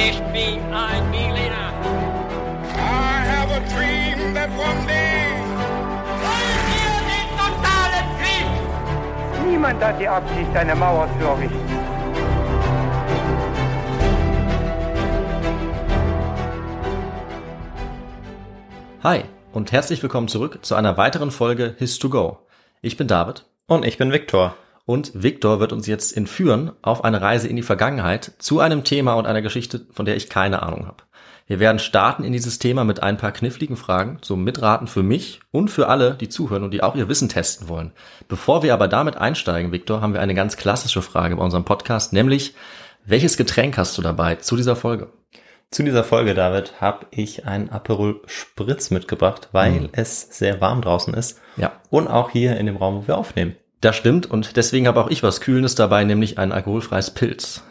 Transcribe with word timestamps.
Ich 0.00 0.20
bin 0.32 0.60
ein 0.72 1.10
Berliner. 1.10 1.72
I 2.72 3.24
have 3.26 3.50
a 3.50 3.58
dream 3.74 4.32
that 4.32 4.48
one 4.50 4.86
day. 4.86 5.34
Wollen 6.22 6.62
wir 6.70 6.94
den 7.10 7.28
totalen 7.36 8.06
Krieg? 8.20 9.50
Niemand 9.50 9.82
hat 9.82 10.00
die 10.00 10.06
Absicht, 10.06 10.54
eine 10.54 10.76
Mauer 10.76 11.08
zu 11.18 11.26
errichten. 11.26 11.58
Hi 19.02 19.24
und 19.52 19.72
herzlich 19.72 20.00
willkommen 20.00 20.28
zurück 20.28 20.60
zu 20.62 20.76
einer 20.76 20.96
weiteren 20.96 21.32
Folge 21.32 21.74
His2Go. 21.80 22.36
Ich 22.82 22.96
bin 22.96 23.08
David 23.08 23.46
Und 23.66 23.84
ich 23.84 23.98
bin 23.98 24.12
Viktor. 24.12 24.54
Und 24.88 25.12
Victor 25.12 25.60
wird 25.60 25.74
uns 25.74 25.86
jetzt 25.86 26.16
entführen 26.16 26.72
auf 26.80 27.04
eine 27.04 27.20
Reise 27.20 27.46
in 27.46 27.56
die 27.56 27.62
Vergangenheit 27.62 28.32
zu 28.38 28.60
einem 28.60 28.84
Thema 28.84 29.12
und 29.14 29.26
einer 29.26 29.42
Geschichte, 29.42 29.82
von 29.92 30.06
der 30.06 30.16
ich 30.16 30.30
keine 30.30 30.62
Ahnung 30.62 30.86
habe. 30.86 31.02
Wir 31.46 31.60
werden 31.60 31.78
starten 31.78 32.24
in 32.24 32.32
dieses 32.32 32.58
Thema 32.58 32.84
mit 32.84 33.02
ein 33.02 33.18
paar 33.18 33.32
kniffligen 33.32 33.76
Fragen 33.76 34.16
zum 34.22 34.44
Mitraten 34.44 34.86
für 34.86 35.02
mich 35.02 35.40
und 35.50 35.70
für 35.70 35.88
alle, 35.88 36.14
die 36.14 36.30
zuhören 36.30 36.64
und 36.64 36.70
die 36.70 36.82
auch 36.82 36.96
ihr 36.96 37.06
Wissen 37.06 37.28
testen 37.28 37.68
wollen. 37.68 37.92
Bevor 38.28 38.62
wir 38.62 38.72
aber 38.72 38.88
damit 38.88 39.18
einsteigen, 39.18 39.72
Victor, 39.72 40.00
haben 40.00 40.14
wir 40.14 40.22
eine 40.22 40.34
ganz 40.34 40.56
klassische 40.56 41.02
Frage 41.02 41.36
bei 41.36 41.44
unserem 41.44 41.66
Podcast, 41.66 42.14
nämlich 42.14 42.54
welches 43.04 43.36
Getränk 43.36 43.76
hast 43.76 43.98
du 43.98 44.00
dabei 44.00 44.36
zu 44.36 44.56
dieser 44.56 44.74
Folge? 44.74 45.12
Zu 45.70 45.82
dieser 45.82 46.02
Folge, 46.02 46.32
David, 46.32 46.80
habe 46.80 47.04
ich 47.10 47.44
ein 47.44 47.68
Aperol 47.68 48.22
Spritz 48.24 48.90
mitgebracht, 48.90 49.50
weil 49.52 49.90
es 49.92 50.22
sehr 50.30 50.62
warm 50.62 50.80
draußen 50.80 51.12
ist. 51.12 51.42
Ja. 51.58 51.72
Und 51.90 52.08
auch 52.08 52.30
hier 52.30 52.56
in 52.56 52.64
dem 52.64 52.78
Raum, 52.78 53.02
wo 53.02 53.06
wir 53.06 53.18
aufnehmen. 53.18 53.54
Das 53.80 53.96
stimmt 53.96 54.26
und 54.30 54.56
deswegen 54.56 54.88
habe 54.88 55.00
auch 55.00 55.10
ich 55.10 55.22
was 55.22 55.40
Kühlendes 55.40 55.74
dabei, 55.74 56.04
nämlich 56.04 56.38
ein 56.38 56.52
alkoholfreies 56.52 57.12
Pilz. 57.12 57.62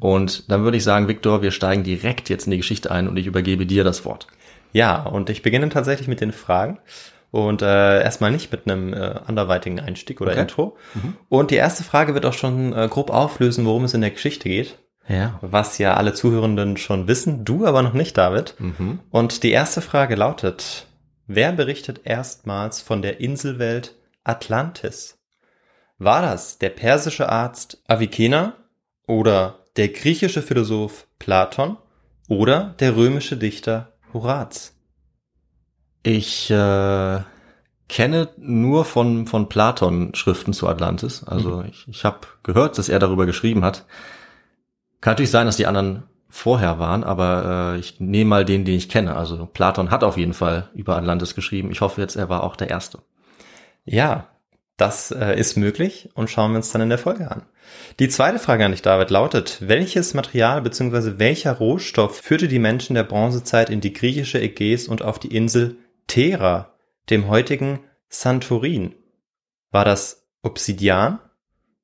Und 0.00 0.50
dann 0.50 0.64
würde 0.64 0.76
ich 0.76 0.82
sagen, 0.82 1.06
Victor, 1.06 1.40
wir 1.40 1.52
steigen 1.52 1.84
direkt 1.84 2.28
jetzt 2.28 2.46
in 2.46 2.50
die 2.50 2.56
Geschichte 2.56 2.90
ein 2.90 3.06
und 3.06 3.16
ich 3.16 3.26
übergebe 3.26 3.64
dir 3.64 3.84
das 3.84 4.04
Wort. 4.04 4.26
Ja, 4.72 5.02
und 5.04 5.30
ich 5.30 5.42
beginne 5.42 5.68
tatsächlich 5.68 6.08
mit 6.08 6.20
den 6.20 6.32
Fragen. 6.32 6.78
Und 7.30 7.62
äh, 7.62 8.02
erstmal 8.02 8.30
nicht 8.30 8.52
mit 8.52 8.68
einem 8.68 8.92
äh, 8.92 9.20
anderweitigen 9.24 9.80
Einstieg 9.80 10.20
oder 10.20 10.32
Okay. 10.32 10.40
Intro. 10.40 10.76
Und 11.28 11.50
die 11.50 11.56
erste 11.56 11.84
Frage 11.84 12.12
wird 12.12 12.26
auch 12.26 12.32
schon 12.34 12.72
äh, 12.74 12.88
grob 12.90 13.10
auflösen, 13.10 13.64
worum 13.64 13.84
es 13.84 13.94
in 13.94 14.00
der 14.00 14.10
Geschichte 14.10 14.48
geht. 14.48 14.78
Ja. 15.08 15.38
Was 15.42 15.78
ja 15.78 15.94
alle 15.94 16.12
Zuhörenden 16.12 16.76
schon 16.76 17.08
wissen, 17.08 17.44
du 17.44 17.64
aber 17.64 17.82
noch 17.82 17.94
nicht, 17.94 18.18
David. 18.18 18.54
Und 19.10 19.42
die 19.44 19.50
erste 19.50 19.80
Frage 19.80 20.14
lautet, 20.14 20.86
wer 21.26 21.52
berichtet 21.52 22.02
erstmals 22.04 22.80
von 22.80 23.00
der 23.00 23.20
Inselwelt 23.20 23.94
Atlantis? 24.24 25.18
War 25.98 26.22
das 26.22 26.58
der 26.58 26.70
persische 26.70 27.28
Arzt 27.28 27.82
Avicenna 27.86 28.54
oder 29.06 29.58
der 29.76 29.88
griechische 29.88 30.42
Philosoph 30.42 31.06
Platon 31.18 31.76
oder 32.28 32.74
der 32.80 32.96
römische 32.96 33.36
Dichter 33.36 33.92
Horaz? 34.12 34.74
Ich 36.02 36.50
äh, 36.50 37.20
kenne 37.88 38.28
nur 38.36 38.84
von, 38.84 39.26
von 39.26 39.48
Platon 39.48 40.14
Schriften 40.14 40.52
zu 40.52 40.68
Atlantis. 40.68 41.22
Also 41.24 41.62
ich, 41.62 41.86
ich 41.88 42.04
habe 42.04 42.20
gehört, 42.42 42.78
dass 42.78 42.88
er 42.88 42.98
darüber 42.98 43.26
geschrieben 43.26 43.64
hat. 43.64 43.86
Kann 45.00 45.12
natürlich 45.12 45.30
sein, 45.30 45.46
dass 45.46 45.56
die 45.56 45.66
anderen 45.66 46.04
vorher 46.28 46.78
waren, 46.78 47.04
aber 47.04 47.74
äh, 47.74 47.78
ich 47.78 48.00
nehme 48.00 48.30
mal 48.30 48.44
den, 48.44 48.64
den 48.64 48.76
ich 48.76 48.88
kenne. 48.88 49.14
Also 49.14 49.46
Platon 49.46 49.90
hat 49.90 50.02
auf 50.02 50.16
jeden 50.16 50.32
Fall 50.32 50.70
über 50.74 50.96
Atlantis 50.96 51.34
geschrieben. 51.34 51.70
Ich 51.70 51.82
hoffe 51.82 52.00
jetzt, 52.00 52.16
er 52.16 52.30
war 52.30 52.42
auch 52.42 52.56
der 52.56 52.70
Erste. 52.70 53.00
Ja, 53.84 54.28
das 54.76 55.10
äh, 55.10 55.38
ist 55.38 55.56
möglich 55.56 56.10
und 56.14 56.30
schauen 56.30 56.52
wir 56.52 56.56
uns 56.56 56.72
dann 56.72 56.82
in 56.82 56.88
der 56.88 56.98
Folge 56.98 57.30
an. 57.30 57.42
Die 57.98 58.08
zweite 58.08 58.38
Frage 58.38 58.64
an 58.64 58.72
dich, 58.72 58.82
David, 58.82 59.10
lautet, 59.10 59.58
welches 59.60 60.14
Material 60.14 60.62
bzw. 60.62 61.18
welcher 61.18 61.52
Rohstoff 61.52 62.18
führte 62.20 62.48
die 62.48 62.58
Menschen 62.58 62.94
der 62.94 63.04
Bronzezeit 63.04 63.70
in 63.70 63.80
die 63.80 63.92
griechische 63.92 64.40
Ägäis 64.40 64.88
und 64.88 65.02
auf 65.02 65.18
die 65.18 65.34
Insel 65.34 65.76
Thera, 66.06 66.74
dem 67.10 67.28
heutigen 67.28 67.80
Santorin? 68.08 68.94
War 69.70 69.84
das 69.84 70.26
Obsidian? 70.42 71.18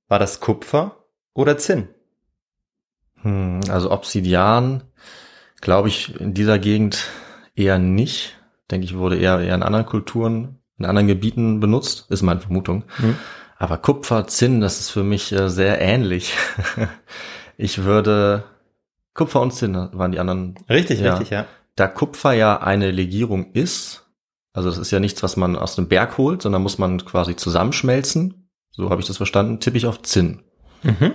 War 0.09 0.19
das 0.19 0.41
Kupfer 0.41 1.05
oder 1.35 1.59
Zinn? 1.59 1.89
Hm, 3.23 3.61
also 3.69 3.91
Obsidian, 3.91 4.85
glaube 5.61 5.89
ich, 5.89 6.19
in 6.19 6.35
dieser 6.35 6.59
Gegend 6.59 7.09
eher 7.55 7.79
nicht. 7.79 8.37
Denke 8.71 8.87
ich, 8.87 8.97
wurde 8.97 9.19
eher, 9.19 9.41
eher 9.41 9.55
in 9.55 9.63
anderen 9.63 9.87
Kulturen, 9.87 10.59
in 10.79 10.85
anderen 10.85 11.09
Gebieten 11.09 11.61
benutzt, 11.61 12.07
ist 12.11 12.23
meine 12.23 12.41
Vermutung. 12.41 12.85
Aber 13.57 13.79
Kupfer, 13.79 14.27
Zinn, 14.29 14.61
das 14.61 14.79
ist 14.81 14.91
für 14.91 15.03
mich 15.03 15.33
äh, 15.33 15.49
sehr 15.51 15.81
ähnlich. 15.81 16.35
ich 17.57 17.83
würde, 17.85 18.45
Kupfer 19.15 19.41
und 19.41 19.53
Zinn 19.53 19.75
waren 19.75 20.13
die 20.13 20.21
anderen. 20.21 20.55
Richtig, 20.69 21.01
Ja. 21.01 21.13
richtig, 21.15 21.31
ja. 21.31 21.47
Da 21.75 21.87
Kupfer 21.89 22.33
ja 22.33 22.61
eine 22.61 22.91
Legierung 22.91 23.53
ist, 23.53 24.05
also 24.53 24.69
das 24.69 24.79
ist 24.79 24.91
ja 24.91 24.99
nichts, 24.99 25.23
was 25.23 25.37
man 25.37 25.55
aus 25.57 25.77
dem 25.77 25.87
Berg 25.89 26.19
holt, 26.19 26.43
sondern 26.43 26.63
muss 26.63 26.79
man 26.79 27.05
quasi 27.05 27.37
zusammenschmelzen. 27.37 28.49
So 28.71 28.91
habe 28.91 29.01
ich 29.01 29.07
das 29.07 29.17
verstanden, 29.17 29.61
tippe 29.61 29.77
ich 29.77 29.87
auf 29.87 30.03
Zinn. 30.03 30.43
Mhm. 30.83 31.13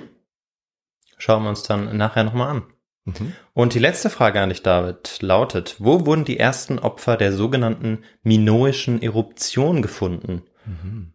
Schauen 1.18 1.44
wir 1.44 1.50
uns 1.50 1.64
dann 1.64 1.96
nachher 1.98 2.24
nochmal 2.24 2.50
an. 2.50 2.64
Mhm. 3.06 3.34
Und 3.54 3.74
die 3.74 3.80
letzte 3.80 4.10
Frage 4.10 4.42
an 4.42 4.50
dich, 4.50 4.64
David, 4.64 5.22
lautet, 5.22 5.76
wo 5.80 6.06
wurden 6.06 6.26
die 6.26 6.40
ersten 6.40 6.80
Opfer 6.80 7.18
der 7.18 7.34
sogenannten 7.34 8.04
minoischen 8.24 9.02
Eruption 9.02 9.82
gefunden? 9.82 10.44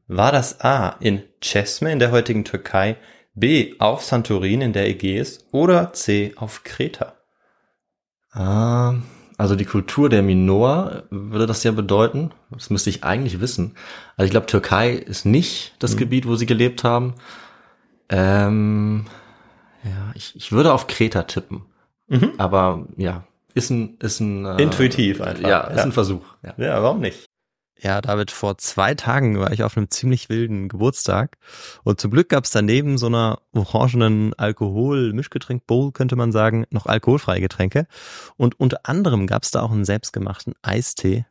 War 0.06 0.32
das 0.32 0.60
A 0.60 0.96
in 1.00 1.22
Chesme 1.40 1.90
in 1.90 1.98
der 1.98 2.10
heutigen 2.10 2.44
Türkei, 2.44 2.96
B 3.34 3.74
auf 3.78 4.04
Santorin 4.04 4.60
in 4.60 4.72
der 4.72 4.88
Ägäis 4.88 5.46
oder 5.52 5.92
C 5.92 6.34
auf 6.36 6.64
Kreta? 6.64 7.14
Ah, 8.30 8.96
also 9.38 9.54
die 9.54 9.64
Kultur 9.64 10.08
der 10.08 10.22
Minoa 10.22 11.04
würde 11.10 11.46
das 11.46 11.62
ja 11.64 11.72
bedeuten. 11.72 12.32
Das 12.50 12.70
müsste 12.70 12.90
ich 12.90 13.04
eigentlich 13.04 13.40
wissen. 13.40 13.74
Also 14.16 14.26
ich 14.26 14.32
glaube, 14.32 14.46
Türkei 14.46 14.92
ist 14.92 15.24
nicht 15.24 15.74
das 15.78 15.96
Gebiet, 15.96 16.26
wo 16.26 16.36
sie 16.36 16.46
gelebt 16.46 16.84
haben. 16.84 17.14
Ähm, 18.10 19.06
ja, 19.84 20.12
ich, 20.14 20.34
ich 20.36 20.52
würde 20.52 20.72
auf 20.72 20.88
Kreta 20.88 21.22
tippen. 21.22 21.64
Aber 22.38 22.86
ja, 22.96 23.24
ist 23.54 23.70
ein, 23.70 23.96
ist 24.00 24.20
ein 24.20 24.44
äh, 24.44 24.62
Intuitiv 24.62 25.20
einfach. 25.20 25.48
Ja, 25.48 25.60
ist 25.62 25.76
Ja. 25.78 25.82
ein 25.84 25.92
Versuch. 25.92 26.24
Ja. 26.42 26.54
Ja, 26.56 26.82
warum 26.82 27.00
nicht? 27.00 27.26
Ja, 27.80 28.00
David, 28.00 28.32
vor 28.32 28.58
zwei 28.58 28.94
Tagen 28.94 29.38
war 29.38 29.52
ich 29.52 29.62
auf 29.62 29.76
einem 29.76 29.88
ziemlich 29.88 30.28
wilden 30.28 30.68
Geburtstag 30.68 31.36
und 31.84 32.00
zum 32.00 32.10
Glück 32.10 32.28
gab 32.28 32.42
es 32.42 32.50
daneben 32.50 32.98
so 32.98 33.06
einer 33.06 33.38
orangenen 33.52 34.34
Alkohol-Mischgetränk-Bowl, 34.34 35.92
könnte 35.92 36.16
man 36.16 36.32
sagen, 36.32 36.64
noch 36.70 36.86
alkoholfreie 36.86 37.40
Getränke. 37.40 37.86
Und 38.36 38.58
unter 38.58 38.80
anderem 38.82 39.28
gab 39.28 39.44
es 39.44 39.52
da 39.52 39.62
auch 39.62 39.70
einen 39.70 39.84
selbstgemachten 39.84 40.54
Eistee 40.60 41.26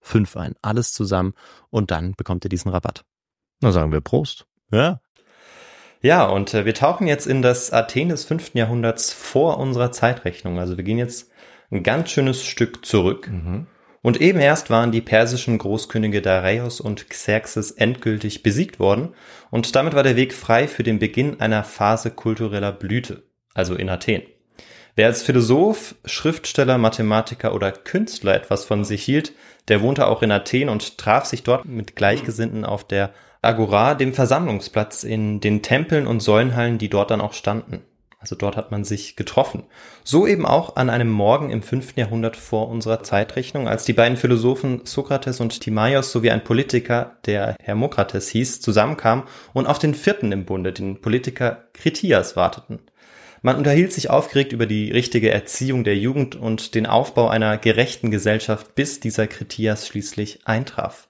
5 0.00 0.36
ein. 0.36 0.54
Alles 0.62 0.92
zusammen 0.92 1.34
und 1.70 1.90
dann 1.90 2.14
bekommt 2.16 2.44
ihr 2.44 2.48
diesen 2.48 2.70
Rabatt. 2.70 3.04
Na 3.60 3.72
sagen 3.72 3.92
wir 3.92 4.00
Prost. 4.00 4.46
Ja. 4.72 5.00
Ja, 6.02 6.24
und 6.24 6.54
äh, 6.54 6.64
wir 6.64 6.74
tauchen 6.74 7.06
jetzt 7.06 7.26
in 7.26 7.42
das 7.42 7.72
Athen 7.72 8.08
des 8.08 8.24
fünften 8.24 8.56
Jahrhunderts 8.56 9.12
vor 9.12 9.58
unserer 9.58 9.92
Zeitrechnung. 9.92 10.58
Also 10.58 10.76
wir 10.76 10.84
gehen 10.84 10.98
jetzt 10.98 11.30
ein 11.70 11.82
ganz 11.82 12.10
schönes 12.10 12.44
Stück 12.44 12.84
zurück. 12.86 13.28
Mhm. 13.30 13.66
Und 14.02 14.18
eben 14.20 14.40
erst 14.40 14.70
waren 14.70 14.92
die 14.92 15.02
persischen 15.02 15.58
Großkönige 15.58 16.22
Dareios 16.22 16.80
und 16.80 17.10
Xerxes 17.10 17.70
endgültig 17.72 18.42
besiegt 18.42 18.78
worden 18.78 19.14
und 19.50 19.76
damit 19.76 19.94
war 19.94 20.02
der 20.02 20.16
Weg 20.16 20.32
frei 20.32 20.68
für 20.68 20.82
den 20.82 20.98
Beginn 20.98 21.38
einer 21.40 21.64
Phase 21.64 22.10
kultureller 22.10 22.72
Blüte, 22.72 23.24
also 23.52 23.74
in 23.74 23.90
Athen. 23.90 24.22
Wer 24.96 25.06
als 25.06 25.22
Philosoph, 25.22 25.94
Schriftsteller, 26.04 26.78
Mathematiker 26.78 27.54
oder 27.54 27.72
Künstler 27.72 28.34
etwas 28.34 28.64
von 28.64 28.84
sich 28.84 29.02
hielt, 29.04 29.32
der 29.70 29.80
wohnte 29.80 30.06
auch 30.06 30.22
in 30.22 30.32
Athen 30.32 30.68
und 30.68 30.98
traf 30.98 31.24
sich 31.24 31.42
dort 31.42 31.64
mit 31.64 31.96
Gleichgesinnten 31.96 32.64
auf 32.64 32.84
der 32.84 33.10
Agora, 33.40 33.94
dem 33.94 34.12
Versammlungsplatz 34.12 35.02
in 35.02 35.40
den 35.40 35.62
Tempeln 35.62 36.06
und 36.06 36.20
Säulenhallen, 36.20 36.76
die 36.76 36.90
dort 36.90 37.10
dann 37.10 37.22
auch 37.22 37.32
standen. 37.32 37.82
Also 38.18 38.36
dort 38.36 38.58
hat 38.58 38.70
man 38.70 38.84
sich 38.84 39.16
getroffen. 39.16 39.62
So 40.04 40.26
eben 40.26 40.44
auch 40.44 40.76
an 40.76 40.90
einem 40.90 41.08
Morgen 41.08 41.48
im 41.48 41.62
fünften 41.62 42.00
Jahrhundert 42.00 42.36
vor 42.36 42.68
unserer 42.68 43.02
Zeitrechnung, 43.02 43.66
als 43.66 43.84
die 43.84 43.94
beiden 43.94 44.18
Philosophen 44.18 44.82
Sokrates 44.84 45.40
und 45.40 45.58
Timaios 45.62 46.12
sowie 46.12 46.30
ein 46.30 46.44
Politiker, 46.44 47.16
der 47.24 47.56
Hermokrates 47.62 48.28
hieß, 48.28 48.60
zusammenkamen 48.60 49.24
und 49.54 49.66
auf 49.66 49.78
den 49.78 49.94
vierten 49.94 50.32
im 50.32 50.44
Bunde, 50.44 50.74
den 50.74 51.00
Politiker 51.00 51.64
Kritias, 51.72 52.36
warteten. 52.36 52.80
Man 53.42 53.56
unterhielt 53.56 53.92
sich 53.92 54.10
aufgeregt 54.10 54.52
über 54.52 54.66
die 54.66 54.90
richtige 54.90 55.30
Erziehung 55.30 55.82
der 55.82 55.96
Jugend 55.96 56.36
und 56.36 56.74
den 56.74 56.86
Aufbau 56.86 57.28
einer 57.28 57.56
gerechten 57.56 58.10
Gesellschaft, 58.10 58.74
bis 58.74 59.00
dieser 59.00 59.26
Kritias 59.26 59.86
schließlich 59.86 60.46
eintraf. 60.46 61.08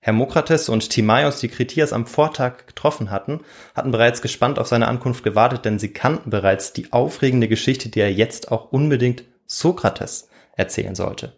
Hermokrates 0.00 0.68
und 0.68 0.90
Timaios, 0.90 1.38
die 1.40 1.48
Kritias 1.48 1.92
am 1.92 2.06
Vortag 2.06 2.66
getroffen 2.66 3.10
hatten, 3.10 3.40
hatten 3.74 3.90
bereits 3.90 4.22
gespannt 4.22 4.58
auf 4.58 4.66
seine 4.66 4.88
Ankunft 4.88 5.22
gewartet, 5.22 5.64
denn 5.64 5.78
sie 5.78 5.92
kannten 5.92 6.30
bereits 6.30 6.72
die 6.72 6.92
aufregende 6.92 7.46
Geschichte, 7.46 7.88
die 7.88 8.00
er 8.00 8.12
jetzt 8.12 8.50
auch 8.50 8.72
unbedingt 8.72 9.24
Sokrates 9.46 10.28
erzählen 10.56 10.94
sollte. 10.94 11.36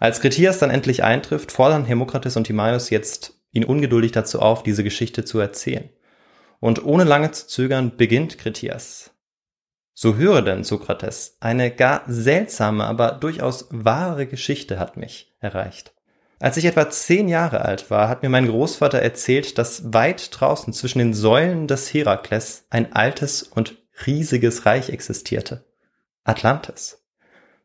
Als 0.00 0.20
Kritias 0.20 0.58
dann 0.58 0.70
endlich 0.70 1.02
eintrifft, 1.02 1.52
fordern 1.52 1.84
Hermokrates 1.84 2.36
und 2.36 2.44
Timaios 2.44 2.90
jetzt 2.90 3.34
ihn 3.52 3.64
ungeduldig 3.64 4.12
dazu 4.12 4.40
auf, 4.40 4.62
diese 4.62 4.84
Geschichte 4.84 5.24
zu 5.24 5.38
erzählen. 5.38 5.90
Und 6.60 6.84
ohne 6.84 7.04
lange 7.04 7.32
zu 7.32 7.46
zögern 7.46 7.96
beginnt 7.96 8.38
Kritias. 8.38 9.11
So 9.94 10.16
höre 10.16 10.42
denn, 10.42 10.64
Sokrates, 10.64 11.36
eine 11.40 11.70
gar 11.70 12.02
seltsame, 12.06 12.84
aber 12.84 13.12
durchaus 13.12 13.68
wahre 13.70 14.26
Geschichte 14.26 14.78
hat 14.78 14.96
mich 14.96 15.34
erreicht. 15.40 15.92
Als 16.38 16.56
ich 16.56 16.64
etwa 16.64 16.90
zehn 16.90 17.28
Jahre 17.28 17.64
alt 17.64 17.90
war, 17.90 18.08
hat 18.08 18.22
mir 18.22 18.28
mein 18.28 18.48
Großvater 18.48 19.00
erzählt, 19.00 19.58
dass 19.58 19.92
weit 19.92 20.30
draußen 20.32 20.72
zwischen 20.72 20.98
den 20.98 21.14
Säulen 21.14 21.68
des 21.68 21.94
Herakles 21.94 22.66
ein 22.68 22.92
altes 22.94 23.44
und 23.44 23.76
riesiges 24.06 24.66
Reich 24.66 24.90
existierte. 24.90 25.64
Atlantis. 26.24 27.04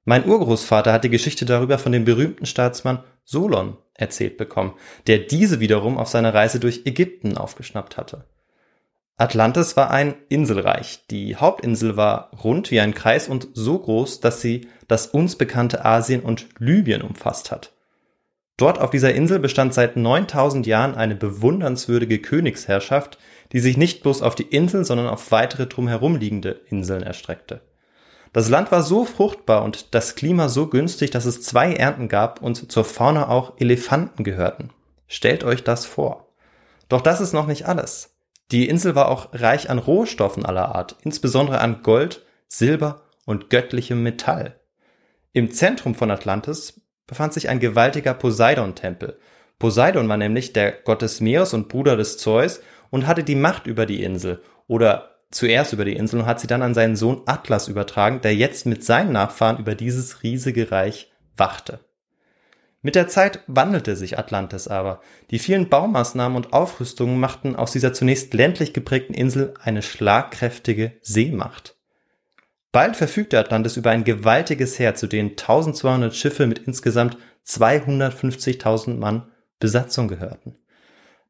Mein 0.06 0.25
Urgroßvater 0.25 0.94
hat 0.94 1.03
die 1.03 1.09
Geschichte 1.09 1.45
darüber 1.45 1.79
von 1.79 1.91
dem 1.91 2.06
berühmten 2.06 2.45
Staatsmann 2.45 3.03
Solon 3.24 3.77
erzählt 3.94 4.38
bekommen, 4.38 4.74
der 5.07 5.18
diese 5.19 5.59
wiederum 5.59 5.97
auf 5.97 6.07
seiner 6.07 6.33
Reise 6.33 6.59
durch 6.59 6.83
Ägypten 6.85 7.35
aufgeschnappt 7.35 7.97
hatte. 7.97 8.25
Atlantis 9.19 9.75
war 9.75 9.90
ein 9.90 10.14
Inselreich. 10.30 11.06
Die 11.10 11.36
Hauptinsel 11.36 11.98
war 11.98 12.30
rund 12.44 12.69
wie 12.69 12.80
ein 12.80 12.94
Kreis 12.94 13.28
und 13.28 13.48
so 13.53 13.80
groß, 13.80 14.20
dass 14.20 14.41
sie 14.41 14.68
das 14.88 15.08
uns 15.08 15.36
bekannte 15.36 15.84
Asien 15.84 16.22
und 16.22 16.48
Libyen 16.60 17.01
umfasst 17.01 17.51
hat. 17.51 17.74
Dort 18.58 18.80
auf 18.80 18.91
dieser 18.91 19.15
Insel 19.15 19.39
bestand 19.39 19.74
seit 19.74 19.98
9000 19.98 20.68
Jahren 20.68 20.94
eine 20.94 21.15
bewundernswürdige 21.15 22.20
Königsherrschaft, 22.20 23.18
die 23.51 23.60
sich 23.60 23.75
nicht 23.75 24.03
bloß 24.03 24.22
auf 24.22 24.36
die 24.36 24.44
Insel, 24.44 24.86
sondern 24.86 25.08
auf 25.08 25.32
weitere 25.32 25.65
drumherum 25.65 26.15
liegende 26.15 26.62
Inseln 26.70 27.01
erstreckte. 27.01 27.62
Das 28.34 28.50
Land 28.50 28.72
war 28.72 28.84
so 28.84 29.03
fruchtbar 29.03 29.63
und 29.63 29.96
das 29.96 30.13
Klima 30.13 30.48
so 30.48 30.68
günstig, 30.68 31.10
dass 31.10 31.25
es 31.25 31.41
zwei 31.41 31.74
Ernten 31.74 32.08
gab 32.08 32.44
und 32.44 32.72
zur 32.72 32.84
Fauna 32.84 33.30
auch 33.30 33.53
Elefanten 33.58 34.24
gehörten. 34.24 34.70
Stellt 35.08 35.44
euch 35.44 35.63
das 35.63 35.88
vor. 35.88 36.27
Doch 36.88 37.01
das 37.01 37.20
ist 37.20 37.34
noch 37.34 37.48
nicht 37.48 37.65
alles. 37.65 38.16
Die 38.51 38.70
Insel 38.70 38.96
war 38.96 39.10
auch 39.10 39.30
reich 39.34 39.70
an 39.70 39.77
Rohstoffen 39.77 40.46
aller 40.46 40.74
Art, 40.74 40.96
insbesondere 41.01 41.60
an 41.60 41.82
Gold, 41.84 42.25
Silber 42.48 43.01
und 43.25 43.50
göttlichem 43.50 44.04
Metall. 44.04 44.60
Im 45.34 45.51
Zentrum 45.51 45.96
von 45.96 46.10
Atlantis 46.10 46.82
befand 47.08 47.34
sich 47.34 47.50
ein 47.50 47.60
gewaltiger 47.60 48.13
Poseidon-Tempel. 48.13 49.20
Poseidon 49.60 50.08
war 50.08 50.18
nämlich 50.18 50.54
der 50.54 50.72
Gott 50.72 51.01
des 51.01 51.20
Meeres 51.20 51.54
und 51.54 51.68
Bruder 51.68 51.98
des 51.98 52.18
Zeus 52.18 52.62
und 52.89 53.06
hatte 53.06 53.24
die 53.24 53.36
Macht 53.36 53.68
über 53.68 53.86
die 53.86 54.04
Insel 54.04 54.42
oder 54.68 55.18
zuerst 55.30 55.74
über 55.74 55.84
die 55.84 55.96
Insel 55.96 56.22
und 56.22 56.25
hat 56.25 56.39
sie 56.39 56.48
dann 56.48 56.62
an 56.62 56.74
seinen 56.74 56.96
Sohn 56.96 57.24
Atlas 57.25 57.68
übertragen, 57.68 58.22
der 58.22 58.36
jetzt 58.36 58.66
mit 58.66 58.84
seinen 58.84 59.12
Nachfahren 59.12 59.58
über 59.58 59.75
dieses 59.75 60.24
riesige 60.24 60.72
Reich 60.72 61.12
wachte. 61.36 61.80
Mit 62.81 62.96
der 62.96 63.07
Zeit 63.07 63.41
wandelte 63.48 63.96
sich 63.96 64.17
Atlantis 64.19 64.67
aber. 64.67 65.01
Die 65.31 65.39
vielen 65.39 65.69
Baumaßnahmen 65.69 66.36
und 66.36 66.53
Aufrüstungen 66.53 67.19
machten 67.19 67.55
aus 67.55 67.72
dieser 67.72 67.93
zunächst 67.93 68.34
ländlich 68.34 68.74
geprägten 68.74 69.13
Insel 69.13 69.53
eine 69.62 69.81
schlagkräftige 69.81 70.93
Seemacht. 71.01 71.75
Bald 72.72 72.96
verfügte 72.96 73.39
Atlantis 73.39 73.77
über 73.77 73.89
ein 73.89 74.03
gewaltiges 74.03 74.77
Heer, 74.77 74.93
zu 74.93 75.07
denen 75.07 75.31
1200 75.31 76.15
Schiffe 76.15 76.46
mit 76.46 76.60
insgesamt 76.60 77.17
250.000 77.48 78.98
Mann 78.98 79.31
Besatzung 79.60 80.07
gehörten. 80.07 80.55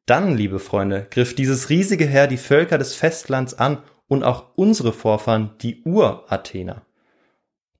Dann, 0.04 0.36
liebe 0.36 0.58
Freunde, 0.58 1.06
griff 1.10 1.34
dieses 1.34 1.70
riesige 1.70 2.06
Heer 2.06 2.26
die 2.26 2.36
Völker 2.36 2.76
des 2.76 2.94
Festlands 2.94 3.54
an 3.54 3.82
und 4.08 4.24
auch 4.24 4.56
unsere 4.56 4.92
Vorfahren, 4.92 5.52
die 5.60 5.82
Urathener. 5.84 6.82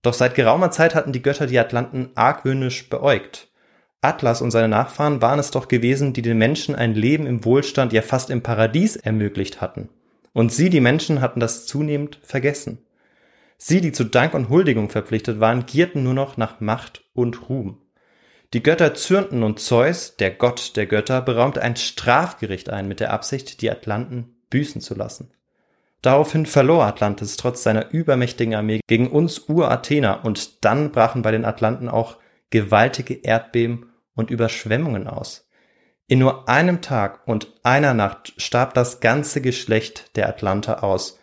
Doch 0.03 0.15
seit 0.15 0.35
geraumer 0.35 0.71
Zeit 0.71 0.95
hatten 0.95 1.13
die 1.13 1.23
Götter 1.23 1.47
die 1.47 1.59
Atlanten 1.59 2.11
argwöhnisch 2.15 2.89
beäugt. 2.89 3.48
Atlas 4.01 4.43
und 4.43 4.51
seine 4.51 4.69
Nachfahren 4.69 5.21
waren 5.21 5.39
es 5.39 5.51
doch 5.51 5.67
gewesen, 5.69 6.13
die 6.13 6.23
den 6.23 6.39
Menschen 6.39 6.75
ein 6.75 6.95
Leben 6.95 7.27
im 7.27 7.45
Wohlstand, 7.45 7.93
ja 7.93 8.03
fast 8.03 8.31
im 8.31 8.43
Paradies 8.43 8.97
ermöglicht 8.97 9.61
hatten. 9.61 9.89
Und 10.33 10.53
sie, 10.53 10.71
die 10.71 10.81
Menschen, 10.81 11.21
hatten 11.21 11.41
das 11.41 11.67
zunehmend 11.67 12.21
vergessen. 12.23 12.79
Sie, 13.57 13.81
die 13.81 13.91
zu 13.91 14.05
Dank 14.05 14.35
und 14.35 14.49
Huldigung 14.49 14.89
verpflichtet 14.89 15.41
waren, 15.41 15.67
gierten 15.67 16.05
nur 16.05 16.15
noch 16.15 16.37
nach 16.37 16.61
Macht 16.61 17.03
und 17.13 17.49
Ruhm. 17.49 17.79
Die 18.55 18.63
Götter 18.63 18.95
zürnten 18.95 19.43
und 19.43 19.59
Zeus, 19.59 20.17
der 20.17 20.31
Gott 20.31 20.77
der 20.77 20.87
Götter, 20.87 21.21
beraumte 21.21 21.61
ein 21.61 21.77
Strafgericht 21.77 22.71
ein 22.71 22.87
mit 22.87 23.01
der 23.01 23.13
Absicht, 23.13 23.61
die 23.61 23.71
Atlanten 23.71 24.37
büßen 24.49 24.81
zu 24.81 24.95
lassen. 24.95 25.33
Daraufhin 26.03 26.47
verlor 26.47 26.85
Atlantis 26.85 27.37
trotz 27.37 27.65
seiner 27.65 27.91
übermächtigen 27.91 28.55
Armee 28.55 28.81
gegen 28.87 29.11
uns 29.11 29.49
Urathener 29.49 30.25
und 30.25 30.65
dann 30.65 30.93
brachen 30.93 31.23
bei 31.23 31.33
den 31.33 31.45
Atlanten 31.45 31.89
auch 31.89 32.17
gewaltige 32.51 33.15
Erdbeben 33.15 33.93
und 34.15 34.31
Überschwemmungen 34.31 35.07
aus. 35.07 35.49
In 36.07 36.21
nur 36.21 36.49
einem 36.49 36.81
Tag 36.81 37.27
und 37.27 37.53
einer 37.63 37.93
Nacht 37.93 38.33
starb 38.39 38.75
das 38.75 39.01
ganze 39.01 39.41
Geschlecht 39.43 40.17
der 40.17 40.29
Atlanter 40.29 40.83
aus. 40.83 41.19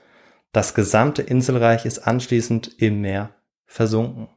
Das 0.52 0.76
gesamte 0.76 1.24
Inselreich 1.24 1.86
ist 1.86 2.00
anschließend 2.00 2.80
im 2.80 3.02
Meer 3.02 3.34
versunken. 3.66 4.30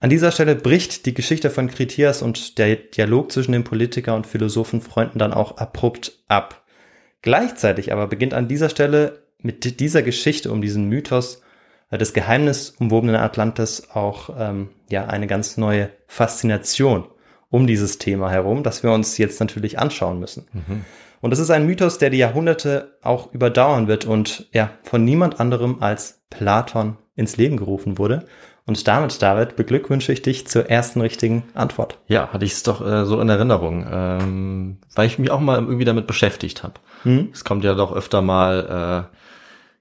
An 0.00 0.10
dieser 0.10 0.32
Stelle 0.32 0.56
bricht 0.56 1.06
die 1.06 1.14
Geschichte 1.14 1.48
von 1.48 1.68
Kritias 1.68 2.22
und 2.22 2.58
der 2.58 2.74
Dialog 2.74 3.30
zwischen 3.30 3.52
dem 3.52 3.62
Politiker 3.62 4.16
und 4.16 4.26
Philosophenfreunden 4.26 5.20
dann 5.20 5.32
auch 5.32 5.58
abrupt 5.58 6.24
ab. 6.26 6.64
Gleichzeitig 7.22 7.92
aber 7.92 8.08
beginnt 8.08 8.34
an 8.34 8.48
dieser 8.48 8.68
Stelle 8.68 9.22
mit 9.38 9.78
dieser 9.78 10.02
Geschichte 10.02 10.50
um 10.50 10.60
diesen 10.60 10.88
Mythos 10.88 11.41
des 11.98 12.12
geheimnisumwobenen 12.12 13.16
Atlantis 13.16 13.88
auch 13.92 14.30
ähm, 14.38 14.70
ja 14.90 15.06
eine 15.06 15.26
ganz 15.26 15.56
neue 15.56 15.90
Faszination 16.06 17.04
um 17.50 17.66
dieses 17.66 17.98
Thema 17.98 18.30
herum, 18.30 18.62
das 18.62 18.82
wir 18.82 18.92
uns 18.92 19.18
jetzt 19.18 19.38
natürlich 19.38 19.78
anschauen 19.78 20.18
müssen. 20.18 20.46
Mhm. 20.52 20.84
Und 21.20 21.30
das 21.30 21.38
ist 21.38 21.50
ein 21.50 21.66
Mythos, 21.66 21.98
der 21.98 22.10
die 22.10 22.18
Jahrhunderte 22.18 22.98
auch 23.02 23.32
überdauern 23.32 23.86
wird 23.86 24.06
und 24.06 24.48
ja 24.52 24.70
von 24.82 25.04
niemand 25.04 25.38
anderem 25.38 25.76
als 25.80 26.22
Platon 26.30 26.96
ins 27.14 27.36
Leben 27.36 27.56
gerufen 27.56 27.98
wurde. 27.98 28.24
Und 28.64 28.86
damit, 28.86 29.20
David, 29.20 29.56
beglückwünsche 29.56 30.12
ich 30.12 30.22
dich 30.22 30.46
zur 30.46 30.70
ersten 30.70 31.00
richtigen 31.00 31.44
Antwort. 31.54 31.98
Ja, 32.06 32.32
hatte 32.32 32.44
ich 32.44 32.52
es 32.52 32.62
doch 32.62 32.84
äh, 32.84 33.04
so 33.04 33.20
in 33.20 33.28
Erinnerung, 33.28 33.86
ähm, 33.90 34.78
weil 34.94 35.06
ich 35.06 35.18
mich 35.18 35.30
auch 35.30 35.40
mal 35.40 35.58
irgendwie 35.58 35.84
damit 35.84 36.06
beschäftigt 36.06 36.62
habe. 36.62 36.74
Hm? 37.02 37.30
Es 37.32 37.44
kommt 37.44 37.64
ja 37.64 37.74
doch 37.74 37.92
öfter 37.92 38.22
mal 38.22 39.08
äh, 39.12 39.16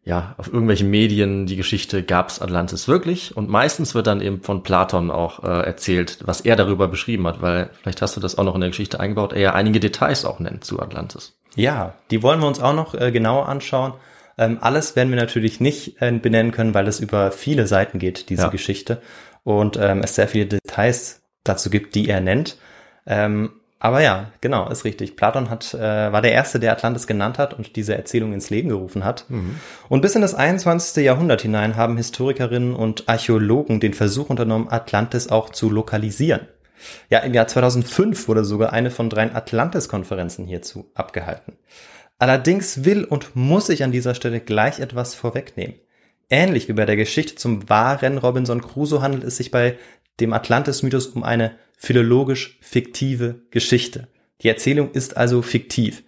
ja 0.03 0.33
auf 0.37 0.47
irgendwelchen 0.47 0.89
Medien 0.89 1.45
die 1.45 1.55
Geschichte 1.55 2.03
gab's 2.03 2.41
Atlantis 2.41 2.87
wirklich 2.87 3.37
und 3.37 3.49
meistens 3.49 3.93
wird 3.93 4.07
dann 4.07 4.21
eben 4.21 4.41
von 4.41 4.63
Platon 4.63 5.11
auch 5.11 5.43
äh, 5.43 5.65
erzählt, 5.65 6.19
was 6.25 6.41
er 6.41 6.55
darüber 6.55 6.87
beschrieben 6.87 7.27
hat, 7.27 7.41
weil 7.41 7.69
vielleicht 7.81 8.01
hast 8.01 8.15
du 8.15 8.21
das 8.21 8.37
auch 8.37 8.43
noch 8.43 8.55
in 8.55 8.61
der 8.61 8.71
Geschichte 8.71 8.99
eingebaut, 8.99 9.33
er 9.33 9.41
ja 9.41 9.53
einige 9.53 9.79
Details 9.79 10.25
auch 10.25 10.39
nennt 10.39 10.63
zu 10.63 10.79
Atlantis. 10.79 11.37
Ja, 11.55 11.95
die 12.09 12.23
wollen 12.23 12.39
wir 12.39 12.47
uns 12.47 12.59
auch 12.59 12.73
noch 12.73 12.95
äh, 12.95 13.11
genauer 13.11 13.47
anschauen. 13.47 13.93
Ähm, 14.37 14.57
alles 14.61 14.95
werden 14.95 15.09
wir 15.09 15.19
natürlich 15.19 15.59
nicht 15.59 16.01
äh, 16.01 16.11
benennen 16.11 16.51
können, 16.51 16.73
weil 16.73 16.87
es 16.87 16.99
über 16.99 17.31
viele 17.31 17.67
Seiten 17.67 17.99
geht, 17.99 18.29
diese 18.29 18.43
ja. 18.43 18.49
Geschichte. 18.49 19.01
Und 19.43 19.77
ähm, 19.77 20.01
es 20.03 20.15
sehr 20.15 20.27
viele 20.27 20.45
Details 20.45 21.21
dazu 21.43 21.69
gibt, 21.69 21.95
die 21.95 22.07
er 22.07 22.21
nennt. 22.21 22.57
Ähm, 23.05 23.51
aber 23.83 24.01
ja, 24.01 24.31
genau, 24.41 24.69
ist 24.69 24.85
richtig. 24.85 25.15
Platon 25.15 25.49
hat, 25.49 25.73
äh, 25.73 25.79
war 25.79 26.21
der 26.21 26.33
Erste, 26.33 26.59
der 26.59 26.71
Atlantis 26.71 27.07
genannt 27.07 27.39
hat 27.39 27.55
und 27.55 27.75
diese 27.75 27.95
Erzählung 27.95 28.31
ins 28.31 28.51
Leben 28.51 28.69
gerufen 28.69 29.03
hat. 29.03 29.25
Mhm. 29.27 29.59
Und 29.89 30.01
bis 30.01 30.13
in 30.13 30.21
das 30.21 30.35
21. 30.35 31.03
Jahrhundert 31.03 31.41
hinein 31.41 31.75
haben 31.75 31.97
Historikerinnen 31.97 32.75
und 32.75 33.09
Archäologen 33.09 33.79
den 33.79 33.95
Versuch 33.95 34.29
unternommen, 34.29 34.67
Atlantis 34.69 35.29
auch 35.29 35.49
zu 35.49 35.71
lokalisieren. 35.71 36.41
Ja, 37.09 37.19
im 37.19 37.33
Jahr 37.33 37.47
2005 37.47 38.27
wurde 38.27 38.45
sogar 38.45 38.71
eine 38.71 38.91
von 38.91 39.09
drei 39.09 39.33
Atlantis-Konferenzen 39.33 40.45
hierzu 40.45 40.91
abgehalten. 40.93 41.57
Allerdings 42.19 42.85
will 42.85 43.03
und 43.03 43.35
muss 43.35 43.69
ich 43.69 43.83
an 43.83 43.91
dieser 43.91 44.13
Stelle 44.13 44.41
gleich 44.41 44.79
etwas 44.79 45.15
vorwegnehmen. 45.15 45.73
Ähnlich 46.29 46.67
wie 46.67 46.73
bei 46.73 46.85
der 46.85 46.97
Geschichte 46.97 47.33
zum 47.33 47.67
wahren 47.67 48.19
Robinson 48.19 48.61
Crusoe 48.61 49.01
handelt 49.01 49.23
es 49.23 49.37
sich 49.37 49.49
bei 49.49 49.79
dem 50.19 50.33
Atlantis-Mythos 50.33 51.07
um 51.07 51.23
eine 51.23 51.53
philologisch 51.81 52.59
fiktive 52.61 53.41
Geschichte. 53.49 54.07
Die 54.41 54.49
Erzählung 54.49 54.91
ist 54.91 55.17
also 55.17 55.41
fiktiv. 55.41 56.03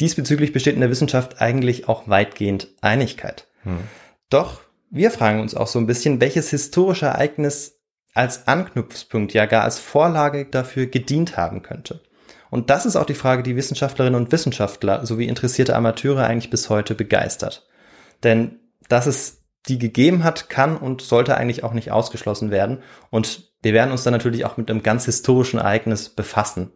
Diesbezüglich 0.00 0.52
besteht 0.52 0.74
in 0.74 0.80
der 0.80 0.90
Wissenschaft 0.90 1.40
eigentlich 1.40 1.88
auch 1.88 2.08
weitgehend 2.08 2.68
Einigkeit. 2.82 3.48
Hm. 3.62 3.78
Doch 4.28 4.60
wir 4.90 5.10
fragen 5.10 5.40
uns 5.40 5.54
auch 5.54 5.66
so 5.66 5.78
ein 5.78 5.86
bisschen, 5.86 6.20
welches 6.20 6.50
historische 6.50 7.06
Ereignis 7.06 7.80
als 8.14 8.48
Anknüpfungspunkt, 8.48 9.32
ja 9.32 9.46
gar 9.46 9.64
als 9.64 9.78
Vorlage 9.78 10.46
dafür 10.46 10.86
gedient 10.86 11.36
haben 11.36 11.62
könnte. 11.62 12.00
Und 12.50 12.70
das 12.70 12.86
ist 12.86 12.96
auch 12.96 13.06
die 13.06 13.14
Frage, 13.14 13.42
die 13.42 13.56
Wissenschaftlerinnen 13.56 14.20
und 14.20 14.32
Wissenschaftler 14.32 15.04
sowie 15.06 15.26
interessierte 15.26 15.76
Amateure 15.76 16.24
eigentlich 16.24 16.50
bis 16.50 16.68
heute 16.70 16.94
begeistert. 16.94 17.66
Denn 18.24 18.60
dass 18.88 19.06
es 19.06 19.44
die 19.68 19.78
gegeben 19.78 20.24
hat, 20.24 20.48
kann 20.48 20.76
und 20.76 21.02
sollte 21.02 21.36
eigentlich 21.36 21.64
auch 21.64 21.74
nicht 21.74 21.92
ausgeschlossen 21.92 22.50
werden. 22.50 22.82
Und 23.10 23.47
wir 23.62 23.72
werden 23.72 23.90
uns 23.90 24.04
dann 24.04 24.12
natürlich 24.12 24.44
auch 24.44 24.56
mit 24.56 24.70
einem 24.70 24.82
ganz 24.82 25.04
historischen 25.04 25.58
Ereignis 25.58 26.08
befassen. 26.08 26.70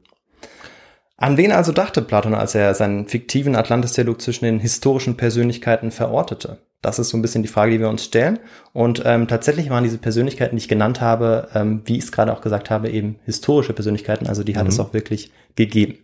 An 1.17 1.37
wen 1.37 1.53
also 1.53 1.73
dachte 1.73 2.03
Platon, 2.03 2.35
als 2.35 2.55
er 2.55 2.75
seinen 2.75 3.07
fiktiven 3.07 3.55
Atlantis-Dialog 3.55 4.21
zwischen 4.21 4.45
den 4.45 4.59
historischen 4.59 5.17
Persönlichkeiten 5.17 5.93
verortete? 5.93 6.59
Das 6.81 6.99
ist 6.99 7.11
so 7.11 7.17
ein 7.17 7.23
bisschen 7.23 7.43
die 7.43 7.49
Frage, 7.49 7.71
die 7.71 7.81
wir 7.81 7.89
uns 7.89 8.05
stellen. 8.05 8.41
Und 8.73 9.03
ähm, 9.05 9.29
tatsächlich 9.29 9.71
waren 9.71 9.85
diese 9.85 9.99
Persönlichkeiten, 9.99 10.57
die 10.57 10.63
ich 10.63 10.69
genannt 10.69 11.01
habe, 11.01 11.49
ähm, 11.55 11.83
wie 11.85 11.97
ich 11.97 12.05
es 12.05 12.13
gerade 12.13 12.33
auch 12.33 12.41
gesagt 12.41 12.71
habe, 12.71 12.91
eben 12.91 13.21
historische 13.25 13.73
Persönlichkeiten. 13.73 14.27
Also 14.27 14.43
die 14.43 14.57
hat 14.57 14.65
mhm. 14.65 14.71
es 14.71 14.81
auch 14.81 14.93
wirklich 14.93 15.33
gegeben. 15.55 15.99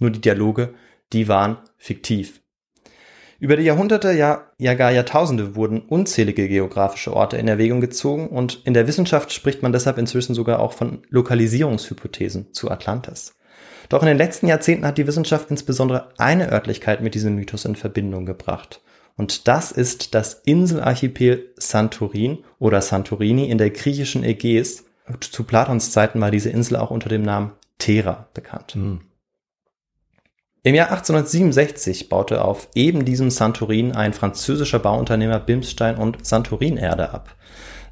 Nur 0.00 0.10
die 0.10 0.22
Dialoge, 0.22 0.72
die 1.12 1.28
waren 1.28 1.58
fiktiv. 1.76 2.41
Über 3.42 3.56
die 3.56 3.64
Jahrhunderte, 3.64 4.12
ja, 4.12 4.46
ja 4.56 4.74
gar 4.74 4.92
Jahrtausende 4.92 5.56
wurden 5.56 5.80
unzählige 5.80 6.46
geografische 6.46 7.12
Orte 7.12 7.38
in 7.38 7.48
Erwägung 7.48 7.80
gezogen 7.80 8.28
und 8.28 8.60
in 8.64 8.72
der 8.72 8.86
Wissenschaft 8.86 9.32
spricht 9.32 9.64
man 9.64 9.72
deshalb 9.72 9.98
inzwischen 9.98 10.36
sogar 10.36 10.60
auch 10.60 10.72
von 10.72 11.02
Lokalisierungshypothesen 11.08 12.52
zu 12.52 12.70
Atlantis. 12.70 13.34
Doch 13.88 14.00
in 14.00 14.06
den 14.06 14.16
letzten 14.16 14.46
Jahrzehnten 14.46 14.86
hat 14.86 14.96
die 14.96 15.08
Wissenschaft 15.08 15.50
insbesondere 15.50 16.10
eine 16.18 16.52
Örtlichkeit 16.52 17.00
mit 17.02 17.16
diesem 17.16 17.34
Mythos 17.34 17.64
in 17.64 17.74
Verbindung 17.74 18.26
gebracht. 18.26 18.80
Und 19.16 19.48
das 19.48 19.72
ist 19.72 20.14
das 20.14 20.34
Inselarchipel 20.44 21.50
Santorin 21.56 22.44
oder 22.60 22.80
Santorini 22.80 23.50
in 23.50 23.58
der 23.58 23.70
griechischen 23.70 24.22
Ägäis. 24.22 24.84
Zu 25.18 25.42
Platons 25.42 25.90
Zeiten 25.90 26.20
war 26.20 26.30
diese 26.30 26.50
Insel 26.50 26.76
auch 26.76 26.92
unter 26.92 27.08
dem 27.08 27.22
Namen 27.22 27.50
Thera 27.78 28.28
bekannt. 28.34 28.76
Mhm. 28.76 29.00
Im 30.64 30.76
Jahr 30.76 30.92
1867 30.92 32.08
baute 32.08 32.44
auf 32.44 32.68
eben 32.76 33.04
diesem 33.04 33.30
Santorin 33.30 33.96
ein 33.96 34.12
französischer 34.12 34.78
Bauunternehmer 34.78 35.40
Bimstein 35.40 35.96
und 35.96 36.24
Santorin-Erde 36.24 37.10
ab. 37.10 37.34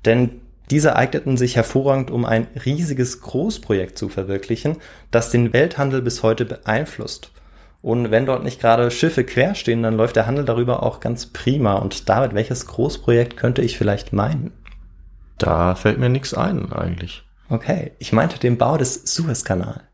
Denn 0.05 0.41
diese 0.71 0.95
eigneten 0.95 1.37
sich 1.37 1.57
hervorragend, 1.57 2.13
um 2.13 2.25
ein 2.25 2.47
riesiges 2.65 3.23
Großprojekt 3.23 3.99
zu 3.99 4.09
verwirklichen, 4.09 4.77
das 5.11 5.31
den 5.31 5.53
Welthandel 5.53 6.01
bis 6.01 6.23
heute 6.23 6.45
beeinflusst. 6.45 7.33
Und 7.83 8.13
wenn 8.13 8.27
dort 8.27 8.45
nicht 8.45 8.61
gerade 8.61 8.93
Schiffe 8.93 9.25
quer 9.25 9.57
stehen, 9.57 9.83
dann 9.83 9.97
läuft 9.97 10.15
der 10.15 10.29
Handel 10.29 10.45
darüber 10.45 10.85
auch 10.85 11.01
ganz 11.01 11.27
prima. 11.27 11.75
Und 11.75 12.09
David, 12.09 12.35
welches 12.35 12.67
Großprojekt 12.67 13.37
könnte 13.37 13.63
ich 13.63 13.79
vielleicht 13.79 14.13
meinen? 14.13 14.53
Da 15.39 15.75
fällt 15.75 15.99
mir 15.99 16.09
nichts 16.09 16.35
ein 16.35 16.73
eigentlich. 16.73 17.25
Okay, 17.49 17.93
ich 17.99 18.13
meinte 18.13 18.39
den 18.39 18.59
Bau 18.59 18.77
des 18.77 19.13
Suezkanal, 19.13 19.89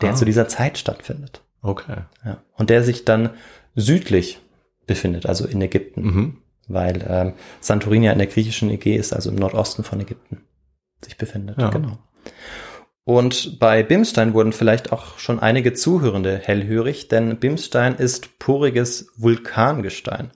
der 0.00 0.12
ah. 0.12 0.14
zu 0.14 0.24
dieser 0.24 0.48
Zeit 0.48 0.78
stattfindet. 0.78 1.43
Okay. 1.64 1.96
Ja. 2.24 2.42
Und 2.56 2.70
der 2.70 2.84
sich 2.84 3.04
dann 3.04 3.30
südlich 3.74 4.38
befindet, 4.86 5.26
also 5.26 5.46
in 5.46 5.60
Ägypten. 5.62 6.02
Mhm. 6.02 6.38
Weil 6.68 7.04
ähm, 7.08 7.32
Santorini 7.60 8.06
ja 8.06 8.12
in 8.12 8.18
der 8.18 8.26
griechischen 8.26 8.70
Ägäis, 8.70 9.12
also 9.12 9.30
im 9.30 9.36
Nordosten 9.36 9.82
von 9.82 10.00
Ägypten, 10.00 10.42
sich 11.02 11.16
befindet. 11.16 11.58
Ja. 11.58 11.70
Genau. 11.70 11.98
Und 13.04 13.58
bei 13.58 13.82
Bimstein 13.82 14.32
wurden 14.32 14.52
vielleicht 14.52 14.92
auch 14.92 15.18
schon 15.18 15.38
einige 15.40 15.74
Zuhörende 15.74 16.38
hellhörig, 16.38 17.08
denn 17.08 17.38
Bimstein 17.38 17.96
ist 17.96 18.38
poriges 18.38 19.10
Vulkangestein. 19.16 20.30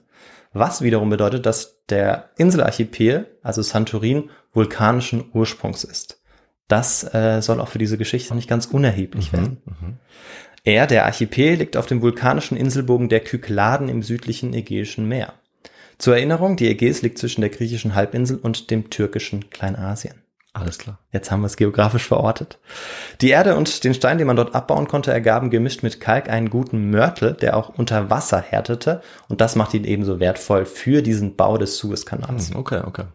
Was 0.53 0.81
wiederum 0.81 1.09
bedeutet, 1.09 1.45
dass 1.45 1.83
der 1.89 2.29
Inselarchipel, 2.37 3.37
also 3.43 3.61
Santorin, 3.61 4.29
vulkanischen 4.53 5.29
Ursprungs 5.33 5.83
ist. 5.83 6.21
Das 6.67 7.03
äh, 7.15 7.41
soll 7.41 7.59
auch 7.59 7.67
für 7.69 7.79
diese 7.79 7.97
Geschichte 7.97 8.35
nicht 8.35 8.47
ganz 8.47 8.67
unerheblich 8.67 9.31
mhm, 9.31 9.37
werden. 9.37 9.61
Mhm. 9.65 9.97
Er, 10.63 10.87
der 10.87 11.05
Archipel, 11.05 11.55
liegt 11.55 11.77
auf 11.77 11.85
dem 11.85 12.01
vulkanischen 12.01 12.57
Inselbogen 12.57 13.09
der 13.09 13.21
Kykladen 13.21 13.89
im 13.89 14.03
südlichen 14.03 14.53
Ägäischen 14.53 15.07
Meer. 15.07 15.33
Zur 15.97 16.15
Erinnerung, 16.15 16.55
die 16.55 16.67
Ägäis 16.67 17.01
liegt 17.01 17.17
zwischen 17.17 17.41
der 17.41 17.49
griechischen 17.49 17.95
Halbinsel 17.95 18.37
und 18.37 18.71
dem 18.71 18.89
türkischen 18.89 19.49
Kleinasien. 19.49 20.15
Alles 20.53 20.79
klar. 20.79 20.97
Jetzt 21.11 21.29
haben 21.29 21.41
wir 21.41 21.47
es 21.47 21.57
geografisch 21.57 22.07
verortet. 22.07 22.57
Die 23.21 23.29
Erde 23.29 23.55
und 23.55 23.83
den 23.83 23.93
Stein, 23.93 24.17
den 24.17 24.25
man 24.25 24.35
dort 24.35 24.55
abbauen 24.55 24.87
konnte, 24.87 25.11
ergaben 25.11 25.49
gemischt 25.51 25.83
mit 25.83 25.99
Kalk 25.99 26.27
einen 26.29 26.49
guten 26.49 26.89
Mörtel, 26.89 27.33
der 27.33 27.55
auch 27.55 27.69
unter 27.69 28.09
Wasser 28.09 28.41
härtete. 28.41 29.01
Und 29.27 29.41
das 29.41 29.55
macht 29.55 29.73
ihn 29.73 29.83
ebenso 29.83 30.19
wertvoll 30.19 30.65
für 30.65 31.01
diesen 31.01 31.35
Bau 31.35 31.57
des 31.57 31.77
Suezkanals. 31.77 32.49
Hm, 32.49 32.55
okay, 32.55 32.81
okay. 32.85 33.05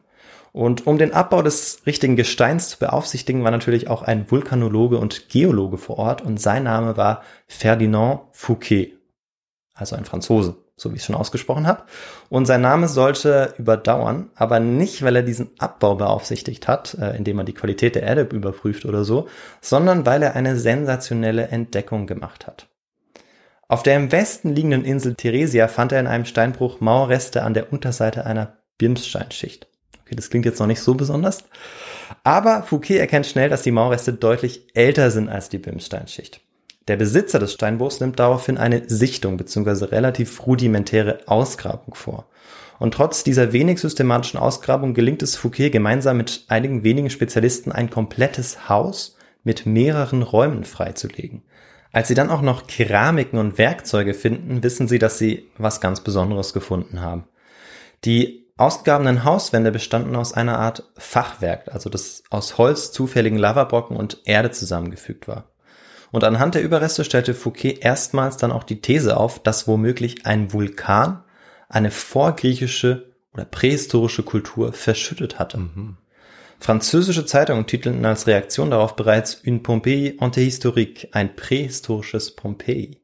Und 0.54 0.86
um 0.86 0.98
den 0.98 1.12
Abbau 1.12 1.42
des 1.42 1.82
richtigen 1.84 2.14
Gesteins 2.14 2.68
zu 2.68 2.78
beaufsichtigen, 2.78 3.42
war 3.42 3.50
natürlich 3.50 3.88
auch 3.88 4.02
ein 4.02 4.30
Vulkanologe 4.30 4.98
und 4.98 5.28
Geologe 5.28 5.78
vor 5.78 5.98
Ort 5.98 6.22
und 6.22 6.40
sein 6.40 6.62
Name 6.62 6.96
war 6.96 7.24
Ferdinand 7.48 8.20
Fouquet, 8.30 8.92
also 9.74 9.96
ein 9.96 10.04
Franzose, 10.04 10.56
so 10.76 10.92
wie 10.92 10.94
ich 10.94 11.00
es 11.00 11.06
schon 11.06 11.16
ausgesprochen 11.16 11.66
habe. 11.66 11.82
Und 12.28 12.46
sein 12.46 12.60
Name 12.60 12.86
sollte 12.86 13.54
überdauern, 13.58 14.30
aber 14.36 14.60
nicht, 14.60 15.02
weil 15.02 15.16
er 15.16 15.24
diesen 15.24 15.50
Abbau 15.58 15.96
beaufsichtigt 15.96 16.68
hat, 16.68 16.94
äh, 17.00 17.16
indem 17.16 17.38
er 17.38 17.44
die 17.44 17.54
Qualität 17.54 17.96
der 17.96 18.04
Erde 18.04 18.22
überprüft 18.22 18.84
oder 18.84 19.02
so, 19.02 19.26
sondern 19.60 20.06
weil 20.06 20.22
er 20.22 20.36
eine 20.36 20.56
sensationelle 20.56 21.48
Entdeckung 21.48 22.06
gemacht 22.06 22.46
hat. 22.46 22.68
Auf 23.66 23.82
der 23.82 23.96
im 23.96 24.12
Westen 24.12 24.54
liegenden 24.54 24.84
Insel 24.84 25.16
Theresia 25.16 25.66
fand 25.66 25.90
er 25.90 25.98
in 25.98 26.06
einem 26.06 26.26
Steinbruch 26.26 26.80
Mauerreste 26.80 27.42
an 27.42 27.54
der 27.54 27.72
Unterseite 27.72 28.24
einer 28.24 28.58
Bimssteinschicht. 28.78 29.66
Okay, 30.14 30.16
das 30.16 30.30
klingt 30.30 30.44
jetzt 30.44 30.60
noch 30.60 30.68
nicht 30.68 30.80
so 30.80 30.94
besonders. 30.94 31.44
Aber 32.22 32.62
Fouquet 32.62 32.98
erkennt 32.98 33.26
schnell, 33.26 33.48
dass 33.48 33.62
die 33.62 33.72
Mauerreste 33.72 34.12
deutlich 34.12 34.62
älter 34.74 35.10
sind 35.10 35.28
als 35.28 35.48
die 35.48 35.58
Bimssteinschicht. 35.58 36.40
Der 36.86 36.96
Besitzer 36.96 37.38
des 37.38 37.52
Steinbruchs 37.52 38.00
nimmt 38.00 38.20
daraufhin 38.20 38.58
eine 38.58 38.88
Sichtung 38.88 39.36
bzw. 39.36 39.86
relativ 39.86 40.46
rudimentäre 40.46 41.20
Ausgrabung 41.26 41.94
vor. 41.94 42.26
Und 42.78 42.94
trotz 42.94 43.24
dieser 43.24 43.52
wenig 43.52 43.80
systematischen 43.80 44.38
Ausgrabung 44.38 44.94
gelingt 44.94 45.22
es 45.22 45.36
Fouquet 45.36 45.70
gemeinsam 45.70 46.16
mit 46.18 46.44
einigen 46.48 46.84
wenigen 46.84 47.10
Spezialisten 47.10 47.72
ein 47.72 47.90
komplettes 47.90 48.68
Haus 48.68 49.16
mit 49.42 49.66
mehreren 49.66 50.22
Räumen 50.22 50.64
freizulegen. 50.64 51.42
Als 51.92 52.08
sie 52.08 52.14
dann 52.14 52.30
auch 52.30 52.42
noch 52.42 52.66
Keramiken 52.66 53.38
und 53.38 53.58
Werkzeuge 53.58 54.14
finden, 54.14 54.62
wissen 54.62 54.86
sie, 54.86 54.98
dass 54.98 55.18
sie 55.18 55.48
was 55.58 55.80
ganz 55.80 56.00
Besonderes 56.02 56.52
gefunden 56.52 57.00
haben. 57.00 57.24
Die 58.04 58.43
ausgegrabenen 58.56 59.24
Hauswände 59.24 59.72
bestanden 59.72 60.16
aus 60.16 60.32
einer 60.32 60.58
Art 60.58 60.84
Fachwerk, 60.96 61.72
also 61.72 61.90
das 61.90 62.22
aus 62.30 62.58
Holz, 62.58 62.92
zufälligen 62.92 63.38
Lavabrocken 63.38 63.96
und 63.96 64.18
Erde 64.24 64.50
zusammengefügt 64.50 65.26
war. 65.26 65.50
Und 66.12 66.22
anhand 66.22 66.54
der 66.54 66.62
Überreste 66.62 67.04
stellte 67.04 67.34
Fouquet 67.34 67.78
erstmals 67.80 68.36
dann 68.36 68.52
auch 68.52 68.62
die 68.62 68.80
These 68.80 69.16
auf, 69.16 69.42
dass 69.42 69.66
womöglich 69.66 70.26
ein 70.26 70.52
Vulkan 70.52 71.24
eine 71.68 71.90
vorgriechische 71.90 73.12
oder 73.32 73.44
prähistorische 73.44 74.22
Kultur 74.22 74.72
verschüttet 74.72 75.40
hatte. 75.40 75.58
Mhm. 75.58 75.96
Französische 76.60 77.26
Zeitungen 77.26 77.66
titelten 77.66 78.04
als 78.06 78.28
Reaktion 78.28 78.70
darauf 78.70 78.94
bereits 78.94 79.42
Une 79.44 79.60
Pompeii 79.62 80.16
antéhistorique, 80.20 81.08
ein 81.12 81.34
prähistorisches 81.34 82.36
Pompeji. 82.36 83.03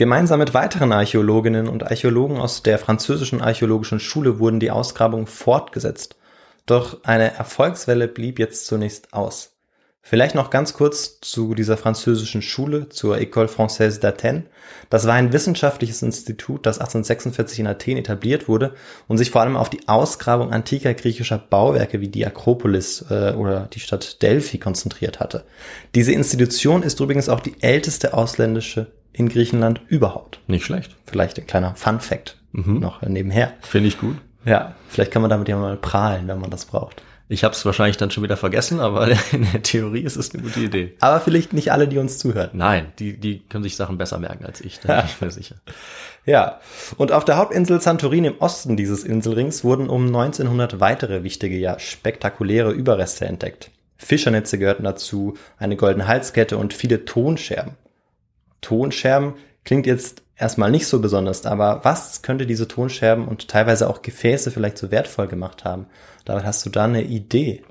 Gemeinsam 0.00 0.38
mit 0.38 0.54
weiteren 0.54 0.92
Archäologinnen 0.92 1.68
und 1.68 1.82
Archäologen 1.82 2.38
aus 2.38 2.62
der 2.62 2.78
französischen 2.78 3.42
archäologischen 3.42 4.00
Schule 4.00 4.38
wurden 4.38 4.58
die 4.58 4.70
Ausgrabungen 4.70 5.26
fortgesetzt. 5.26 6.16
Doch 6.64 7.04
eine 7.04 7.34
Erfolgswelle 7.34 8.08
blieb 8.08 8.38
jetzt 8.38 8.64
zunächst 8.64 9.12
aus. 9.12 9.58
Vielleicht 10.00 10.34
noch 10.34 10.48
ganz 10.48 10.72
kurz 10.72 11.20
zu 11.20 11.54
dieser 11.54 11.76
französischen 11.76 12.40
Schule, 12.40 12.88
zur 12.88 13.18
École 13.18 13.48
Française 13.48 14.00
d'Athènes. 14.00 14.44
Das 14.88 15.06
war 15.06 15.12
ein 15.12 15.34
wissenschaftliches 15.34 16.00
Institut, 16.00 16.64
das 16.64 16.78
1846 16.78 17.58
in 17.58 17.66
Athen 17.66 17.98
etabliert 17.98 18.48
wurde 18.48 18.72
und 19.06 19.18
sich 19.18 19.30
vor 19.30 19.42
allem 19.42 19.58
auf 19.58 19.68
die 19.68 19.86
Ausgrabung 19.86 20.50
antiker 20.50 20.94
griechischer 20.94 21.36
Bauwerke 21.36 22.00
wie 22.00 22.08
die 22.08 22.24
Akropolis 22.24 23.04
äh, 23.10 23.34
oder 23.34 23.68
die 23.70 23.80
Stadt 23.80 24.22
Delphi 24.22 24.56
konzentriert 24.56 25.20
hatte. 25.20 25.44
Diese 25.94 26.12
Institution 26.12 26.82
ist 26.82 27.00
übrigens 27.00 27.28
auch 27.28 27.40
die 27.40 27.62
älteste 27.62 28.14
ausländische 28.14 28.86
in 29.12 29.28
Griechenland 29.28 29.80
überhaupt. 29.88 30.40
Nicht 30.46 30.64
schlecht. 30.64 30.96
Vielleicht 31.06 31.38
ein 31.38 31.46
kleiner 31.46 31.74
Fun 31.74 32.00
Fact 32.00 32.36
mhm. 32.52 32.80
noch 32.80 33.02
nebenher. 33.02 33.52
Finde 33.62 33.88
ich 33.88 33.98
gut. 33.98 34.16
Ja, 34.44 34.74
vielleicht 34.88 35.10
kann 35.10 35.22
man 35.22 35.30
damit 35.30 35.48
ja 35.48 35.56
mal 35.56 35.76
prahlen, 35.76 36.28
wenn 36.28 36.40
man 36.40 36.50
das 36.50 36.64
braucht. 36.64 37.02
Ich 37.32 37.44
habe 37.44 37.54
es 37.54 37.64
wahrscheinlich 37.64 37.96
dann 37.96 38.10
schon 38.10 38.24
wieder 38.24 38.36
vergessen, 38.36 38.80
aber 38.80 39.08
in 39.32 39.46
der 39.52 39.62
Theorie 39.62 40.00
ist 40.00 40.16
es 40.16 40.34
eine 40.34 40.42
gute 40.42 40.60
Idee. 40.60 40.94
Aber 40.98 41.20
vielleicht 41.20 41.52
nicht 41.52 41.70
alle, 41.70 41.86
die 41.86 41.98
uns 41.98 42.18
zuhören. 42.18 42.50
Nein, 42.54 42.92
die, 42.98 43.18
die 43.18 43.38
können 43.48 43.62
sich 43.62 43.76
Sachen 43.76 43.98
besser 43.98 44.18
merken 44.18 44.44
als 44.44 44.60
ich, 44.60 44.80
da 44.80 44.96
bin 44.96 45.04
ich 45.06 45.20
mir 45.20 45.30
sicher. 45.30 45.54
Ja, 46.26 46.60
und 46.96 47.12
auf 47.12 47.24
der 47.24 47.36
Hauptinsel 47.36 47.80
Santorin 47.80 48.24
im 48.24 48.38
Osten 48.40 48.76
dieses 48.76 49.04
Inselrings 49.04 49.62
wurden 49.62 49.88
um 49.88 50.06
1900 50.06 50.80
weitere 50.80 51.22
wichtige, 51.22 51.56
ja 51.56 51.78
spektakuläre 51.78 52.72
Überreste 52.72 53.26
entdeckt. 53.26 53.70
Fischernetze 53.96 54.58
gehörten 54.58 54.84
dazu, 54.84 55.36
eine 55.56 55.76
goldene 55.76 56.08
Halskette 56.08 56.56
und 56.58 56.74
viele 56.74 57.04
Tonscherben. 57.04 57.74
Tonscherben 58.60 59.34
klingt 59.64 59.86
jetzt 59.86 60.22
erstmal 60.36 60.70
nicht 60.70 60.86
so 60.86 61.00
besonders, 61.00 61.44
aber 61.46 61.80
was 61.84 62.22
könnte 62.22 62.46
diese 62.46 62.66
Tonscherben 62.66 63.28
und 63.28 63.48
teilweise 63.48 63.88
auch 63.88 64.02
Gefäße 64.02 64.50
vielleicht 64.50 64.78
so 64.78 64.90
wertvoll 64.90 65.26
gemacht 65.26 65.64
haben? 65.64 65.86
David, 66.24 66.44
hast 66.44 66.64
du 66.64 66.70
da 66.70 66.84
eine 66.84 67.02
Idee? 67.02 67.62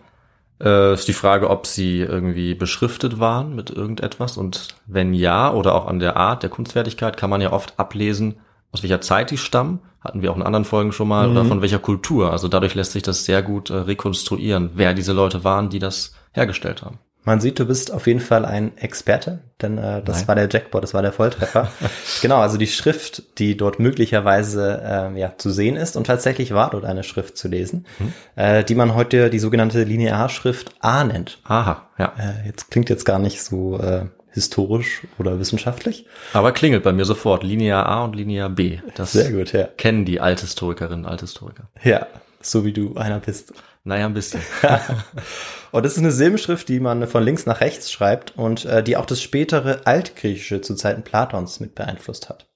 Äh, 0.61 0.93
ist 0.93 1.07
die 1.07 1.13
Frage, 1.13 1.49
ob 1.49 1.65
sie 1.65 1.99
irgendwie 2.01 2.53
beschriftet 2.53 3.19
waren 3.19 3.55
mit 3.55 3.69
irgendetwas 3.69 4.37
und 4.37 4.67
wenn 4.85 5.13
ja 5.13 5.53
oder 5.53 5.73
auch 5.73 5.87
an 5.87 5.99
der 5.99 6.17
Art 6.17 6.43
der 6.43 6.49
Kunstfertigkeit 6.49 7.17
kann 7.17 7.29
man 7.29 7.41
ja 7.41 7.53
oft 7.53 7.79
ablesen, 7.79 8.35
aus 8.71 8.83
welcher 8.83 9.01
Zeit 9.01 9.31
die 9.31 9.37
stammen. 9.37 9.79
Hatten 10.01 10.21
wir 10.21 10.31
auch 10.31 10.37
in 10.37 10.43
anderen 10.43 10.65
Folgen 10.65 10.91
schon 10.91 11.07
mal 11.07 11.27
mhm. 11.27 11.31
oder 11.31 11.45
von 11.45 11.61
welcher 11.61 11.79
Kultur. 11.79 12.31
Also 12.31 12.47
dadurch 12.47 12.75
lässt 12.75 12.93
sich 12.93 13.03
das 13.03 13.25
sehr 13.25 13.41
gut 13.41 13.69
äh, 13.69 13.75
rekonstruieren, 13.75 14.71
wer 14.75 14.93
diese 14.93 15.13
Leute 15.13 15.43
waren, 15.43 15.69
die 15.69 15.79
das 15.79 16.13
hergestellt 16.33 16.83
haben. 16.83 16.99
Man 17.29 17.41
sieht, 17.41 17.59
du 17.59 17.65
bist 17.65 17.93
auf 17.93 18.07
jeden 18.07 18.21
Fall 18.21 18.43
ein 18.43 18.75
Experte, 18.79 19.37
denn 19.61 19.77
äh, 19.77 20.01
das 20.01 20.21
Nein. 20.21 20.27
war 20.29 20.35
der 20.35 20.49
Jackpot, 20.49 20.81
das 20.81 20.95
war 20.95 21.03
der 21.03 21.11
Volltreffer. 21.11 21.71
genau, 22.23 22.39
also 22.39 22.57
die 22.57 22.65
Schrift, 22.65 23.21
die 23.37 23.55
dort 23.55 23.77
möglicherweise 23.77 24.81
äh, 24.83 25.19
ja 25.19 25.33
zu 25.37 25.51
sehen 25.51 25.75
ist 25.75 25.95
und 25.95 26.07
tatsächlich 26.07 26.55
war 26.55 26.71
dort 26.71 26.85
eine 26.85 27.03
Schrift 27.03 27.37
zu 27.37 27.47
lesen, 27.47 27.85
mhm. 27.99 28.13
äh, 28.35 28.63
die 28.63 28.73
man 28.73 28.95
heute 28.95 29.29
die 29.29 29.37
sogenannte 29.37 29.83
Linearschrift 29.83 30.71
A 30.79 31.03
nennt. 31.03 31.37
Aha, 31.43 31.87
ja. 31.99 32.13
Äh, 32.17 32.47
jetzt 32.47 32.71
klingt 32.71 32.89
jetzt 32.89 33.05
gar 33.05 33.19
nicht 33.19 33.43
so 33.43 33.77
äh, 33.77 34.05
historisch 34.31 35.03
oder 35.19 35.39
wissenschaftlich. 35.39 36.07
Aber 36.33 36.51
klingelt 36.51 36.81
bei 36.81 36.93
mir 36.93 37.05
sofort 37.05 37.43
Linear 37.43 37.85
A 37.85 38.05
und 38.05 38.15
Linear 38.15 38.49
B. 38.49 38.79
Das 38.95 39.11
Sehr 39.11 39.31
gut, 39.31 39.53
ja. 39.53 39.65
Kennen 39.77 40.03
die 40.03 40.19
Althistorikerinnen, 40.19 41.05
Althistoriker. 41.05 41.69
Ja, 41.83 42.07
so 42.41 42.65
wie 42.65 42.73
du 42.73 42.95
einer 42.95 43.19
bist. 43.19 43.53
Naja, 43.83 44.05
ein 44.05 44.13
bisschen. 44.13 44.41
und 45.71 45.85
das 45.85 45.93
ist 45.93 45.99
eine 45.99 46.11
Silbenschrift, 46.11 46.67
die 46.67 46.79
man 46.79 47.07
von 47.07 47.23
links 47.23 47.45
nach 47.45 47.61
rechts 47.61 47.91
schreibt 47.91 48.37
und 48.37 48.65
äh, 48.65 48.83
die 48.83 48.97
auch 48.97 49.05
das 49.05 49.21
spätere 49.21 49.81
Altgriechische 49.85 50.61
zu 50.61 50.75
Zeiten 50.75 51.03
Platons 51.03 51.59
mit 51.59 51.75
beeinflusst 51.75 52.29
hat. 52.29 52.47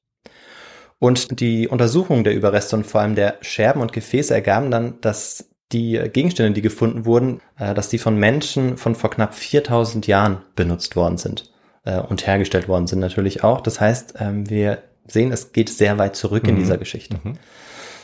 Und 1.00 1.40
die 1.40 1.68
Untersuchungen 1.68 2.24
der 2.24 2.34
Überreste 2.34 2.76
und 2.76 2.86
vor 2.86 3.02
allem 3.02 3.16
der 3.16 3.38
Scherben 3.42 3.82
und 3.82 3.94
Gefäße 3.94 4.34
ergaben 4.34 4.72
dann, 4.72 5.02
dass 5.02 5.50
die 5.74 6.00
Gegenstände, 6.12 6.54
die 6.54 6.62
gefunden 6.62 7.06
wurden, 7.06 7.42
äh, 7.58 7.74
dass 7.74 7.90
die 7.90 7.98
von 7.98 8.18
Menschen 8.18 8.78
von 8.78 8.96
vor 8.96 9.10
knapp 9.10 9.34
4000 9.34 10.08
Jahren 10.08 10.44
benutzt 10.56 10.96
worden 10.96 11.18
sind 11.18 11.52
äh, 11.84 12.00
und 12.00 12.28
hergestellt 12.28 12.68
worden 12.68 12.88
sind 12.88 13.00
natürlich 13.00 13.44
auch. 13.44 13.62
Das 13.62 13.82
heißt, 13.82 14.16
ähm, 14.20 14.50
wir 14.50 14.84
sehen, 15.08 15.32
es 15.32 15.52
geht 15.52 15.70
sehr 15.70 15.98
weit 15.98 16.16
zurück 16.16 16.44
mhm. 16.44 16.50
in 16.50 16.56
dieser 16.58 16.78
Geschichte. 16.78 17.20
Mhm. 17.24 17.34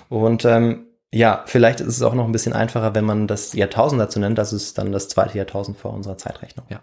Und 0.10 0.46
ähm, 0.46 0.88
ja, 1.12 1.44
vielleicht 1.48 1.80
ist 1.82 1.88
es 1.88 2.02
auch 2.02 2.14
noch 2.14 2.26
ein 2.26 2.32
bisschen 2.32 2.54
einfacher, 2.54 2.94
wenn 2.94 3.06
man 3.06 3.28
das 3.28 3.54
Jahrtausend 3.54 4.00
dazu 4.00 4.20
nennt. 4.20 4.38
Das 4.38 4.54
ist 4.54 4.78
dann 4.78 4.92
das 4.92 5.08
zweite 5.08 5.38
Jahrtausend 5.38 5.78
vor 5.78 5.94
unserer 5.94 6.18
Zeitrechnung. 6.18 6.66
Ja. 6.70 6.82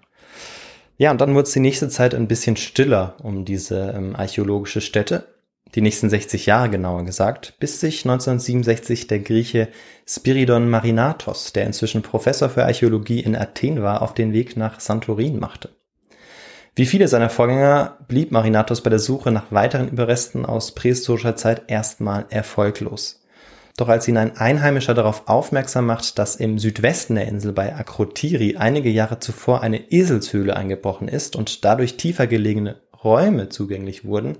Ja, 0.98 1.10
und 1.10 1.20
dann 1.20 1.34
wurde 1.34 1.44
es 1.44 1.52
die 1.52 1.60
nächste 1.60 1.88
Zeit 1.88 2.14
ein 2.14 2.26
bisschen 2.26 2.56
stiller 2.56 3.16
um 3.22 3.44
diese 3.44 3.92
ähm, 3.94 4.16
archäologische 4.16 4.80
Stätte. 4.80 5.26
Die 5.74 5.82
nächsten 5.82 6.08
60 6.08 6.46
Jahre 6.46 6.70
genauer 6.70 7.04
gesagt, 7.04 7.54
bis 7.58 7.80
sich 7.80 8.04
1967 8.04 9.08
der 9.08 9.18
Grieche 9.18 9.68
Spiridon 10.08 10.70
Marinatos, 10.70 11.52
der 11.52 11.66
inzwischen 11.66 12.02
Professor 12.02 12.48
für 12.48 12.64
Archäologie 12.64 13.20
in 13.20 13.36
Athen 13.36 13.82
war, 13.82 14.00
auf 14.00 14.14
den 14.14 14.32
Weg 14.32 14.56
nach 14.56 14.80
Santorin 14.80 15.38
machte. 15.38 15.70
Wie 16.74 16.86
viele 16.86 17.08
seiner 17.08 17.30
Vorgänger 17.30 17.98
blieb 18.06 18.32
Marinatos 18.32 18.82
bei 18.82 18.90
der 18.90 18.98
Suche 18.98 19.32
nach 19.32 19.50
weiteren 19.50 19.88
Überresten 19.88 20.46
aus 20.46 20.74
prähistorischer 20.74 21.36
Zeit 21.36 21.64
erstmal 21.68 22.26
erfolglos. 22.30 23.25
Doch 23.76 23.88
als 23.88 24.08
ihn 24.08 24.16
ein 24.16 24.38
Einheimischer 24.38 24.94
darauf 24.94 25.28
aufmerksam 25.28 25.86
macht, 25.86 26.18
dass 26.18 26.36
im 26.36 26.58
Südwesten 26.58 27.16
der 27.16 27.28
Insel 27.28 27.52
bei 27.52 27.74
Akrotiri 27.74 28.56
einige 28.56 28.88
Jahre 28.88 29.18
zuvor 29.20 29.60
eine 29.60 29.92
Eselshöhle 29.92 30.56
eingebrochen 30.56 31.08
ist 31.08 31.36
und 31.36 31.64
dadurch 31.64 31.98
tiefer 31.98 32.26
gelegene 32.26 32.80
Räume 33.04 33.50
zugänglich 33.50 34.04
wurden, 34.06 34.38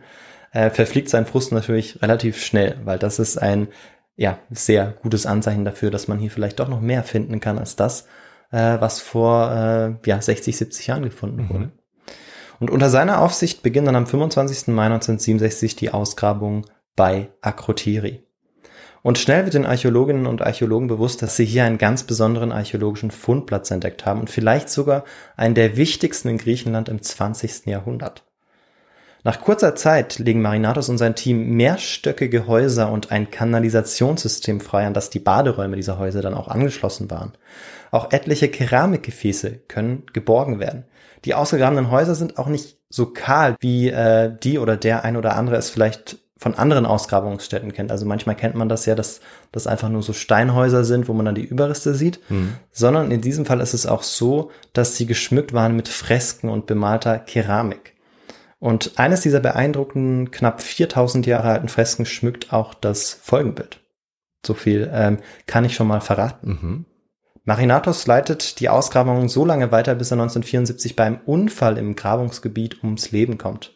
äh, 0.53 0.71
verfliegt 0.71 1.11
sein 1.11 1.27
Frust 1.27 1.53
natürlich 1.53 2.01
relativ 2.01 2.43
schnell, 2.43 2.81
weil 2.85 2.99
das 2.99 3.19
ist 3.19 3.37
ein 3.37 3.69
ja, 4.17 4.39
sehr 4.51 4.95
gutes 5.03 5.27
Anzeichen 5.27 5.67
dafür, 5.67 5.91
dass 5.91 6.09
man 6.09 6.19
hier 6.19 6.31
vielleicht 6.31 6.59
doch 6.59 6.69
noch 6.69 6.81
mehr 6.81 7.03
finden 7.03 7.39
kann 7.39 7.59
als 7.59 7.77
das, 7.77 8.07
äh, 8.51 8.81
was 8.81 9.01
vor 9.01 9.53
äh, 9.53 10.09
ja, 10.09 10.21
60, 10.21 10.57
70 10.57 10.87
Jahren 10.87 11.03
gefunden 11.03 11.43
mhm. 11.43 11.51
wurde. 11.51 11.73
Und 12.59 12.71
unter 12.71 12.89
seiner 12.89 13.21
Aufsicht 13.21 13.63
beginnt 13.63 13.87
dann 13.87 13.97
am 13.97 14.07
25. 14.07 14.69
Mai 14.69 14.87
1967 14.87 15.77
die 15.77 15.91
Ausgrabung 15.91 16.65
bei 16.97 17.29
Akrotiri. 17.43 18.26
Und 19.07 19.19
schnell 19.19 19.45
wird 19.45 19.55
den 19.55 19.67
Archäologinnen 19.67 20.27
und 20.27 20.43
Archäologen 20.43 20.89
bewusst, 20.89 21.23
dass 21.23 21.37
sie 21.37 21.45
hier 21.45 21.63
einen 21.63 21.79
ganz 21.79 22.03
besonderen 22.03 22.51
archäologischen 22.51 23.13
Fundplatz 23.13 23.71
entdeckt 23.71 24.05
haben 24.05 24.19
und 24.19 24.31
vielleicht 24.31 24.69
sogar 24.69 25.05
einen 25.37 25.55
der 25.55 25.77
wichtigsten 25.77 26.29
in 26.29 26.39
Griechenland 26.39 26.89
im 26.89 27.01
20. 27.01 27.67
Jahrhundert. 27.67 28.25
Nach 29.23 29.41
kurzer 29.41 29.77
Zeit 29.77 30.19
legen 30.19 30.43
Marinatos 30.43 30.89
und 30.89 30.99
sein 30.99 31.15
Team 31.15 31.51
mehrstöckige 31.51 32.49
Häuser 32.49 32.91
und 32.91 33.13
ein 33.13 33.31
Kanalisationssystem 33.31 34.59
frei, 34.59 34.89
an 34.89 34.95
das 34.95 35.09
die 35.09 35.21
Baderäume 35.21 35.77
dieser 35.77 36.01
Häuser 36.01 36.21
dann 36.21 36.35
auch 36.35 36.49
angeschlossen 36.49 37.09
waren. 37.09 37.31
Auch 37.93 38.11
etliche 38.11 38.49
Keramikgefäße 38.49 39.61
können 39.69 40.03
geborgen 40.15 40.59
werden. 40.59 40.83
Die 41.25 41.37
ausgegrabenen 41.37 41.93
Häuser 41.93 42.17
sind 42.17 42.39
auch 42.39 42.49
nicht 42.49 42.79
so 42.91 43.07
kahl, 43.07 43.55
wie 43.61 43.89
äh, 43.89 44.37
die 44.43 44.59
oder 44.59 44.77
der 44.77 45.05
ein 45.05 45.17
oder 45.17 45.37
andere 45.37 45.55
es 45.55 45.71
vielleicht 45.71 46.26
von 46.39 46.55
anderen 46.55 46.85
Ausgrabungsstätten 46.85 47.73
kennt. 47.73 47.91
Also 47.91 48.05
manchmal 48.05 48.37
kennt 48.37 48.55
man 48.55 48.69
das 48.69 48.85
ja, 48.85 48.95
dass 48.95 49.21
das 49.53 49.67
einfach 49.67 49.89
nur 49.89 50.03
so 50.03 50.13
Steinhäuser 50.13 50.85
sind, 50.85 51.09
wo 51.09 51.15
man 51.15 51.25
dann 51.25 51.35
die 51.35 51.45
Überreste 51.45 51.95
sieht, 51.95 52.21
mhm. 52.29 52.55
sondern 52.71 53.11
in 53.11 53.23
diesem 53.23 53.47
Fall 53.47 53.61
ist 53.61 53.75
es 53.75 53.87
auch 53.87 54.03
so, 54.03 54.51
dass 54.73 54.97
sie 54.97 55.07
geschmückt 55.07 55.55
waren 55.55 55.75
mit 55.75 55.89
Fresken 55.89 56.51
und 56.51 56.67
bemalter 56.67 57.19
Keramik. 57.19 57.95
Und 58.59 58.99
eines 58.99 59.21
dieser 59.21 59.41
beeindruckenden, 59.41 60.31
knapp 60.31 60.61
4000 60.63 61.27
Jahre 61.27 61.49
alten 61.49 61.69
Fresken 61.69 62.07
schmückt 62.07 62.53
auch 62.53 62.75
das 62.75 63.15
Folgenbild. 63.15 63.81
So 64.45 64.55
viel 64.55 64.91
ähm, 64.93 65.19
kann 65.47 65.65
ich 65.65 65.75
schon 65.75 65.89
mal 65.89 66.01
verraten. 66.01 66.49
Mhm. 66.49 66.85
Marinatos 67.45 68.07
leitet 68.07 68.59
die 68.61 68.69
Ausgrabungen 68.69 69.29
so 69.29 69.45
lange 69.45 69.71
weiter, 69.71 69.95
bis 69.95 70.11
er 70.11 70.17
1974 70.17 70.97
beim 70.97 71.21
Unfall 71.27 71.79
im 71.79 71.95
Grabungsgebiet 71.95 72.83
ums 72.83 73.13
Leben 73.13 73.39
kommt. 73.39 73.76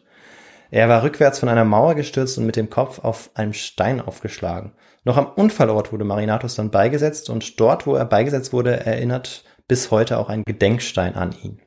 Er 0.71 0.87
war 0.87 1.03
rückwärts 1.03 1.39
von 1.39 1.49
einer 1.49 1.65
Mauer 1.65 1.95
gestürzt 1.95 2.37
und 2.37 2.45
mit 2.45 2.55
dem 2.55 2.69
Kopf 2.69 2.99
auf 2.99 3.29
einem 3.33 3.51
Stein 3.51 3.99
aufgeschlagen. 3.99 4.71
Noch 5.03 5.17
am 5.17 5.27
Unfallort 5.27 5.91
wurde 5.91 6.05
Marinatus 6.05 6.55
dann 6.55 6.71
beigesetzt 6.71 7.29
und 7.29 7.59
dort, 7.59 7.85
wo 7.85 7.95
er 7.95 8.05
beigesetzt 8.05 8.53
wurde, 8.53 8.85
erinnert 8.85 9.43
bis 9.67 9.91
heute 9.91 10.17
auch 10.17 10.29
ein 10.29 10.43
Gedenkstein 10.45 11.15
an 11.15 11.35
ihn. 11.43 11.59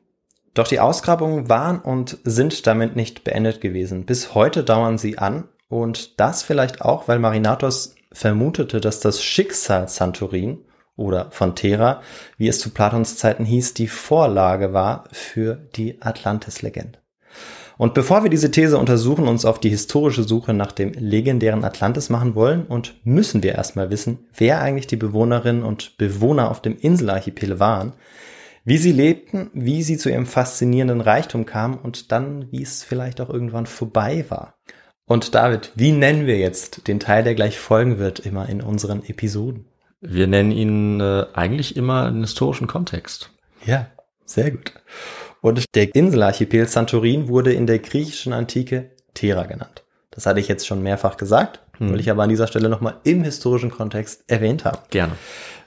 Doch 0.55 0.67
die 0.67 0.79
Ausgrabungen 0.79 1.49
waren 1.49 1.79
und 1.79 2.17
sind 2.23 2.65
damit 2.65 2.95
nicht 2.95 3.23
beendet 3.23 3.61
gewesen. 3.61 4.05
Bis 4.05 4.33
heute 4.33 4.63
dauern 4.63 4.97
sie 4.97 5.19
an 5.19 5.49
und 5.69 6.19
das 6.19 6.41
vielleicht 6.41 6.81
auch, 6.81 7.07
weil 7.07 7.19
Marinatos 7.19 7.93
vermutete, 8.11 8.81
dass 8.81 9.01
das 9.01 9.21
Schicksal 9.21 9.87
Santorin 9.87 10.65
oder 10.95 11.29
von 11.29 11.55
Thera, 11.55 12.01
wie 12.37 12.47
es 12.47 12.59
zu 12.59 12.71
Platons 12.71 13.17
Zeiten 13.17 13.45
hieß, 13.45 13.75
die 13.75 13.87
Vorlage 13.87 14.73
war 14.73 15.03
für 15.11 15.55
die 15.75 16.01
Atlantis-Legende. 16.01 17.04
Und 17.77 17.93
bevor 17.93 18.23
wir 18.23 18.29
diese 18.29 18.51
These 18.51 18.77
untersuchen, 18.77 19.27
uns 19.27 19.43
auf 19.43 19.59
die 19.59 19.69
historische 19.69 20.23
Suche 20.23 20.53
nach 20.53 20.71
dem 20.71 20.93
legendären 20.93 21.65
Atlantis 21.65 22.09
machen 22.09 22.35
wollen 22.35 22.65
und 22.65 22.95
müssen 23.03 23.43
wir 23.43 23.55
erstmal 23.55 23.89
wissen, 23.89 24.19
wer 24.33 24.61
eigentlich 24.61 24.87
die 24.87 24.95
Bewohnerinnen 24.95 25.63
und 25.63 25.97
Bewohner 25.97 26.49
auf 26.49 26.61
dem 26.61 26.77
Inselarchipel 26.77 27.59
waren, 27.59 27.93
wie 28.63 28.77
sie 28.77 28.91
lebten, 28.91 29.51
wie 29.53 29.83
sie 29.83 29.97
zu 29.97 30.09
ihrem 30.09 30.25
faszinierenden 30.25 31.01
Reichtum 31.01 31.45
kamen 31.45 31.77
und 31.77 32.11
dann, 32.11 32.51
wie 32.51 32.63
es 32.63 32.83
vielleicht 32.83 33.21
auch 33.21 33.29
irgendwann 33.29 33.65
vorbei 33.65 34.25
war. 34.29 34.55
Und 35.05 35.35
David, 35.35 35.71
wie 35.75 35.91
nennen 35.91 36.25
wir 36.25 36.37
jetzt 36.37 36.87
den 36.87 36.99
Teil, 36.99 37.23
der 37.23 37.35
gleich 37.35 37.59
folgen 37.59 37.99
wird, 37.99 38.19
immer 38.19 38.49
in 38.49 38.61
unseren 38.61 39.03
Episoden? 39.03 39.65
Wir 40.01 40.27
nennen 40.27 40.51
ihn 40.51 40.99
äh, 40.99 41.25
eigentlich 41.33 41.75
immer 41.75 42.05
einen 42.05 42.21
historischen 42.21 42.67
Kontext. 42.67 43.31
Ja, 43.65 43.87
sehr 44.25 44.51
gut. 44.51 44.73
Und 45.45 45.75
der 45.75 45.93
Inselarchipel 45.93 46.67
Santorin 46.67 47.27
wurde 47.27 47.53
in 47.53 47.67
der 47.67 47.77
griechischen 47.77 48.33
Antike 48.33 48.89
Thera 49.13 49.43
genannt. 49.43 49.83
Das 50.09 50.25
hatte 50.25 50.39
ich 50.39 50.47
jetzt 50.47 50.65
schon 50.65 50.81
mehrfach 50.81 51.17
gesagt, 51.17 51.59
hm. 51.77 51.93
will 51.93 51.99
ich 51.99 52.09
aber 52.09 52.23
an 52.23 52.29
dieser 52.29 52.47
Stelle 52.47 52.67
nochmal 52.67 52.95
im 53.03 53.23
historischen 53.23 53.69
Kontext 53.69 54.23
erwähnt 54.25 54.65
haben. 54.65 54.79
Gerne. 54.89 55.13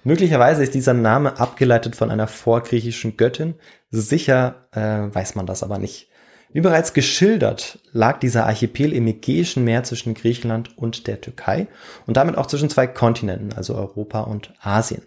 Möglicherweise 0.02 0.64
ist 0.64 0.74
dieser 0.74 0.94
Name 0.94 1.38
abgeleitet 1.38 1.94
von 1.94 2.10
einer 2.10 2.26
vorgriechischen 2.26 3.16
Göttin. 3.16 3.54
Sicher 3.92 4.66
äh, 4.72 5.14
weiß 5.14 5.36
man 5.36 5.46
das 5.46 5.62
aber 5.62 5.78
nicht. 5.78 6.08
Wie 6.52 6.60
bereits 6.60 6.92
geschildert, 6.92 7.78
lag 7.92 8.18
dieser 8.18 8.46
Archipel 8.46 8.92
im 8.92 9.06
Ägäischen 9.06 9.62
Meer 9.62 9.84
zwischen 9.84 10.14
Griechenland 10.14 10.76
und 10.76 11.06
der 11.06 11.20
Türkei 11.20 11.68
und 12.04 12.16
damit 12.16 12.36
auch 12.36 12.46
zwischen 12.46 12.68
zwei 12.68 12.88
Kontinenten, 12.88 13.52
also 13.52 13.76
Europa 13.76 14.22
und 14.22 14.52
Asien. 14.60 15.02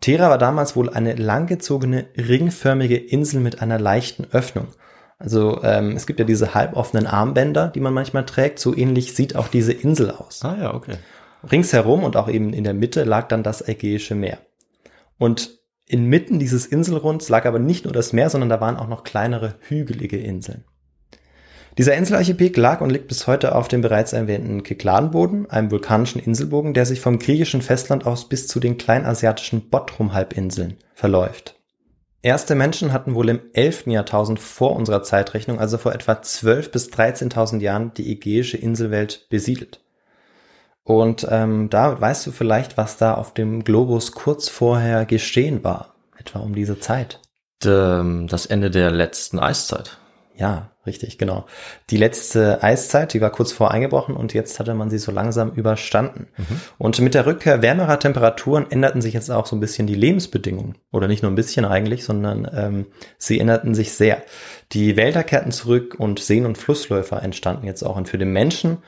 Thera 0.00 0.30
war 0.30 0.38
damals 0.38 0.76
wohl 0.76 0.90
eine 0.90 1.14
langgezogene, 1.14 2.06
ringförmige 2.16 2.96
Insel 2.96 3.40
mit 3.40 3.62
einer 3.62 3.78
leichten 3.78 4.26
Öffnung. 4.32 4.68
Also 5.18 5.62
ähm, 5.64 5.96
es 5.96 6.06
gibt 6.06 6.20
ja 6.20 6.24
diese 6.24 6.54
halboffenen 6.54 7.06
Armbänder, 7.06 7.68
die 7.68 7.80
man 7.80 7.92
manchmal 7.92 8.24
trägt. 8.24 8.60
So 8.60 8.76
ähnlich 8.76 9.14
sieht 9.14 9.34
auch 9.34 9.48
diese 9.48 9.72
Insel 9.72 10.12
aus. 10.12 10.44
Ah 10.44 10.56
ja, 10.60 10.74
okay. 10.74 10.96
Ringsherum 11.50 12.04
und 12.04 12.16
auch 12.16 12.28
eben 12.28 12.52
in 12.52 12.64
der 12.64 12.74
Mitte 12.74 13.04
lag 13.04 13.28
dann 13.28 13.42
das 13.42 13.66
Ägäische 13.66 14.14
Meer. 14.14 14.38
Und 15.18 15.58
inmitten 15.86 16.38
dieses 16.38 16.66
Inselrunds 16.66 17.28
lag 17.28 17.46
aber 17.46 17.58
nicht 17.58 17.84
nur 17.84 17.92
das 17.92 18.12
Meer, 18.12 18.30
sondern 18.30 18.50
da 18.50 18.60
waren 18.60 18.76
auch 18.76 18.88
noch 18.88 19.02
kleinere 19.02 19.56
hügelige 19.60 20.18
Inseln. 20.18 20.64
Dieser 21.78 21.94
Inselarchipel 21.94 22.50
lag 22.56 22.80
und 22.80 22.90
liegt 22.90 23.06
bis 23.06 23.28
heute 23.28 23.54
auf 23.54 23.68
dem 23.68 23.82
bereits 23.82 24.12
erwähnten 24.12 24.64
Kykladenboden, 24.64 25.48
einem 25.48 25.70
vulkanischen 25.70 26.20
Inselbogen, 26.20 26.74
der 26.74 26.84
sich 26.84 27.00
vom 27.00 27.20
griechischen 27.20 27.62
Festland 27.62 28.04
aus 28.04 28.28
bis 28.28 28.48
zu 28.48 28.58
den 28.58 28.78
kleinasiatischen 28.78 29.70
Bottrum-Halbinseln 29.70 30.78
verläuft. 30.92 31.54
Erste 32.20 32.56
Menschen 32.56 32.92
hatten 32.92 33.14
wohl 33.14 33.28
im 33.28 33.40
11. 33.52 33.86
Jahrtausend 33.86 34.40
vor 34.40 34.74
unserer 34.74 35.04
Zeitrechnung, 35.04 35.60
also 35.60 35.78
vor 35.78 35.94
etwa 35.94 36.14
12.000 36.14 36.72
bis 36.72 36.88
13.000 36.88 37.60
Jahren, 37.60 37.94
die 37.94 38.10
ägäische 38.10 38.56
Inselwelt 38.56 39.28
besiedelt. 39.30 39.80
Und 40.82 41.28
ähm, 41.30 41.70
da 41.70 42.00
weißt 42.00 42.26
du 42.26 42.32
vielleicht, 42.32 42.76
was 42.76 42.96
da 42.96 43.14
auf 43.14 43.34
dem 43.34 43.62
Globus 43.62 44.10
kurz 44.12 44.48
vorher 44.48 45.06
geschehen 45.06 45.62
war, 45.62 45.94
etwa 46.18 46.40
um 46.40 46.56
diese 46.56 46.80
Zeit. 46.80 47.20
Das 47.60 48.46
Ende 48.46 48.70
der 48.70 48.90
letzten 48.90 49.38
Eiszeit. 49.38 49.98
Ja, 50.34 50.70
richtig, 50.88 51.18
genau. 51.18 51.46
Die 51.90 51.96
letzte 51.96 52.62
Eiszeit, 52.64 53.12
die 53.12 53.20
war 53.20 53.30
kurz 53.30 53.52
vor 53.52 53.70
eingebrochen 53.70 54.16
und 54.16 54.34
jetzt 54.34 54.58
hatte 54.58 54.74
man 54.74 54.90
sie 54.90 54.98
so 54.98 55.12
langsam 55.12 55.52
überstanden. 55.52 56.26
Mhm. 56.36 56.60
Und 56.78 57.00
mit 57.00 57.14
der 57.14 57.26
Rückkehr 57.26 57.62
wärmerer 57.62 58.00
Temperaturen 58.00 58.66
änderten 58.68 59.00
sich 59.00 59.14
jetzt 59.14 59.30
auch 59.30 59.46
so 59.46 59.54
ein 59.54 59.60
bisschen 59.60 59.86
die 59.86 59.94
Lebensbedingungen. 59.94 60.76
Oder 60.90 61.06
nicht 61.06 61.22
nur 61.22 61.30
ein 61.30 61.36
bisschen 61.36 61.64
eigentlich, 61.64 62.04
sondern 62.04 62.50
ähm, 62.52 62.86
sie 63.18 63.38
änderten 63.38 63.74
sich 63.74 63.92
sehr. 63.92 64.22
Die 64.72 64.96
Wälder 64.96 65.22
kehrten 65.22 65.52
zurück 65.52 65.94
und 65.96 66.18
Seen- 66.18 66.46
und 66.46 66.58
Flussläufer 66.58 67.22
entstanden 67.22 67.66
jetzt 67.66 67.84
auch. 67.84 67.96
Und 67.96 68.08
für 68.08 68.18
den 68.18 68.32
Menschen, 68.32 68.78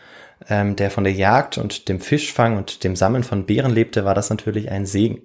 ähm, 0.49 0.75
der 0.75 0.91
von 0.91 1.05
der 1.05 1.13
Jagd 1.13 1.59
und 1.59 1.89
dem 1.89 2.01
Fischfang 2.01 2.57
und 2.57 2.83
dem 2.83 2.97
Sammeln 2.97 3.23
von 3.23 3.47
Beeren 3.47 3.73
lebte, 3.73 4.05
war 4.05 4.15
das 4.15 4.31
natürlich 4.31 4.71
ein 4.71 4.87
Segen. 4.87 5.23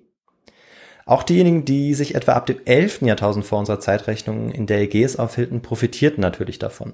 Auch 1.05 1.21
diejenigen, 1.21 1.65
die 1.65 1.93
sich 1.93 2.15
etwa 2.15 2.33
ab 2.33 2.47
dem 2.47 2.57
11. 2.65 3.01
Jahrtausend 3.01 3.45
vor 3.45 3.59
unserer 3.59 3.79
Zeitrechnung 3.79 4.49
in 4.49 4.65
der 4.65 4.81
Ägäis 4.81 5.17
aufhielten, 5.17 5.61
profitierten 5.61 6.21
natürlich 6.21 6.57
davon. 6.57 6.93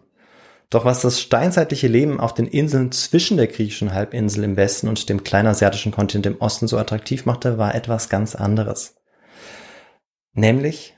Doch 0.69 0.85
was 0.85 1.01
das 1.01 1.19
steinzeitliche 1.19 1.87
Leben 1.87 2.19
auf 2.19 2.33
den 2.33 2.47
Inseln 2.47 2.91
zwischen 2.91 3.37
der 3.37 3.47
griechischen 3.47 3.93
Halbinsel 3.93 4.43
im 4.43 4.57
Westen 4.57 4.87
und 4.87 5.09
dem 5.09 5.23
kleinasiatischen 5.23 5.91
Kontinent 5.91 6.25
im 6.25 6.41
Osten 6.41 6.67
so 6.67 6.77
attraktiv 6.77 7.25
machte, 7.25 7.57
war 7.57 7.73
etwas 7.73 8.09
ganz 8.09 8.35
anderes. 8.35 8.95
Nämlich 10.33 10.95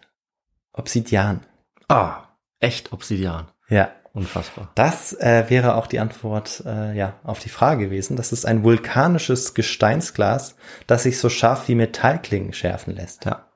Obsidian. 0.74 1.42
Ah, 1.88 2.24
echt 2.60 2.94
Obsidian. 2.94 3.48
Ja. 3.68 3.92
Unfassbar. 4.16 4.70
Das 4.76 5.14
äh, 5.14 5.46
wäre 5.50 5.76
auch 5.76 5.88
die 5.88 6.00
Antwort 6.00 6.64
äh, 6.68 6.96
ja, 6.96 7.16
auf 7.24 7.40
die 7.40 7.50
Frage 7.50 7.86
gewesen. 7.86 8.16
Das 8.16 8.32
ist 8.32 8.46
ein 8.46 8.64
vulkanisches 8.64 9.56
Gesteinsglas, 9.56 10.56
das 10.86 11.04
sich 11.04 11.18
so 11.18 11.30
scharf 11.30 11.68
wie 11.68 11.74
Metallklingen 11.74 12.54
schärfen 12.54 12.96
lässt. 12.96 13.26
Ja. 13.26 13.48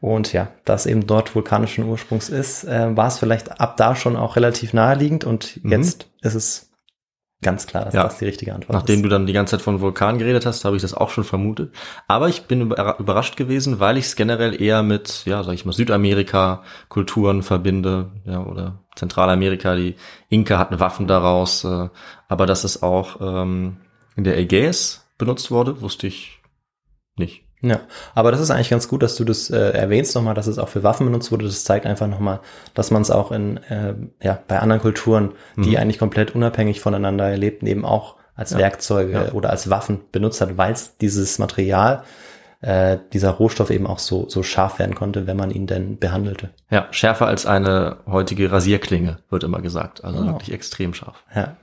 Und 0.00 0.32
ja, 0.32 0.48
da 0.64 0.74
es 0.74 0.86
eben 0.86 1.06
dort 1.06 1.34
vulkanischen 1.34 1.84
Ursprungs 1.84 2.28
ist, 2.28 2.64
äh, 2.64 2.96
war 2.96 3.06
es 3.06 3.18
vielleicht 3.18 3.60
ab 3.60 3.76
da 3.76 3.94
schon 3.94 4.16
auch 4.16 4.34
relativ 4.34 4.72
naheliegend 4.72 5.24
und 5.24 5.62
mhm. 5.62 5.70
jetzt 5.70 6.10
ist 6.22 6.34
es 6.34 6.72
Ganz 7.42 7.66
klar, 7.66 7.84
dass 7.84 7.94
ja. 7.94 8.04
das 8.04 8.18
die 8.18 8.24
richtige 8.24 8.54
Antwort 8.54 8.72
Nachdem 8.72 8.96
ist. 8.96 9.04
Du 9.04 9.08
dann 9.10 9.26
die 9.26 9.34
ganze 9.34 9.52
Zeit 9.52 9.62
von 9.62 9.80
Vulkan 9.80 10.18
geredet 10.18 10.46
hast, 10.46 10.64
habe 10.64 10.76
ich 10.76 10.82
das 10.82 10.94
auch 10.94 11.10
schon 11.10 11.24
vermutet. 11.24 11.74
Aber 12.08 12.28
ich 12.28 12.44
bin 12.44 12.62
überrascht 12.62 13.36
gewesen, 13.36 13.78
weil 13.78 13.98
ich 13.98 14.06
es 14.06 14.16
generell 14.16 14.60
eher 14.60 14.82
mit, 14.82 15.24
ja, 15.26 15.42
sag 15.42 15.52
ich 15.52 15.66
mal, 15.66 15.72
Südamerika-Kulturen 15.72 17.42
verbinde, 17.42 18.10
ja, 18.24 18.42
oder 18.42 18.84
Zentralamerika. 18.96 19.76
Die 19.76 19.96
Inka 20.30 20.58
hatten 20.58 20.80
Waffen 20.80 21.06
daraus, 21.06 21.64
äh, 21.64 21.90
aber 22.26 22.46
dass 22.46 22.64
es 22.64 22.82
auch 22.82 23.20
ähm, 23.20 23.76
in 24.16 24.24
der 24.24 24.38
Ägäis 24.38 25.06
benutzt 25.18 25.50
wurde, 25.50 25.82
wusste 25.82 26.06
ich 26.06 26.40
nicht. 27.16 27.45
Ja, 27.68 27.80
aber 28.14 28.30
das 28.30 28.40
ist 28.40 28.50
eigentlich 28.50 28.70
ganz 28.70 28.86
gut, 28.86 29.02
dass 29.02 29.16
du 29.16 29.24
das 29.24 29.50
äh, 29.50 29.70
erwähnst 29.70 30.14
nochmal, 30.14 30.34
dass 30.34 30.46
es 30.46 30.58
auch 30.58 30.68
für 30.68 30.82
Waffen 30.82 31.06
benutzt 31.06 31.32
wurde. 31.32 31.44
Das 31.44 31.64
zeigt 31.64 31.84
einfach 31.84 32.06
nochmal, 32.06 32.40
dass 32.74 32.90
man 32.90 33.02
es 33.02 33.10
auch 33.10 33.32
in, 33.32 33.56
äh, 33.64 33.94
ja, 34.22 34.38
bei 34.46 34.60
anderen 34.60 34.80
Kulturen, 34.80 35.32
die 35.56 35.70
mhm. 35.70 35.76
eigentlich 35.76 35.98
komplett 35.98 36.34
unabhängig 36.34 36.80
voneinander 36.80 37.36
lebten, 37.36 37.66
eben 37.66 37.84
auch 37.84 38.14
als 38.36 38.50
ja. 38.50 38.58
Werkzeuge 38.58 39.12
ja. 39.12 39.32
oder 39.32 39.50
als 39.50 39.68
Waffen 39.68 40.00
benutzt 40.12 40.40
hat, 40.40 40.56
weil 40.56 40.72
es 40.72 40.96
dieses 40.98 41.38
Material, 41.38 42.04
äh, 42.60 42.98
dieser 43.12 43.30
Rohstoff 43.30 43.70
eben 43.70 43.86
auch 43.86 43.98
so, 43.98 44.28
so 44.28 44.42
scharf 44.42 44.78
werden 44.78 44.94
konnte, 44.94 45.26
wenn 45.26 45.36
man 45.36 45.50
ihn 45.50 45.66
denn 45.66 45.98
behandelte. 45.98 46.50
Ja, 46.70 46.86
schärfer 46.90 47.26
als 47.26 47.46
eine 47.46 47.98
heutige 48.06 48.52
Rasierklinge, 48.52 49.18
wird 49.30 49.44
immer 49.44 49.60
gesagt. 49.60 50.04
Also 50.04 50.20
oh. 50.20 50.26
wirklich 50.26 50.52
extrem 50.52 50.94
scharf. 50.94 51.24
Ja. 51.34 51.56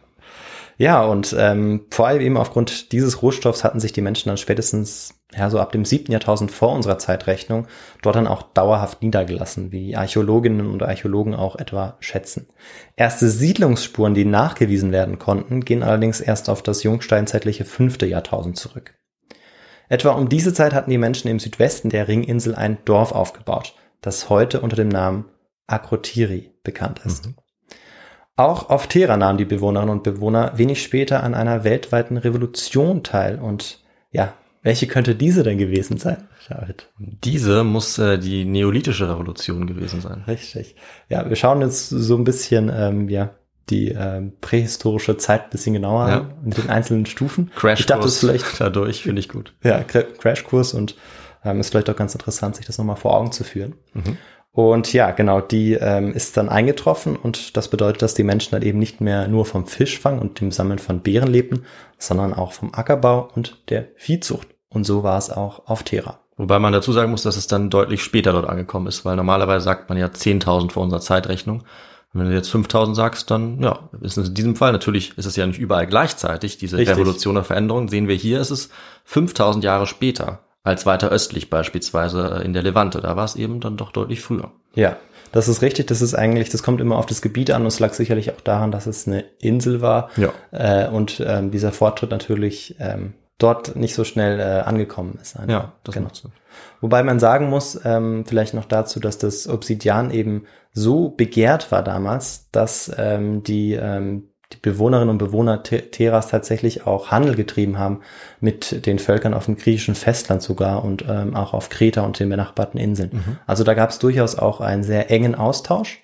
Ja, 0.78 1.04
und 1.04 1.36
ähm, 1.38 1.86
vor 1.92 2.08
allem 2.08 2.22
eben 2.22 2.38
aufgrund 2.38 2.92
dieses 2.92 3.22
Rohstoffs 3.22 3.63
hatten 3.63 3.80
sich 3.80 3.94
die 3.94 4.02
Menschen 4.02 4.30
dann 4.30 4.38
spätestens 4.38 5.13
ja 5.38 5.50
so 5.50 5.60
ab 5.60 5.72
dem 5.72 5.86
siebten 5.86 6.12
Jahrtausend 6.12 6.52
vor 6.52 6.74
unserer 6.74 6.98
Zeitrechnung 6.98 7.67
dort 8.02 8.15
dann 8.15 8.28
auch 8.28 8.41
dauerhaft 8.41 9.02
niedergelassen, 9.02 9.72
wie 9.72 9.96
Archäologinnen 9.96 10.72
und 10.72 10.84
Archäologen 10.84 11.36
auch 11.36 11.56
etwa 11.56 11.98
schätzen. 12.00 12.48
Erste 12.96 13.30
Siedlungsspuren, 13.30 14.13
die 14.13 14.26
nachgewiesen 14.26 14.91
werden 14.91 15.19
konnten, 15.19 15.65
gehen 15.65 15.84
allerdings 15.84 16.22
erst 16.22 16.50
auf 16.50 16.62
das 16.62 16.84
jungsteinzeitliche 16.84 17.65
fünfte 17.65 18.06
Jahrtausend 18.06 18.58
zurück. 18.58 18.96
Etwa 19.89 20.12
um 20.12 20.30
diese 20.30 20.54
Zeit 20.54 20.74
hatten 20.74 20.91
die 20.91 20.98
Menschen 20.98 21.28
im 21.28 21.39
Südwesten 21.39 21.89
der 21.89 22.08
Ringinsel 22.08 22.56
ein 22.56 22.78
Dorf 22.86 23.12
aufgebaut, 23.12 23.76
das 24.02 24.30
heute 24.30 24.62
unter 24.62 24.76
dem 24.76 24.89
Namen 24.89 25.26
Akrotiri 25.67 26.52
bekannt 26.63 27.02
ist. 27.06 27.26
Mhm. 27.28 27.36
Auch 28.36 28.69
auf 28.69 28.88
Terra 28.88 29.15
nahmen 29.15 29.38
die 29.38 29.46
Bewohnerinnen 29.46 29.93
und 29.93 30.04
Bewohner 30.04 30.58
wenig 30.58 30.82
später 30.82 31.22
an 31.22 31.36
einer 31.36 31.63
weltweiten 31.63 32.17
Revolution 32.17 33.04
teil. 33.04 33.39
Und 33.39 33.84
ja, 34.12 34.34
welche 34.63 34.88
könnte 34.88 35.13
diese 35.13 35.43
denn 35.43 35.58
gewesen 35.58 35.97
sein, 35.97 36.30
David? 36.49 36.89
Diese 36.97 37.63
muss 37.65 37.99
äh, 37.99 38.17
die 38.17 38.45
neolithische 38.45 39.10
Revolution 39.10 39.67
gewesen 39.67 39.99
sein. 39.99 40.23
Richtig. 40.26 40.76
Ja, 41.10 41.30
wir 41.30 41.36
schauen 41.36 41.62
jetzt 41.62 41.89
so 41.89 42.15
ein 42.15 42.23
bisschen, 42.23 42.71
ähm, 42.73 43.10
ja, 43.10 43.32
die 43.69 43.89
ähm, 43.89 44.34
prähistorische 44.41 45.17
Zeit 45.17 45.45
ein 45.45 45.49
bisschen 45.49 45.73
genauer 45.73 46.10
ja. 46.10 46.19
an, 46.19 46.34
mit 46.43 46.58
den 46.58 46.69
einzelnen 46.69 47.06
Stufen. 47.06 47.52
Crashkurs 47.56 48.19
vielleicht 48.19 48.45
dadurch, 48.60 49.04
finde 49.04 49.19
ich 49.19 49.30
gut. 49.30 49.54
Ja, 49.63 49.84
Crashkurs 49.84 50.73
und 50.73 50.95
ähm, 51.43 51.60
ist 51.60 51.71
vielleicht 51.71 51.89
auch 51.89 51.95
ganz 51.95 52.13
interessant, 52.13 52.56
sich 52.56 52.65
das 52.65 52.78
nochmal 52.78 52.95
vor 52.95 53.15
Augen 53.15 53.32
zu 53.32 53.43
führen. 53.43 53.76
Mhm. 53.93 54.17
Und 54.52 54.93
ja, 54.93 55.12
genau, 55.12 55.41
die 55.41 55.73
ähm, 55.73 56.13
ist 56.13 56.38
dann 56.38 56.47
eingetroffen 56.47 57.15
und 57.15 57.58
das 57.58 57.69
bedeutet, 57.69 58.04
dass 58.04 58.13
die 58.13 58.23
Menschen 58.23 58.52
dann 58.52 58.62
eben 58.62 58.78
nicht 58.78 59.02
mehr 59.02 59.28
nur 59.28 59.45
vom 59.45 59.65
Fischfang 59.65 60.19
und 60.19 60.39
dem 60.39 60.52
Sammeln 60.52 60.78
von 60.78 61.02
Beeren 61.02 61.28
lebten, 61.28 61.65
sondern 61.97 62.34
auch 62.34 62.54
vom 62.54 62.71
Ackerbau 62.73 63.30
und 63.36 63.63
der 63.69 63.88
Viehzucht. 63.95 64.53
Und 64.74 64.86
so 64.86 65.04
war 65.04 65.18
es 65.18 65.30
auch 65.30 65.68
auf 65.68 65.84
Terra. 65.84 66.20
Wobei 66.36 66.60
man 66.60 66.74
dazu 66.74 66.92
sagen 66.92 67.12
muss, 67.12 67.24
dass 67.24 67.38
es 67.38 67.48
dann 67.48 67.70
deutlich 67.70 68.04
später 68.04 68.32
dort 68.32 68.50
angekommen 68.50 68.88
ist, 68.88 69.06
weil 69.06 69.16
normalerweise 69.16 69.64
sagt 69.64 69.90
man 69.90 69.98
ja 69.98 70.08
10.000 70.08 70.72
vor 70.72 70.84
unserer 70.84 71.02
Zeitrechnung. 71.02 71.64
wenn 72.14 72.28
du 72.28 72.34
jetzt 72.34 72.50
5000 72.50 72.96
sagst, 72.96 73.30
dann 73.30 73.62
ja, 73.62 73.90
ist 74.02 74.18
es 74.18 74.30
in 74.30 74.34
diesem 74.34 74.56
Fall 74.56 74.72
natürlich 74.72 75.18
ist 75.18 75.26
es 75.26 75.36
ja 75.36 75.46
nicht 75.46 75.60
überall 75.60 75.88
gleichzeitig 75.88 76.58
diese 76.58 76.78
Richtig. 76.78 76.98
Revolution 76.98 77.38
oder 77.38 77.46
Veränderung. 77.46 77.88
Sehen 77.88 78.08
wir 78.08 78.16
hier, 78.16 78.40
ist 78.40 78.52
es 78.52 78.70
5000 79.06 79.64
Jahre 79.64 79.86
später 79.86 80.40
als 80.64 80.86
weiter 80.86 81.10
östlich 81.10 81.50
beispielsweise 81.50 82.42
in 82.44 82.54
der 82.54 82.64
Levante. 82.64 83.02
Da 83.02 83.16
war 83.16 83.26
es 83.26 83.36
eben 83.36 83.60
dann 83.60 83.78
doch 83.78 83.92
deutlich 83.92 84.22
früher. 84.22 84.52
Ja, 84.76 84.98
das 85.32 85.48
ist 85.48 85.62
richtig. 85.62 85.88
Das 85.88 86.02
ist 86.02 86.14
eigentlich, 86.16 86.50
das 86.50 86.64
kommt 86.64 86.82
immer 86.82 86.98
auf 86.98 87.06
das 87.06 87.22
Gebiet 87.22 87.52
an 87.52 87.64
und 87.64 87.68
es 87.68 87.80
lag 87.80 87.94
sicherlich 87.94 88.32
auch 88.32 88.42
daran, 88.42 88.72
dass 88.72 88.88
es 88.88 89.08
eine 89.08 89.26
Insel 89.40 89.82
war. 89.82 90.10
Ja. 90.16 90.32
Äh, 90.52 90.90
und 90.90 91.22
ähm, 91.26 91.52
dieser 91.52 91.72
Fortschritt 91.72 92.12
natürlich 92.12 92.76
ähm, 92.80 93.14
dort 93.38 93.76
nicht 93.76 93.96
so 93.96 94.04
schnell 94.04 94.39
äh, 94.39 94.62
angekommen 94.62 95.17
ist. 95.22 95.36
Einfach. 95.36 95.50
Ja, 95.52 95.74
das 95.84 95.96
genau. 95.96 96.10
so. 96.12 96.30
Wobei 96.82 97.04
man 97.04 97.19
sagen 97.19 97.50
muss, 97.50 97.80
ähm, 97.84 98.26
vielleicht 98.26 98.54
noch 98.54 98.65
dazu, 98.65 99.00
dass 99.00 99.17
das 99.17 99.48
Obsidian 99.48 100.12
eben 100.12 100.46
so 100.72 101.10
begehrt 101.10 101.72
war 101.72 101.84
damals, 101.84 102.50
dass 102.52 102.91
ähm, 102.98 103.43
die 103.43 103.74
ähm, 103.74 104.30
die 104.54 104.60
Bewohnerinnen 104.62 105.10
und 105.10 105.17
Bewohner 105.17 105.63
Teras 105.63 106.28
tatsächlich 106.28 106.86
auch 106.86 107.12
Handel 107.12 107.36
getrieben 107.36 107.78
haben 107.80 108.02
mit 108.39 108.86
den 108.86 109.00
Völkern 109.00 109.34
auf 109.34 109.46
dem 109.46 109.58
griechischen 109.58 109.96
Festland 109.96 110.41
sogar 110.41 110.84
und 110.84 111.06
ähm, 111.08 111.36
auch 111.36 111.54
auf 111.54 111.69
Kreta 111.69 112.02
und 112.02 112.19
den 112.19 112.30
benachbarten 112.30 112.80
Inseln. 112.80 113.12
Mhm. 113.13 113.38
Also 113.48 113.63
da 113.63 113.74
gab 113.74 113.89
es 113.89 114.00
durchaus 114.00 114.38
auch 114.38 114.62
einen 114.62 114.84
sehr 114.84 115.10
engen 115.10 115.36
Austausch. 115.36 116.04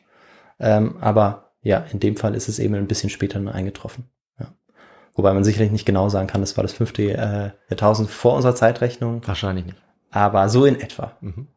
Ähm, 0.59 0.97
aber 0.99 1.51
ja, 1.61 1.85
in 1.91 1.99
dem 1.99 2.17
Fall 2.17 2.35
ist 2.35 2.49
es 2.49 2.59
eben 2.59 2.75
ein 2.75 2.87
bisschen 2.87 3.09
später 3.09 3.39
nur 3.39 3.53
eingetroffen. 3.53 4.05
Wobei 5.19 5.33
man 5.33 5.43
sicherlich 5.43 5.73
nicht 5.73 5.85
genau 5.85 6.07
sagen 6.07 6.27
kann, 6.27 6.39
das 6.39 6.55
war 6.55 6.61
das 6.61 6.71
fünfte 6.71 7.01
äh, 7.11 7.49
Jahrtausend 7.69 8.09
vor 8.09 8.35
unserer 8.35 8.55
Zeitrechnung. 8.55 9.21
Wahrscheinlich 9.25 9.65
nicht. 9.65 9.77
Aber 10.11 10.47
so 10.47 10.63
in 10.63 10.79
etwa. 10.79 11.11
Mhm. 11.19 11.47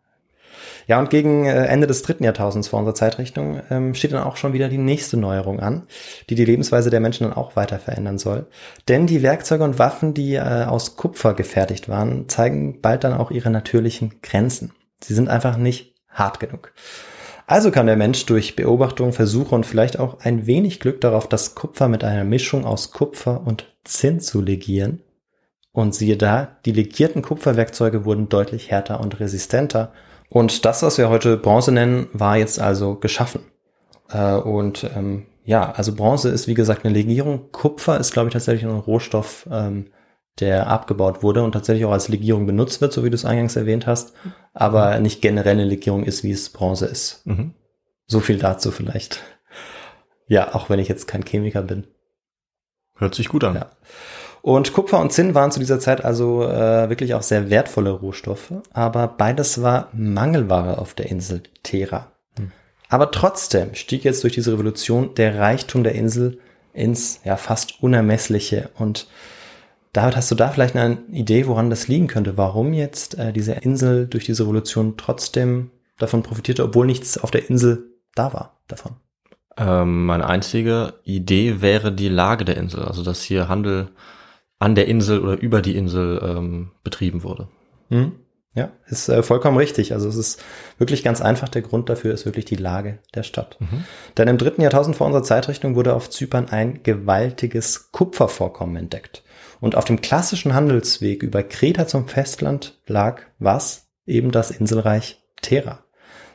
Ja, 0.89 0.99
und 0.99 1.11
gegen 1.11 1.45
äh, 1.45 1.67
Ende 1.67 1.87
des 1.87 2.03
dritten 2.03 2.25
Jahrtausends 2.25 2.67
vor 2.67 2.81
unserer 2.81 2.97
Zeitrechnung 2.97 3.61
ähm, 3.71 3.95
steht 3.95 4.15
dann 4.15 4.25
auch 4.25 4.37
schon 4.37 4.53
wieder 4.53 4.69
die 4.69 4.79
nächste 4.79 5.17
Neuerung 5.17 5.61
an, 5.61 5.85
die 6.29 6.35
die 6.35 6.45
Lebensweise 6.45 6.91
der 6.91 6.99
Menschen 6.99 7.23
dann 7.23 7.37
auch 7.37 7.55
weiter 7.55 7.79
verändern 7.79 8.19
soll. 8.19 8.49
Denn 8.89 9.07
die 9.07 9.23
Werkzeuge 9.23 9.63
und 9.63 9.79
Waffen, 9.79 10.13
die 10.13 10.35
äh, 10.35 10.65
aus 10.65 10.97
Kupfer 10.97 11.35
gefertigt 11.35 11.89
waren, 11.89 12.29
zeigen 12.29 12.81
bald 12.81 13.05
dann 13.05 13.15
auch 13.15 13.31
ihre 13.31 13.51
natürlichen 13.51 14.15
Grenzen. 14.23 14.73
Sie 15.01 15.15
sind 15.15 15.29
einfach 15.29 15.57
nicht 15.57 15.95
hart 16.09 16.41
genug. 16.41 16.73
Also 17.47 17.71
kann 17.71 17.87
der 17.87 17.97
Mensch 17.97 18.27
durch 18.27 18.57
Beobachtung, 18.57 19.13
Versuche 19.13 19.55
und 19.55 19.67
vielleicht 19.67 19.99
auch 19.99 20.21
ein 20.21 20.47
wenig 20.47 20.81
Glück 20.81 21.01
darauf, 21.01 21.29
das 21.29 21.55
Kupfer 21.55 21.89
mit 21.89 22.05
einer 22.05 22.25
Mischung 22.25 22.65
aus 22.65 22.93
Kupfer 22.93 23.43
und 23.45 23.75
Zinn 23.85 24.21
zu 24.21 24.41
legieren. 24.41 25.03
Und 25.73 25.95
siehe 25.95 26.17
da, 26.17 26.59
die 26.67 26.73
legierten 26.73 27.23
Kupferwerkzeuge 27.23 28.05
wurden 28.05 28.29
deutlich 28.29 28.71
härter 28.71 29.01
und 29.01 29.21
resistenter 29.21 29.93
und 30.33 30.65
das, 30.65 30.83
was 30.83 30.97
wir 30.97 31.11
heute 31.11 31.37
Bronze 31.37 31.73
nennen, 31.73 32.09
war 32.15 32.39
jetzt 32.39 32.59
also 32.59 32.95
geschaffen. 32.95 33.43
Äh, 34.11 34.37
und 34.37 34.91
ähm, 34.97 35.27
ja, 35.45 35.73
also 35.73 35.95
Bronze 35.95 36.31
ist 36.31 36.49
wie 36.49 36.55
gesagt 36.55 36.87
eine 36.87 36.95
Legierung. 36.95 37.53
Kupfer 37.53 38.01
ist, 38.01 38.13
glaube 38.13 38.29
ich, 38.29 38.33
tatsächlich 38.33 38.65
ein 38.65 38.79
Rohstoff, 38.79 39.47
ähm, 39.53 39.89
der 40.41 40.67
abgebaut 40.67 41.23
wurde 41.23 41.43
und 41.43 41.53
tatsächlich 41.53 41.85
auch 41.85 41.93
als 41.93 42.09
Legierung 42.09 42.47
benutzt 42.47 42.81
wird, 42.81 42.93
so 42.93 43.05
wie 43.05 43.11
du 43.11 43.15
es 43.15 43.25
eingangs 43.25 43.57
erwähnt 43.57 43.87
hast, 43.87 44.15
aber 44.55 44.99
nicht 44.99 45.21
generell 45.21 45.53
eine 45.53 45.65
Legierung 45.65 46.05
ist, 46.05 46.25
wie 46.25 46.31
es 46.31 46.51
Bronze 46.51 46.87
ist. 46.87 47.27
Mhm. 47.27 47.55
So 48.07 48.21
viel 48.21 48.39
dazu 48.39 48.71
vielleicht. 48.71 49.23
Ja, 50.27 50.55
auch 50.55 50.71
wenn 50.71 50.79
ich 50.79 50.89
jetzt 50.89 51.07
kein 51.07 51.25
Chemiker 51.25 51.63
bin. 51.63 51.87
Hört 52.97 53.15
sich 53.15 53.29
gut 53.29 53.45
an. 53.45 53.55
Ja. 53.55 53.71
Und 54.43 54.73
Kupfer 54.73 54.99
und 54.99 55.13
Zinn 55.13 55.35
waren 55.35 55.53
zu 55.53 55.61
dieser 55.61 55.79
Zeit 55.79 56.05
also 56.05 56.43
äh, 56.43 56.89
wirklich 56.89 57.15
auch 57.15 57.23
sehr 57.23 57.49
wertvolle 57.49 57.91
Rohstoffe, 57.91 58.53
aber 58.73 59.07
beides 59.07 59.63
war 59.63 59.89
Mangelware 59.93 60.79
auf 60.79 60.95
der 60.95 61.11
Insel 61.11 61.43
Thera. 61.63 62.13
Hm. 62.37 62.51
Aber 62.89 63.13
trotzdem 63.13 63.75
stieg 63.75 64.03
jetzt 64.03 64.25
durch 64.25 64.33
diese 64.33 64.53
Revolution 64.53 65.15
der 65.15 65.39
Reichtum 65.39 65.85
der 65.85 65.95
Insel 65.95 66.41
ins 66.73 67.21
ja 67.25 67.37
fast 67.37 67.83
unermessliche 67.83 68.71
und 68.77 69.07
David, 69.93 70.17
hast 70.17 70.31
du 70.31 70.35
da 70.35 70.49
vielleicht 70.49 70.75
eine 70.75 70.99
Idee, 71.11 71.47
woran 71.47 71.69
das 71.69 71.87
liegen 71.87 72.07
könnte? 72.07 72.39
Warum 72.39 72.73
jetzt 72.73 73.19
äh, 73.19 73.33
diese 73.33 73.53
Insel 73.53 74.07
durch 74.07 74.25
diese 74.25 74.45
Revolution 74.45 74.97
trotzdem 74.97 75.71
davon 75.99 76.23
profitierte, 76.23 76.65
obwohl 76.65 76.87
nichts 76.87 77.19
auf 77.19 77.31
der 77.31 77.49
Insel 77.51 77.91
da 78.15 78.33
war 78.33 78.61
davon? 78.69 78.93
Ähm, 79.59 80.07
meine 80.07 80.27
einzige 80.27 80.95
Idee 81.05 81.61
wäre 81.61 81.93
die 81.93 82.09
Lage 82.09 82.47
der 82.47 82.57
Insel, 82.57 82.85
also 82.85 83.03
dass 83.03 83.23
hier 83.23 83.49
Handel 83.49 83.91
an 84.59 84.75
der 84.75 84.89
Insel 84.89 85.21
oder 85.21 85.39
über 85.39 85.61
die 85.61 85.77
Insel 85.77 86.23
ähm, 86.25 86.71
betrieben 86.83 87.23
wurde. 87.23 87.49
Hm. 87.89 88.13
Ja, 88.55 88.71
ist 88.87 89.09
äh, 89.09 89.23
vollkommen 89.23 89.57
richtig. 89.57 89.95
Also 89.95 90.09
es 90.09 90.17
ist 90.17 90.43
wirklich 90.77 91.03
ganz 91.03 91.23
einfach. 91.23 91.49
Der 91.49 91.63
Grund 91.63 91.89
dafür 91.89 92.13
ist 92.13 92.27
wirklich 92.27 92.45
die 92.45 92.57
Lage 92.57 92.99
der 93.15 93.23
Stadt. 93.23 93.57
Mhm. 93.61 93.85
Denn 94.19 94.29
im 94.29 94.37
dritten 94.37 94.61
Jahrtausend 94.61 94.95
vor 94.95 95.07
unserer 95.07 95.23
Zeitrechnung 95.23 95.75
wurde 95.75 95.95
auf 95.95 96.11
Zypern 96.11 96.51
ein 96.51 96.83
gewaltiges 96.83 97.93
Kupfervorkommen 97.93 98.77
entdeckt. 98.77 99.23
Und 99.63 99.77
auf 99.77 99.85
dem 99.85 100.01
klassischen 100.01 100.55
Handelsweg 100.55 101.23
über 101.23 101.45
Kreta 101.45 101.87
zum 101.87 102.09
Festland 102.09 102.81
lag 102.89 103.23
was? 103.39 103.87
Eben 104.07 104.33
das 104.33 104.51
Inselreich 104.51 105.23
Thera. 105.41 105.85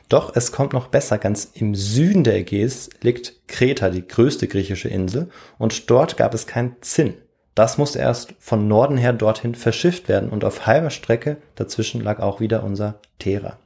Doch 0.08 0.34
es 0.34 0.50
kommt 0.50 0.72
noch 0.72 0.86
besser. 0.86 1.18
Ganz 1.18 1.50
im 1.52 1.74
Süden 1.74 2.24
der 2.24 2.36
Ägäis 2.36 2.88
liegt 3.02 3.46
Kreta, 3.46 3.90
die 3.90 4.08
größte 4.08 4.48
griechische 4.48 4.88
Insel. 4.88 5.28
Und 5.58 5.90
dort 5.90 6.16
gab 6.16 6.32
es 6.32 6.46
kein 6.46 6.76
Zinn. 6.80 7.18
Das 7.54 7.76
musste 7.76 7.98
erst 7.98 8.32
von 8.38 8.66
Norden 8.66 8.96
her 8.96 9.12
dorthin 9.12 9.54
verschifft 9.54 10.08
werden 10.08 10.30
und 10.30 10.42
auf 10.42 10.66
halber 10.66 10.88
Strecke 10.88 11.36
dazwischen 11.54 12.00
lag 12.00 12.20
auch 12.20 12.40
wieder 12.40 12.62
unser 12.64 12.98
Thera. 13.18 13.58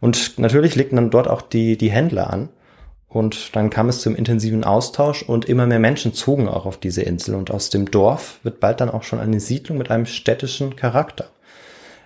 Und 0.00 0.38
natürlich 0.38 0.74
legten 0.74 0.96
dann 0.96 1.10
dort 1.10 1.28
auch 1.28 1.40
die, 1.40 1.78
die 1.78 1.90
Händler 1.90 2.28
an. 2.30 2.50
Und 3.16 3.56
dann 3.56 3.70
kam 3.70 3.88
es 3.88 4.02
zum 4.02 4.14
intensiven 4.14 4.62
Austausch 4.62 5.22
und 5.22 5.46
immer 5.46 5.66
mehr 5.66 5.78
Menschen 5.78 6.12
zogen 6.12 6.48
auch 6.48 6.66
auf 6.66 6.76
diese 6.76 7.00
Insel. 7.00 7.34
Und 7.34 7.50
aus 7.50 7.70
dem 7.70 7.90
Dorf 7.90 8.40
wird 8.42 8.60
bald 8.60 8.82
dann 8.82 8.90
auch 8.90 9.04
schon 9.04 9.20
eine 9.20 9.40
Siedlung 9.40 9.78
mit 9.78 9.90
einem 9.90 10.04
städtischen 10.04 10.76
Charakter. 10.76 11.30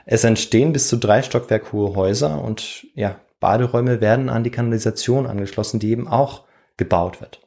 Es 0.07 0.23
entstehen 0.23 0.73
bis 0.73 0.87
zu 0.87 0.99
drei 0.99 1.23
Stockwerk 1.23 1.73
hohe 1.73 1.97
Häuser 1.97 2.41
und 2.41 2.87
ja, 2.95 3.17
Baderäume 3.41 4.01
werden 4.01 4.29
an 4.29 4.45
die 4.45 4.53
Kanalisation 4.53 5.27
angeschlossen, 5.27 5.81
die 5.81 5.91
eben 5.91 6.07
auch 6.07 6.45
gebaut 6.77 7.21
wird. 7.21 7.41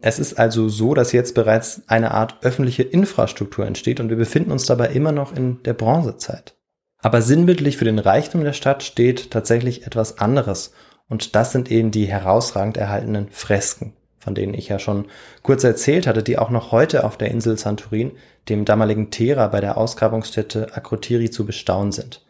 Es 0.00 0.18
ist 0.18 0.38
also 0.38 0.70
so, 0.70 0.94
dass 0.94 1.12
jetzt 1.12 1.34
bereits 1.34 1.82
eine 1.88 2.12
Art 2.12 2.38
öffentliche 2.40 2.84
Infrastruktur 2.84 3.66
entsteht 3.66 4.00
und 4.00 4.08
wir 4.08 4.16
befinden 4.16 4.50
uns 4.50 4.64
dabei 4.64 4.86
immer 4.88 5.12
noch 5.12 5.36
in 5.36 5.62
der 5.64 5.74
Bronzezeit. 5.74 6.54
Aber 7.02 7.20
sinnbildlich 7.20 7.76
für 7.76 7.84
den 7.84 7.98
Reichtum 7.98 8.42
der 8.44 8.54
Stadt 8.54 8.82
steht 8.82 9.30
tatsächlich 9.30 9.86
etwas 9.86 10.16
anderes 10.18 10.72
und 11.12 11.36
das 11.36 11.52
sind 11.52 11.70
eben 11.70 11.90
die 11.90 12.06
herausragend 12.06 12.78
erhaltenen 12.78 13.28
Fresken, 13.30 13.92
von 14.18 14.34
denen 14.34 14.54
ich 14.54 14.70
ja 14.70 14.78
schon 14.78 15.08
kurz 15.42 15.62
erzählt 15.62 16.06
hatte, 16.06 16.22
die 16.22 16.38
auch 16.38 16.48
noch 16.48 16.72
heute 16.72 17.04
auf 17.04 17.18
der 17.18 17.30
Insel 17.30 17.58
Santorin, 17.58 18.12
dem 18.48 18.64
damaligen 18.64 19.10
Thera 19.10 19.48
bei 19.48 19.60
der 19.60 19.76
Ausgrabungsstätte 19.76 20.74
Akrotiri 20.74 21.28
zu 21.30 21.44
bestaunen 21.44 21.92
sind. 21.92 22.24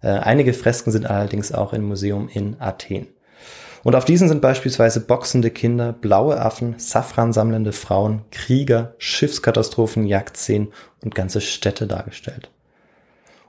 Äh, 0.00 0.10
einige 0.10 0.52
Fresken 0.52 0.92
sind 0.92 1.10
allerdings 1.10 1.50
auch 1.50 1.72
im 1.72 1.88
Museum 1.88 2.28
in 2.32 2.54
Athen. 2.60 3.08
Und 3.82 3.96
auf 3.96 4.04
diesen 4.04 4.28
sind 4.28 4.40
beispielsweise 4.40 5.00
boxende 5.00 5.50
Kinder, 5.50 5.92
blaue 5.92 6.40
Affen, 6.40 6.76
Safran 6.78 7.32
sammelnde 7.32 7.72
Frauen, 7.72 8.22
Krieger, 8.30 8.94
Schiffskatastrophen, 8.98 10.06
Jagdszenen 10.06 10.68
und 11.02 11.16
ganze 11.16 11.40
Städte 11.40 11.88
dargestellt. 11.88 12.48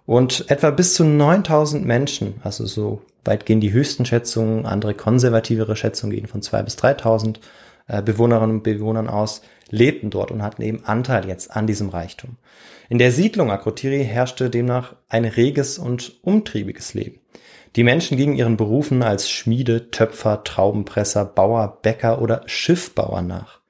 Und 0.08 0.50
etwa 0.50 0.72
bis 0.72 0.96
zu 0.96 1.04
9000 1.04 1.86
Menschen, 1.86 2.42
also 2.44 2.66
so 2.66 3.04
weit 3.24 3.46
gehen 3.46 3.62
die 3.62 3.72
höchsten 3.72 4.06
Schätzungen, 4.06 4.66
andere 4.66 4.94
konservativere 4.94 5.76
Schätzungen 5.76 6.16
gehen 6.16 6.28
von 6.28 6.42
2 6.42 6.64
bis 6.64 6.76
3000 6.76 7.40
äh, 7.88 8.02
Bewohnerinnen 8.02 8.58
und 8.58 8.64
Bewohnern 8.64 9.10
aus, 9.10 9.42
lebten 9.70 10.10
dort 10.10 10.32
und 10.32 10.44
hatten 10.44 10.62
eben 10.62 10.86
Anteil 10.86 11.28
jetzt 11.28 11.56
an 11.56 11.68
diesem 11.68 11.90
Reichtum. 11.90 12.38
In 12.90 12.98
der 12.98 13.12
Siedlung 13.12 13.52
Akrotiri 13.52 14.04
herrschte 14.04 14.50
demnach 14.50 14.96
ein 15.08 15.26
reges 15.26 15.78
und 15.78 16.20
umtriebiges 16.24 16.94
Leben. 16.94 17.20
Die 17.78 17.84
Menschen 17.84 18.18
gingen 18.18 18.36
ihren 18.36 18.58
Berufen 18.58 19.02
als 19.02 19.30
Schmiede, 19.30 19.92
Töpfer, 19.92 20.44
Traubenpresser, 20.44 21.24
Bauer, 21.24 21.80
Bäcker 21.82 22.22
oder 22.22 22.42
Schiffbauer 22.46 23.22
nach. 23.22 23.62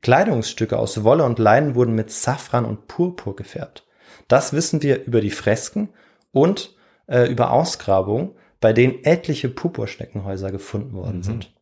Kleidungsstücke 0.00 0.78
aus 0.78 1.04
Wolle 1.04 1.24
und 1.24 1.38
Leinen 1.38 1.74
wurden 1.74 1.94
mit 1.94 2.10
Safran 2.10 2.64
und 2.64 2.88
Purpur 2.88 3.36
gefärbt. 3.36 3.84
Das 4.28 4.54
wissen 4.54 4.82
wir 4.82 5.04
über 5.04 5.20
die 5.20 5.30
Fresken 5.30 5.90
und 6.32 6.74
äh, 7.06 7.30
über 7.30 7.50
Ausgrabungen, 7.50 8.30
bei 8.60 8.72
denen 8.72 9.04
etliche 9.04 9.48
Purpurschneckenhäuser 9.48 10.52
gefunden 10.52 10.92
worden 10.92 11.18
mhm. 11.18 11.22
sind. 11.22 11.52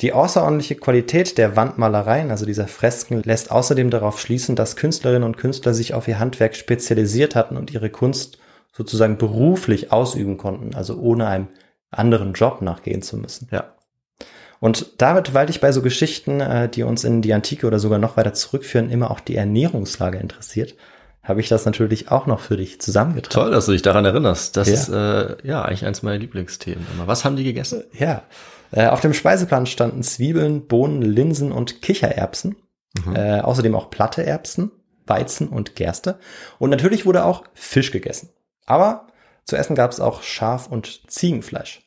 Die 0.00 0.12
außerordentliche 0.12 0.74
Qualität 0.74 1.38
der 1.38 1.54
Wandmalereien, 1.56 2.30
also 2.30 2.46
dieser 2.46 2.66
Fresken, 2.66 3.22
lässt 3.22 3.50
außerdem 3.50 3.90
darauf 3.90 4.20
schließen, 4.20 4.56
dass 4.56 4.76
Künstlerinnen 4.76 5.22
und 5.22 5.36
Künstler 5.36 5.72
sich 5.72 5.94
auf 5.94 6.08
ihr 6.08 6.18
Handwerk 6.18 6.56
spezialisiert 6.56 7.36
hatten 7.36 7.56
und 7.56 7.72
ihre 7.72 7.90
Kunst 7.90 8.38
sozusagen 8.72 9.18
beruflich 9.18 9.92
ausüben 9.92 10.36
konnten, 10.36 10.74
also 10.74 10.98
ohne 10.98 11.28
einem 11.28 11.48
anderen 11.92 12.32
Job 12.32 12.60
nachgehen 12.60 13.02
zu 13.02 13.16
müssen. 13.16 13.48
Ja. 13.52 13.74
Und 14.58 14.94
damit, 14.98 15.32
weil 15.32 15.46
dich 15.46 15.60
bei 15.60 15.70
so 15.70 15.82
Geschichten, 15.82 16.40
äh, 16.40 16.68
die 16.68 16.82
uns 16.82 17.04
in 17.04 17.22
die 17.22 17.34
Antike 17.34 17.66
oder 17.66 17.78
sogar 17.78 17.98
noch 17.98 18.16
weiter 18.16 18.34
zurückführen, 18.34 18.90
immer 18.90 19.10
auch 19.10 19.20
die 19.20 19.36
Ernährungslage 19.36 20.18
interessiert, 20.18 20.74
habe 21.24 21.40
ich 21.40 21.48
das 21.48 21.64
natürlich 21.64 22.10
auch 22.10 22.26
noch 22.26 22.40
für 22.40 22.56
dich 22.56 22.80
zusammengetragen. 22.80 23.46
Toll, 23.46 23.50
dass 23.50 23.66
du 23.66 23.72
dich 23.72 23.82
daran 23.82 24.04
erinnerst. 24.04 24.56
Das 24.56 24.68
ja. 24.68 24.74
ist 24.74 24.88
äh, 24.90 25.36
ja 25.46 25.62
eigentlich 25.62 25.84
eins 25.84 26.02
meiner 26.02 26.18
Lieblingsthemen. 26.18 26.86
Was 27.06 27.24
haben 27.24 27.36
die 27.36 27.44
gegessen? 27.44 27.84
Ja, 27.92 28.22
äh, 28.70 28.86
auf 28.86 29.00
dem 29.00 29.14
Speiseplan 29.14 29.66
standen 29.66 30.02
Zwiebeln, 30.02 30.66
Bohnen, 30.66 31.02
Linsen 31.02 31.52
und 31.52 31.80
Kichererbsen. 31.82 32.56
Mhm. 33.04 33.16
Äh, 33.16 33.40
außerdem 33.40 33.74
auch 33.74 33.90
platte 33.90 34.24
Erbsen, 34.24 34.70
Weizen 35.06 35.48
und 35.48 35.74
Gerste. 35.76 36.18
Und 36.58 36.70
natürlich 36.70 37.06
wurde 37.06 37.24
auch 37.24 37.44
Fisch 37.54 37.90
gegessen. 37.90 38.30
Aber 38.66 39.08
zu 39.44 39.56
essen 39.56 39.74
gab 39.74 39.90
es 39.90 40.00
auch 40.00 40.22
Schaf- 40.22 40.68
und 40.68 41.10
Ziegenfleisch. 41.10 41.82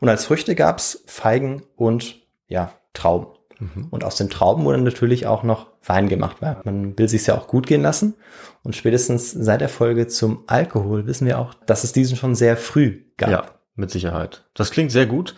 Und 0.00 0.08
als 0.08 0.24
Früchte 0.26 0.54
gab 0.54 0.78
es 0.78 1.02
Feigen 1.06 1.62
und 1.76 2.22
ja, 2.46 2.72
Trauben. 2.92 3.28
Mhm. 3.74 3.88
Und 3.90 4.04
aus 4.04 4.16
den 4.16 4.30
Trauben 4.30 4.64
wurde 4.64 4.78
natürlich 4.78 5.26
auch 5.26 5.42
noch 5.42 5.68
Wein 5.84 6.08
gemacht, 6.08 6.36
weil 6.40 6.56
man 6.64 6.98
will 6.98 7.08
sich 7.08 7.26
ja 7.26 7.36
auch 7.36 7.46
gut 7.46 7.66
gehen 7.66 7.82
lassen. 7.82 8.14
Und 8.62 8.74
spätestens 8.74 9.30
seit 9.30 9.60
der 9.60 9.68
Folge 9.68 10.06
zum 10.06 10.44
Alkohol 10.46 11.06
wissen 11.06 11.26
wir 11.26 11.38
auch, 11.38 11.54
dass 11.54 11.84
es 11.84 11.92
diesen 11.92 12.16
schon 12.16 12.34
sehr 12.34 12.56
früh 12.56 13.02
gab. 13.16 13.30
Ja, 13.30 13.46
mit 13.76 13.90
Sicherheit. 13.90 14.44
Das 14.54 14.70
klingt 14.70 14.92
sehr 14.92 15.06
gut. 15.06 15.34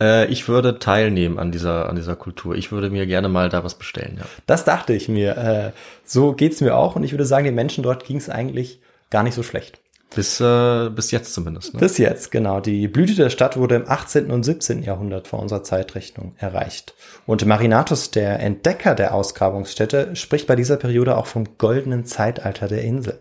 Äh, 0.00 0.26
ich 0.26 0.48
würde 0.48 0.78
teilnehmen 0.78 1.38
an 1.38 1.52
dieser, 1.52 1.88
an 1.88 1.96
dieser 1.96 2.16
Kultur. 2.16 2.54
Ich 2.56 2.72
würde 2.72 2.90
mir 2.90 3.06
gerne 3.06 3.28
mal 3.28 3.48
da 3.48 3.64
was 3.64 3.76
bestellen, 3.76 4.16
ja. 4.18 4.24
Das 4.46 4.64
dachte 4.64 4.92
ich 4.92 5.08
mir. 5.08 5.36
Äh, 5.36 5.70
so 6.04 6.32
geht's 6.32 6.60
mir 6.60 6.76
auch. 6.76 6.96
Und 6.96 7.04
ich 7.04 7.12
würde 7.12 7.26
sagen, 7.26 7.44
den 7.44 7.54
Menschen 7.54 7.82
dort 7.82 8.04
ging 8.04 8.16
es 8.16 8.28
eigentlich 8.28 8.80
gar 9.10 9.22
nicht 9.22 9.34
so 9.34 9.42
schlecht. 9.42 9.80
Bis, 10.14 10.40
äh, 10.40 10.90
bis 10.90 11.10
jetzt 11.10 11.34
zumindest. 11.34 11.74
Ne? 11.74 11.80
Bis 11.80 11.98
jetzt, 11.98 12.30
genau. 12.30 12.60
Die 12.60 12.88
Blüte 12.88 13.14
der 13.14 13.30
Stadt 13.30 13.56
wurde 13.56 13.74
im 13.76 13.88
18. 13.88 14.30
und 14.30 14.44
17. 14.44 14.82
Jahrhundert 14.82 15.28
vor 15.28 15.40
unserer 15.40 15.62
Zeitrechnung 15.62 16.34
erreicht. 16.38 16.94
Und 17.26 17.44
Marinatus, 17.44 18.10
der 18.10 18.40
Entdecker 18.40 18.94
der 18.94 19.14
Ausgrabungsstätte, 19.14 20.14
spricht 20.16 20.46
bei 20.46 20.56
dieser 20.56 20.76
Periode 20.76 21.16
auch 21.16 21.26
vom 21.26 21.58
goldenen 21.58 22.04
Zeitalter 22.04 22.68
der 22.68 22.82
Insel. 22.82 23.18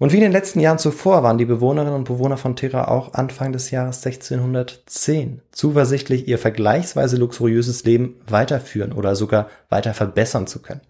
Und 0.00 0.12
wie 0.12 0.16
in 0.16 0.22
den 0.22 0.32
letzten 0.32 0.60
Jahren 0.60 0.78
zuvor 0.78 1.22
waren 1.22 1.36
die 1.36 1.44
Bewohnerinnen 1.44 1.94
und 1.94 2.04
Bewohner 2.04 2.38
von 2.38 2.56
Terra 2.56 2.88
auch 2.88 3.12
Anfang 3.12 3.52
des 3.52 3.70
Jahres 3.70 4.04
1610 4.04 5.42
zuversichtlich, 5.52 6.26
ihr 6.26 6.38
vergleichsweise 6.38 7.18
luxuriöses 7.18 7.84
Leben 7.84 8.16
weiterführen 8.26 8.92
oder 8.92 9.14
sogar 9.14 9.50
weiter 9.68 9.92
verbessern 9.92 10.46
zu 10.46 10.62
können. 10.62 10.80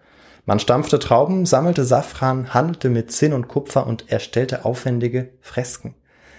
Man 0.51 0.59
stampfte 0.59 0.99
Trauben, 0.99 1.47
sammelte 1.47 1.85
Safran, 1.85 2.53
handelte 2.53 2.91
mit 2.91 3.13
Zinn 3.13 3.35
und 3.35 3.47
Kupfer 3.47 3.87
und 3.87 4.11
erstellte 4.11 4.65
aufwendige 4.65 5.29
Fresken. 5.41 5.95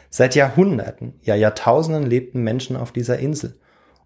Seit 0.09 0.35
Jahrhunderten, 0.35 1.17
ja 1.21 1.35
Jahrtausenden 1.35 2.05
lebten 2.05 2.41
Menschen 2.41 2.75
auf 2.75 2.91
dieser 2.91 3.19
Insel. 3.19 3.57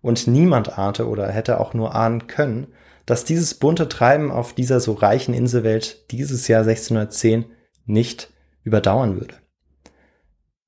Und 0.04 0.28
niemand 0.28 0.78
ahnte 0.78 1.08
oder 1.08 1.30
hätte 1.30 1.60
auch 1.60 1.74
nur 1.74 1.96
ahnen 1.96 2.28
können, 2.28 2.68
dass 3.08 3.26
dieses 3.26 3.56
bunte 3.56 3.90
Treiben 3.90 4.30
auf 4.30 4.54
dieser 4.54 4.80
so 4.80 4.94
reichen 4.94 5.34
Inselwelt 5.34 6.12
dieses 6.12 6.48
Jahr 6.48 6.62
1610 6.62 7.46
nicht 7.88 8.32
überdauern 8.62 9.16
würde. 9.16 9.34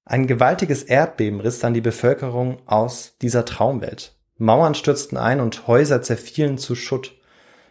Ein 0.04 0.26
gewaltiges 0.26 0.82
Erdbeben 0.82 1.42
riss 1.42 1.60
dann 1.60 1.76
die 1.76 1.82
Bevölkerung 1.82 2.58
aus 2.66 3.18
dieser 3.22 3.46
Traumwelt. 3.46 4.16
Mauern 4.38 4.74
stürzten 4.74 5.20
ein 5.20 5.42
und 5.42 5.68
Häuser 5.68 6.02
zerfielen 6.02 6.58
zu 6.58 6.74
Schutt. 6.74 7.17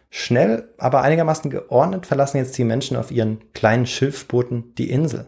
Schnell, 0.09 0.69
aber 0.77 1.01
einigermaßen 1.01 1.51
geordnet 1.51 2.05
verlassen 2.05 2.37
jetzt 2.37 2.57
die 2.57 2.63
Menschen 2.63 2.97
auf 2.97 3.11
ihren 3.11 3.51
kleinen 3.53 3.85
Schilfbooten 3.85 4.73
die 4.75 4.89
Insel. 4.89 5.27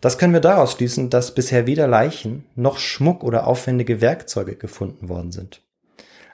Das 0.00 0.18
können 0.18 0.32
wir 0.32 0.40
daraus 0.40 0.72
schließen, 0.72 1.10
dass 1.10 1.34
bisher 1.34 1.66
weder 1.66 1.86
Leichen 1.86 2.44
noch 2.56 2.78
Schmuck 2.78 3.22
oder 3.22 3.46
aufwendige 3.46 4.00
Werkzeuge 4.00 4.56
gefunden 4.56 5.08
worden 5.08 5.30
sind. 5.30 5.62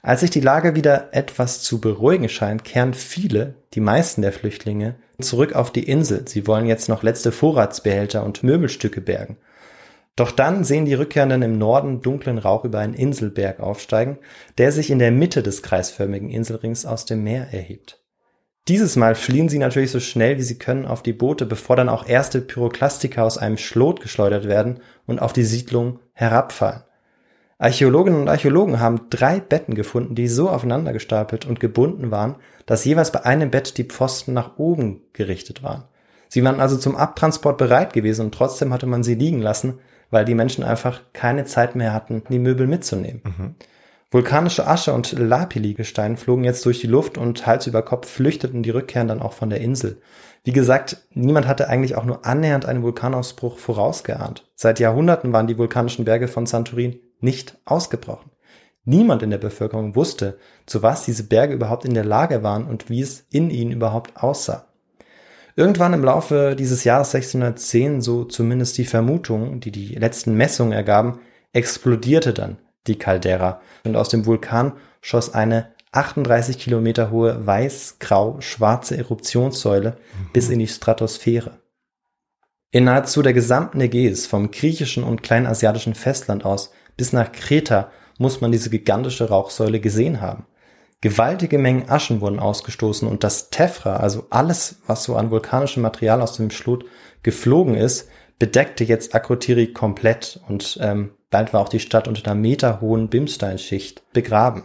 Als 0.00 0.20
sich 0.20 0.30
die 0.30 0.40
Lage 0.40 0.74
wieder 0.74 1.08
etwas 1.12 1.60
zu 1.60 1.80
beruhigen 1.80 2.30
scheint, 2.30 2.64
kehren 2.64 2.94
viele, 2.94 3.54
die 3.74 3.80
meisten 3.80 4.22
der 4.22 4.32
Flüchtlinge, 4.32 4.94
zurück 5.20 5.54
auf 5.54 5.70
die 5.70 5.86
Insel. 5.86 6.26
Sie 6.26 6.46
wollen 6.46 6.66
jetzt 6.66 6.88
noch 6.88 7.02
letzte 7.02 7.32
Vorratsbehälter 7.32 8.24
und 8.24 8.42
Möbelstücke 8.42 9.02
bergen. 9.02 9.36
Doch 10.18 10.32
dann 10.32 10.64
sehen 10.64 10.84
die 10.84 10.94
Rückkehrenden 10.94 11.42
im 11.42 11.58
Norden 11.58 12.02
dunklen 12.02 12.38
Rauch 12.38 12.64
über 12.64 12.80
einen 12.80 12.94
Inselberg 12.94 13.60
aufsteigen, 13.60 14.18
der 14.58 14.72
sich 14.72 14.90
in 14.90 14.98
der 14.98 15.12
Mitte 15.12 15.44
des 15.44 15.62
kreisförmigen 15.62 16.28
Inselrings 16.28 16.86
aus 16.86 17.04
dem 17.04 17.22
Meer 17.22 17.46
erhebt. 17.52 18.02
Dieses 18.66 18.96
Mal 18.96 19.14
fliehen 19.14 19.48
sie 19.48 19.60
natürlich 19.60 19.92
so 19.92 20.00
schnell 20.00 20.36
wie 20.36 20.42
sie 20.42 20.58
können 20.58 20.86
auf 20.86 21.04
die 21.04 21.12
Boote, 21.12 21.46
bevor 21.46 21.76
dann 21.76 21.88
auch 21.88 22.08
erste 22.08 22.40
Pyroklastika 22.40 23.22
aus 23.22 23.38
einem 23.38 23.58
Schlot 23.58 24.00
geschleudert 24.00 24.48
werden 24.48 24.80
und 25.06 25.20
auf 25.20 25.32
die 25.32 25.44
Siedlung 25.44 26.00
herabfallen. 26.14 26.82
Archäologinnen 27.58 28.20
und 28.20 28.28
Archäologen 28.28 28.80
haben 28.80 29.08
drei 29.10 29.38
Betten 29.38 29.76
gefunden, 29.76 30.16
die 30.16 30.26
so 30.26 30.50
aufeinander 30.50 30.92
gestapelt 30.92 31.46
und 31.46 31.60
gebunden 31.60 32.10
waren, 32.10 32.34
dass 32.66 32.84
jeweils 32.84 33.12
bei 33.12 33.24
einem 33.24 33.52
Bett 33.52 33.78
die 33.78 33.84
Pfosten 33.84 34.32
nach 34.32 34.58
oben 34.58 35.00
gerichtet 35.12 35.62
waren. 35.62 35.84
Sie 36.28 36.42
waren 36.42 36.58
also 36.58 36.76
zum 36.76 36.96
Abtransport 36.96 37.56
bereit 37.56 37.92
gewesen 37.92 38.26
und 38.26 38.34
trotzdem 38.34 38.72
hatte 38.72 38.86
man 38.86 39.04
sie 39.04 39.14
liegen 39.14 39.40
lassen, 39.40 39.78
weil 40.10 40.24
die 40.24 40.34
Menschen 40.34 40.64
einfach 40.64 41.00
keine 41.12 41.44
Zeit 41.44 41.76
mehr 41.76 41.92
hatten, 41.92 42.22
die 42.28 42.38
Möbel 42.38 42.66
mitzunehmen. 42.66 43.22
Mhm. 43.24 43.54
Vulkanische 44.10 44.66
Asche 44.66 44.94
und 44.94 45.12
Lapilli-Gestein 45.12 46.16
flogen 46.16 46.44
jetzt 46.44 46.64
durch 46.64 46.80
die 46.80 46.86
Luft 46.86 47.18
und 47.18 47.46
Hals 47.46 47.66
über 47.66 47.82
Kopf 47.82 48.08
flüchteten 48.08 48.62
die 48.62 48.70
Rückkehrenden 48.70 49.20
auch 49.20 49.34
von 49.34 49.50
der 49.50 49.60
Insel. 49.60 50.00
Wie 50.44 50.52
gesagt, 50.52 50.96
niemand 51.12 51.46
hatte 51.46 51.68
eigentlich 51.68 51.94
auch 51.94 52.06
nur 52.06 52.24
annähernd 52.24 52.64
einen 52.64 52.82
Vulkanausbruch 52.82 53.58
vorausgeahnt. 53.58 54.50
Seit 54.54 54.80
Jahrhunderten 54.80 55.34
waren 55.34 55.46
die 55.46 55.58
vulkanischen 55.58 56.06
Berge 56.06 56.26
von 56.26 56.46
Santorin 56.46 57.00
nicht 57.20 57.58
ausgebrochen. 57.66 58.30
Niemand 58.84 59.22
in 59.22 59.28
der 59.28 59.36
Bevölkerung 59.36 59.94
wusste, 59.94 60.38
zu 60.64 60.82
was 60.82 61.04
diese 61.04 61.24
Berge 61.24 61.52
überhaupt 61.52 61.84
in 61.84 61.92
der 61.92 62.06
Lage 62.06 62.42
waren 62.42 62.66
und 62.66 62.88
wie 62.88 63.02
es 63.02 63.26
in 63.30 63.50
ihnen 63.50 63.72
überhaupt 63.72 64.16
aussah. 64.16 64.67
Irgendwann 65.58 65.92
im 65.92 66.04
Laufe 66.04 66.54
dieses 66.56 66.84
Jahres 66.84 67.12
1610, 67.12 68.00
so 68.00 68.24
zumindest 68.24 68.78
die 68.78 68.84
Vermutung, 68.84 69.58
die 69.58 69.72
die 69.72 69.96
letzten 69.96 70.36
Messungen 70.36 70.70
ergaben, 70.70 71.18
explodierte 71.52 72.32
dann 72.32 72.58
die 72.86 72.96
Caldera 72.96 73.60
und 73.82 73.96
aus 73.96 74.08
dem 74.08 74.24
Vulkan 74.24 74.74
schoss 75.00 75.34
eine 75.34 75.72
38 75.90 76.60
Kilometer 76.60 77.10
hohe 77.10 77.44
weiß-grau-schwarze 77.44 78.96
Eruptionssäule 78.96 79.90
mhm. 79.90 80.32
bis 80.32 80.48
in 80.48 80.60
die 80.60 80.68
Stratosphäre. 80.68 81.58
In 82.70 82.84
nahezu 82.84 83.22
der 83.22 83.32
gesamten 83.32 83.80
Ägäis, 83.80 84.28
vom 84.28 84.52
griechischen 84.52 85.02
und 85.02 85.24
kleinasiatischen 85.24 85.96
Festland 85.96 86.44
aus 86.44 86.70
bis 86.96 87.12
nach 87.12 87.32
Kreta, 87.32 87.90
muss 88.16 88.40
man 88.40 88.52
diese 88.52 88.70
gigantische 88.70 89.28
Rauchsäule 89.28 89.80
gesehen 89.80 90.20
haben. 90.20 90.46
Gewaltige 91.00 91.58
Mengen 91.58 91.88
Aschen 91.88 92.20
wurden 92.20 92.40
ausgestoßen 92.40 93.06
und 93.06 93.22
das 93.22 93.50
Tephra, 93.50 93.98
also 93.98 94.26
alles, 94.30 94.80
was 94.86 95.04
so 95.04 95.14
an 95.14 95.30
vulkanischem 95.30 95.80
Material 95.80 96.20
aus 96.20 96.32
dem 96.32 96.50
Schlot 96.50 96.84
geflogen 97.22 97.76
ist, 97.76 98.08
bedeckte 98.40 98.82
jetzt 98.82 99.14
Akrotiri 99.14 99.72
komplett 99.72 100.40
und 100.48 100.78
ähm, 100.82 101.12
bald 101.30 101.52
war 101.52 101.60
auch 101.60 101.68
die 101.68 101.78
Stadt 101.78 102.08
unter 102.08 102.28
einer 102.28 102.40
meterhohen 102.40 103.08
Bimsteinschicht 103.08 104.12
begraben. 104.12 104.64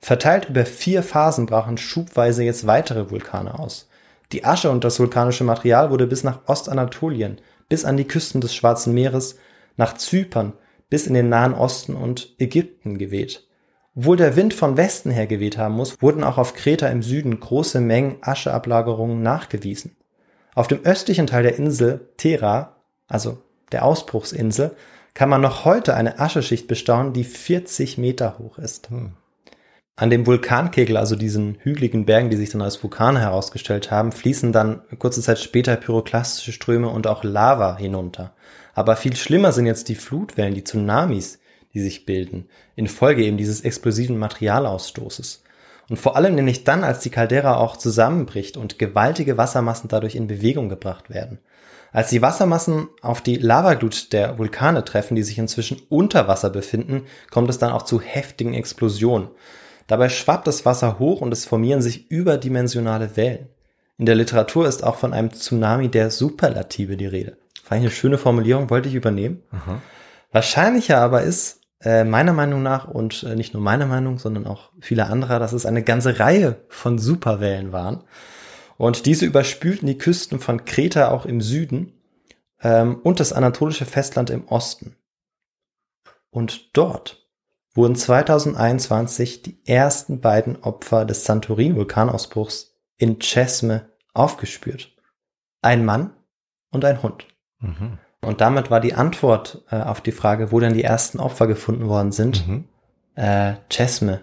Verteilt 0.00 0.50
über 0.50 0.66
vier 0.66 1.02
Phasen 1.02 1.46
brachen 1.46 1.78
schubweise 1.78 2.42
jetzt 2.42 2.66
weitere 2.66 3.10
Vulkane 3.10 3.58
aus. 3.58 3.88
Die 4.32 4.44
Asche 4.44 4.70
und 4.70 4.84
das 4.84 5.00
vulkanische 5.00 5.44
Material 5.44 5.90
wurde 5.90 6.06
bis 6.06 6.24
nach 6.24 6.40
Ostanatolien, 6.46 7.40
bis 7.68 7.84
an 7.84 7.96
die 7.96 8.06
Küsten 8.06 8.40
des 8.40 8.54
Schwarzen 8.54 8.94
Meeres, 8.94 9.36
nach 9.76 9.94
Zypern, 9.94 10.52
bis 10.90 11.06
in 11.06 11.14
den 11.14 11.28
Nahen 11.28 11.54
Osten 11.54 11.94
und 11.94 12.34
Ägypten 12.38 12.98
geweht. 12.98 13.46
Obwohl 13.96 14.16
der 14.16 14.36
Wind 14.36 14.54
von 14.54 14.76
Westen 14.76 15.10
her 15.10 15.26
geweht 15.26 15.58
haben 15.58 15.74
muss, 15.74 16.00
wurden 16.00 16.24
auch 16.24 16.38
auf 16.38 16.54
Kreta 16.54 16.86
im 16.88 17.02
Süden 17.02 17.40
große 17.40 17.80
Mengen 17.80 18.18
Ascheablagerungen 18.20 19.22
nachgewiesen. 19.22 19.96
Auf 20.54 20.68
dem 20.68 20.84
östlichen 20.84 21.26
Teil 21.26 21.42
der 21.42 21.56
Insel 21.56 22.08
Thera, 22.16 22.76
also 23.08 23.38
der 23.72 23.84
Ausbruchsinsel, 23.84 24.76
kann 25.14 25.28
man 25.28 25.40
noch 25.40 25.64
heute 25.64 25.94
eine 25.94 26.20
Ascheschicht 26.20 26.68
bestaunen, 26.68 27.12
die 27.12 27.24
40 27.24 27.98
Meter 27.98 28.38
hoch 28.38 28.58
ist. 28.58 28.90
Hm. 28.90 29.12
An 29.96 30.08
dem 30.08 30.24
Vulkankegel, 30.24 30.96
also 30.96 31.16
diesen 31.16 31.58
hügeligen 31.60 32.06
Bergen, 32.06 32.30
die 32.30 32.36
sich 32.36 32.50
dann 32.50 32.62
als 32.62 32.82
Vulkane 32.82 33.20
herausgestellt 33.20 33.90
haben, 33.90 34.12
fließen 34.12 34.52
dann 34.52 34.82
kurze 34.98 35.20
Zeit 35.20 35.40
später 35.40 35.76
pyroklastische 35.76 36.52
Ströme 36.52 36.88
und 36.88 37.06
auch 37.06 37.22
Lava 37.22 37.76
hinunter. 37.76 38.32
Aber 38.72 38.96
viel 38.96 39.14
schlimmer 39.16 39.52
sind 39.52 39.66
jetzt 39.66 39.88
die 39.88 39.96
Flutwellen, 39.96 40.54
die 40.54 40.64
Tsunamis, 40.64 41.39
die 41.74 41.80
sich 41.80 42.06
bilden, 42.06 42.48
infolge 42.76 43.24
eben 43.24 43.36
dieses 43.36 43.60
explosiven 43.62 44.18
Materialausstoßes. 44.18 45.42
Und 45.88 45.96
vor 45.96 46.16
allem 46.16 46.34
nämlich 46.34 46.64
dann, 46.64 46.84
als 46.84 47.00
die 47.00 47.10
Caldera 47.10 47.56
auch 47.56 47.76
zusammenbricht 47.76 48.56
und 48.56 48.78
gewaltige 48.78 49.36
Wassermassen 49.36 49.88
dadurch 49.88 50.14
in 50.14 50.28
Bewegung 50.28 50.68
gebracht 50.68 51.10
werden. 51.10 51.38
Als 51.92 52.10
die 52.10 52.22
Wassermassen 52.22 52.88
auf 53.02 53.20
die 53.20 53.36
Lavaglut 53.36 54.12
der 54.12 54.38
Vulkane 54.38 54.84
treffen, 54.84 55.16
die 55.16 55.24
sich 55.24 55.38
inzwischen 55.38 55.82
unter 55.88 56.28
Wasser 56.28 56.50
befinden, 56.50 57.02
kommt 57.30 57.50
es 57.50 57.58
dann 57.58 57.72
auch 57.72 57.82
zu 57.82 58.00
heftigen 58.00 58.54
Explosionen. 58.54 59.28
Dabei 59.88 60.08
schwappt 60.08 60.46
das 60.46 60.64
Wasser 60.64 61.00
hoch 61.00 61.20
und 61.20 61.32
es 61.32 61.44
formieren 61.44 61.82
sich 61.82 62.08
überdimensionale 62.10 63.16
Wellen. 63.16 63.48
In 63.98 64.06
der 64.06 64.14
Literatur 64.14 64.68
ist 64.68 64.84
auch 64.84 64.94
von 64.94 65.12
einem 65.12 65.32
Tsunami 65.32 65.88
der 65.88 66.10
Superlative 66.10 66.96
die 66.96 67.06
Rede. 67.06 67.36
Fand 67.64 67.80
ich 67.80 67.86
eine 67.86 67.90
schöne 67.90 68.18
Formulierung, 68.18 68.70
wollte 68.70 68.88
ich 68.88 68.94
übernehmen. 68.94 69.42
Aha. 69.50 69.82
Wahrscheinlicher 70.32 70.98
aber 70.98 71.22
ist, 71.22 71.59
äh, 71.82 72.04
meiner 72.04 72.32
Meinung 72.32 72.62
nach, 72.62 72.88
und 72.88 73.22
äh, 73.22 73.36
nicht 73.36 73.54
nur 73.54 73.62
meiner 73.62 73.86
Meinung, 73.86 74.18
sondern 74.18 74.46
auch 74.46 74.70
viele 74.80 75.06
anderer, 75.06 75.38
dass 75.38 75.52
es 75.52 75.66
eine 75.66 75.82
ganze 75.82 76.18
Reihe 76.18 76.64
von 76.68 76.98
Superwellen 76.98 77.72
waren. 77.72 78.04
Und 78.76 79.06
diese 79.06 79.26
überspülten 79.26 79.86
die 79.86 79.98
Küsten 79.98 80.40
von 80.40 80.64
Kreta 80.64 81.10
auch 81.10 81.26
im 81.26 81.40
Süden 81.40 81.92
ähm, 82.62 83.00
und 83.02 83.20
das 83.20 83.32
anatolische 83.32 83.86
Festland 83.86 84.30
im 84.30 84.48
Osten. 84.48 84.96
Und 86.30 86.76
dort 86.76 87.26
wurden 87.74 87.94
2021 87.94 89.42
die 89.42 89.60
ersten 89.66 90.20
beiden 90.20 90.62
Opfer 90.62 91.04
des 91.04 91.24
Santorin-Vulkanausbruchs 91.24 92.74
in 92.96 93.18
Chesme 93.18 93.90
aufgespürt. 94.12 94.94
Ein 95.62 95.84
Mann 95.84 96.12
und 96.70 96.84
ein 96.84 97.02
Hund. 97.02 97.26
Mhm. 97.58 97.98
Und 98.22 98.40
damit 98.40 98.70
war 98.70 98.80
die 98.80 98.94
Antwort 98.94 99.62
äh, 99.70 99.76
auf 99.76 100.00
die 100.00 100.12
Frage, 100.12 100.52
wo 100.52 100.60
denn 100.60 100.74
die 100.74 100.84
ersten 100.84 101.18
Opfer 101.20 101.46
gefunden 101.46 101.88
worden 101.88 102.12
sind, 102.12 102.46
Mhm. 102.46 102.64
äh, 103.14 103.54
Chesme, 103.70 104.20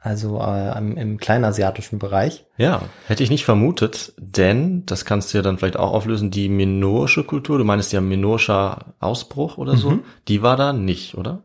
also 0.00 0.40
äh, 0.40 0.78
im, 0.78 0.96
im 0.96 1.18
kleinasiatischen 1.18 1.98
Bereich. 1.98 2.46
Ja, 2.56 2.82
hätte 3.08 3.22
ich 3.24 3.30
nicht 3.30 3.44
vermutet, 3.44 4.12
denn, 4.18 4.86
das 4.86 5.04
kannst 5.04 5.32
du 5.32 5.38
ja 5.38 5.42
dann 5.42 5.58
vielleicht 5.58 5.76
auch 5.76 5.92
auflösen, 5.92 6.30
die 6.30 6.48
minoische 6.48 7.24
Kultur, 7.24 7.58
du 7.58 7.64
meinst 7.64 7.92
ja 7.92 8.00
minoischer 8.00 8.94
Ausbruch 9.00 9.58
oder 9.58 9.76
so, 9.76 9.90
Mhm. 9.90 10.04
die 10.28 10.42
war 10.42 10.56
da 10.56 10.72
nicht, 10.72 11.16
oder? 11.16 11.42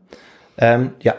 Ähm, 0.58 0.92
ja, 1.00 1.14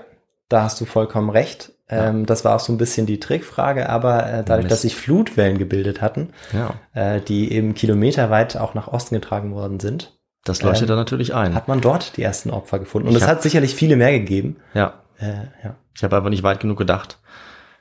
da 0.49 0.63
hast 0.63 0.79
du 0.79 0.85
vollkommen 0.85 1.29
recht. 1.29 1.73
Ähm, 1.89 2.25
Das 2.25 2.43
war 2.43 2.55
auch 2.55 2.59
so 2.59 2.73
ein 2.73 2.77
bisschen 2.77 3.05
die 3.05 3.19
Trickfrage, 3.19 3.87
aber 3.89 4.25
äh, 4.25 4.43
dadurch, 4.43 4.63
Mist. 4.63 4.71
dass 4.71 4.81
sich 4.81 4.95
Flutwellen 4.95 5.57
gebildet 5.57 6.01
hatten, 6.01 6.29
Ja. 6.53 6.73
äh, 6.93 7.21
die 7.21 7.51
eben 7.51 7.75
kilometerweit 7.75 8.57
auch 8.57 8.73
nach 8.73 8.87
Osten 8.89 9.15
getragen 9.15 9.53
worden 9.53 9.79
sind, 9.79 10.16
Das 10.47 10.61
leuchtet 10.61 10.83
Ähm, 10.83 10.87
da 10.89 10.95
natürlich 10.95 11.33
ein. 11.35 11.53
hat 11.55 11.67
man 11.67 11.81
dort 11.81 12.17
die 12.17 12.23
ersten 12.23 12.49
Opfer 12.49 12.79
gefunden. 12.79 13.07
Und 13.09 13.15
es 13.15 13.27
hat 13.27 13.41
sicherlich 13.41 13.75
viele 13.75 13.95
mehr 13.95 14.11
gegeben. 14.11 14.57
Ja. 14.73 14.95
Äh, 15.19 15.33
ja. 15.63 15.75
Ich 15.95 16.03
habe 16.03 16.15
aber 16.15 16.29
nicht 16.29 16.43
weit 16.43 16.59
genug 16.59 16.77
gedacht. 16.77 17.17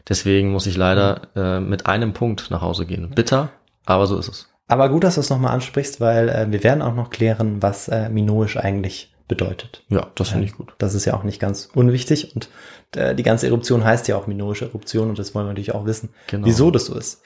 Deswegen 0.08 0.50
muss 0.52 0.66
ich 0.66 0.76
leider 0.76 1.22
äh, 1.34 1.60
mit 1.60 1.86
einem 1.86 2.12
Punkt 2.12 2.50
nach 2.50 2.60
Hause 2.62 2.86
gehen. 2.86 3.10
Bitter, 3.14 3.48
aber 3.84 4.06
so 4.06 4.18
ist 4.18 4.28
es. 4.28 4.48
Aber 4.68 4.88
gut, 4.88 5.04
dass 5.04 5.14
du 5.14 5.20
es 5.20 5.30
nochmal 5.30 5.52
ansprichst, 5.52 6.00
weil 6.00 6.28
äh, 6.28 6.46
wir 6.50 6.62
werden 6.64 6.82
auch 6.82 6.94
noch 6.94 7.10
klären, 7.10 7.62
was 7.62 7.88
äh, 7.88 8.08
minoisch 8.08 8.56
eigentlich 8.56 9.12
bedeutet. 9.28 9.82
Ja, 9.88 10.06
das 10.14 10.28
finde 10.30 10.46
ich 10.46 10.54
gut. 10.56 10.74
Das 10.78 10.94
ist 10.94 11.04
ja 11.04 11.14
auch 11.14 11.24
nicht 11.24 11.40
ganz 11.40 11.68
unwichtig 11.74 12.32
und 12.36 12.48
äh, 12.94 13.14
die 13.16 13.24
ganze 13.24 13.48
Eruption 13.48 13.84
heißt 13.84 14.06
ja 14.06 14.16
auch 14.16 14.28
minoische 14.28 14.66
Eruption 14.66 15.08
und 15.08 15.18
das 15.18 15.34
wollen 15.34 15.46
wir 15.46 15.50
natürlich 15.50 15.74
auch 15.74 15.84
wissen, 15.86 16.10
Genau. 16.28 16.46
wieso 16.46 16.70
das 16.70 16.86
so 16.86 16.96
ist. 16.96 17.22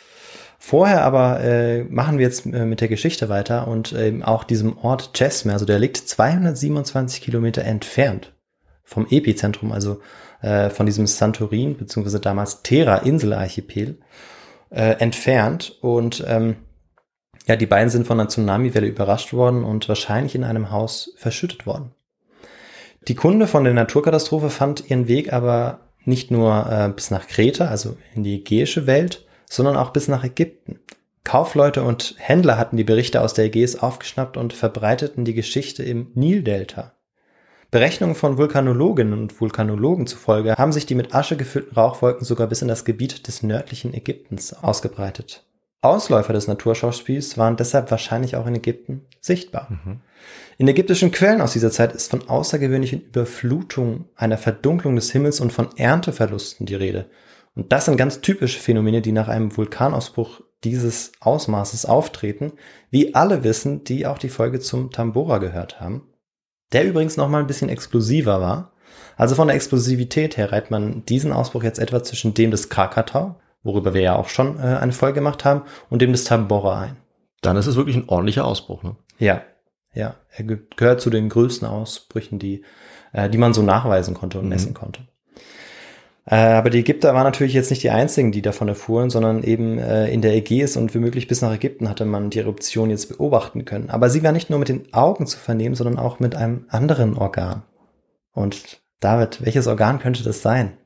Vorher 0.63 1.05
aber 1.05 1.41
äh, 1.41 1.85
machen 1.85 2.19
wir 2.19 2.27
jetzt 2.27 2.45
äh, 2.45 2.67
mit 2.67 2.83
der 2.83 2.89
Geschichte 2.89 3.31
weiter 3.31 3.67
und 3.67 3.95
ähm, 3.95 4.23
auch 4.23 4.45
diesem 4.45 4.77
Ort 4.77 5.15
Chesme, 5.15 5.55
also 5.55 5.65
der 5.65 5.79
liegt 5.79 5.97
227 5.97 7.23
Kilometer 7.23 7.65
entfernt 7.65 8.35
vom 8.85 9.07
Epizentrum, 9.09 9.73
also 9.73 10.03
äh, 10.43 10.69
von 10.69 10.85
diesem 10.85 11.07
Santorin 11.07 11.79
beziehungsweise 11.79 12.21
damals 12.21 12.63
Terra 12.63 12.99
Inselarchipel 12.99 14.01
äh, 14.69 14.97
entfernt 14.99 15.79
und 15.81 16.23
ähm, 16.29 16.57
ja, 17.47 17.57
die 17.57 17.67
beiden 17.67 17.89
sind 17.89 18.07
von 18.07 18.21
einer 18.21 18.29
Tsunamiwelle 18.29 18.87
überrascht 18.87 19.33
worden 19.33 19.65
und 19.65 19.89
wahrscheinlich 19.89 20.35
in 20.35 20.45
einem 20.45 20.71
Haus 20.71 21.15
verschüttet 21.17 21.65
worden. 21.65 21.93
Die 23.09 23.15
Kunde 23.15 23.47
von 23.47 23.65
der 23.65 23.73
Naturkatastrophe 23.73 24.51
fand 24.51 24.91
ihren 24.91 25.09
Weg 25.09 25.33
aber 25.33 25.81
nicht 26.05 26.31
nur 26.31 26.71
äh, 26.71 26.91
bis 26.95 27.11
nach 27.11 27.29
Kreta, 27.29 27.69
also 27.69 27.97
in 28.15 28.25
die 28.25 28.35
ägäische 28.35 28.87
Welt, 28.87 29.25
sondern 29.51 29.77
auch 29.77 29.91
bis 29.91 30.09
nach 30.09 30.25
Ägypten. 30.25 30.79
Kaufleute 31.25 31.83
und 31.83 32.15
Händler 32.17 32.57
hatten 32.57 32.79
die 32.79 32.85
Berichte 32.85 33.21
aus 33.21 33.35
der 33.35 33.45
Ägäis 33.45 33.77
aufgeschnappt 33.77 34.39
und 34.39 34.55
verbreiteten 34.55 35.27
die 35.27 35.35
Geschichte 35.35 35.83
im 35.83 36.11
Nildelta. 36.15 36.95
Berechnungen 37.71 38.17
von 38.17 38.39
Vulkanologinnen 38.39 39.13
und 39.13 39.41
Vulkanologen 39.41 40.07
zufolge 40.07 40.55
haben 40.57 40.73
sich 40.73 40.87
die 40.87 40.95
mit 40.95 41.15
Asche 41.15 41.37
gefüllten 41.37 41.75
Rauchwolken 41.75 42.25
sogar 42.25 42.47
bis 42.47 42.63
in 42.63 42.69
das 42.69 42.85
Gebiet 42.85 43.29
des 43.29 43.43
nördlichen 43.43 43.93
Ägyptens 43.93 44.55
ausgebreitet. 44.55 45.45
Ausläufer 45.83 46.33
des 46.33 46.47
Naturschauspiels 46.47 47.39
waren 47.39 47.57
deshalb 47.57 47.91
wahrscheinlich 47.91 48.37
auch 48.37 48.47
in 48.47 48.57
Ägypten 48.57 49.07
sichtbar. 49.21 49.69
In 50.59 50.69
ägyptischen 50.69 51.11
Quellen 51.11 51.41
aus 51.41 51.53
dieser 51.53 51.71
Zeit 51.71 51.95
ist 51.95 52.11
von 52.11 52.29
außergewöhnlichen 52.29 53.03
Überflutungen, 53.03 54.07
einer 54.15 54.37
Verdunklung 54.37 54.97
des 54.97 55.11
Himmels 55.13 55.41
und 55.41 55.53
von 55.53 55.69
Ernteverlusten 55.77 56.67
die 56.67 56.75
Rede. 56.75 57.07
Und 57.55 57.73
das 57.73 57.87
sind 57.87 57.97
ganz 57.97 58.21
typische 58.21 58.61
Phänomene, 58.61 59.03
die 59.03 59.13
nach 59.13 59.29
einem 59.29 59.57
Vulkanausbruch 59.57 60.41
dieses 60.65 61.13
Ausmaßes 61.21 61.87
auftreten, 61.87 62.53
wie 62.91 63.15
alle 63.15 63.45
wissen, 63.45 63.85
die 63.85 64.07
auch 64.07 64.19
die 64.19 64.29
Folge 64.29 64.61
zum 64.61 64.91
Tambora 64.91 65.39
gehört 65.39 65.81
haben. 65.81 66.07
Der 66.73 66.87
übrigens 66.87 67.17
noch 67.17 67.29
mal 67.29 67.41
ein 67.41 67.47
bisschen 67.47 67.69
explosiver 67.69 68.41
war. 68.41 68.73
Also 69.17 69.35
von 69.35 69.49
der 69.49 69.57
Explosivität 69.57 70.37
her 70.37 70.53
reiht 70.53 70.71
man 70.71 71.05
diesen 71.07 71.33
Ausbruch 71.33 71.63
jetzt 71.63 71.79
etwa 71.79 72.03
zwischen 72.03 72.35
dem 72.35 72.51
des 72.51 72.69
Krakatau, 72.69 73.41
worüber 73.63 73.95
wir 73.95 74.01
ja 74.03 74.17
auch 74.17 74.29
schon 74.29 74.59
äh, 74.59 74.63
eine 74.63 74.93
Folge 74.93 75.17
gemacht 75.17 75.45
haben, 75.45 75.63
und 75.89 76.01
dem 76.03 76.13
des 76.13 76.25
Tambora 76.25 76.81
ein. 76.81 76.97
Dann 77.43 77.57
ist 77.57 77.67
es 77.67 77.77
wirklich 77.77 77.97
ein 77.97 78.09
ordentlicher 78.09 78.45
Ausbruch. 78.45 78.83
Ne? 78.83 78.97
Ja, 79.19 79.43
ja, 79.93 80.15
er 80.31 80.45
ge 80.45 80.59
gehört 80.77 81.01
zu 81.01 81.11
den 81.11 81.29
größten 81.29 81.67
Ausbrüchen, 81.67 82.39
die, 82.39 82.65
äh, 83.13 83.29
die 83.29 83.39
man 83.39 83.55
so 83.55 83.63
nachweisen 83.63 84.15
konnte 84.15 84.39
und 84.39 84.45
Mhm. 84.45 84.51
messen 84.51 84.75
konnte. 84.75 85.03
Äh, 86.27 86.37
aber 86.37 86.71
die 86.71 86.81
Ägypter 86.81 87.15
waren 87.15 87.25
natürlich 87.25 87.55
jetzt 87.55 87.71
nicht 87.71 87.83
die 87.83 87.91
einzigen, 87.91 88.31
die 88.31 88.43
davon 88.43 88.69
erfuhren, 88.69 89.11
sondern 89.11 89.43
eben 89.43 89.79
äh, 89.79 90.09
in 90.11 90.21
der 90.23 90.35
Ägäis 90.35 90.77
und 90.77 90.95
womöglich 90.95 91.27
bis 91.29 91.41
nach 91.43 91.53
Ägypten 91.53 91.89
hatte 91.89 92.05
man 92.05 92.31
die 92.31 92.39
Eruption 92.41 92.91
jetzt 92.91 93.09
beobachten 93.09 93.65
können. 93.65 93.91
Aber 93.91 94.11
sie 94.11 94.23
war 94.23 94.33
nicht 94.33 94.51
nur 94.51 94.59
mit 94.59 94.69
den 94.69 94.93
Augen 94.93 95.27
zu 95.27 95.39
vernehmen, 95.39 95.75
sondern 95.75 95.99
auch 95.99 96.21
mit 96.21 96.35
einem 96.37 96.67
anderen 96.69 97.17
Organ. 97.17 97.63
Und 98.33 98.81
David, 99.01 99.45
welches 99.45 99.67
Organ 99.67 99.99
könnte 99.99 100.23
das 100.23 100.43
sein? 100.43 100.73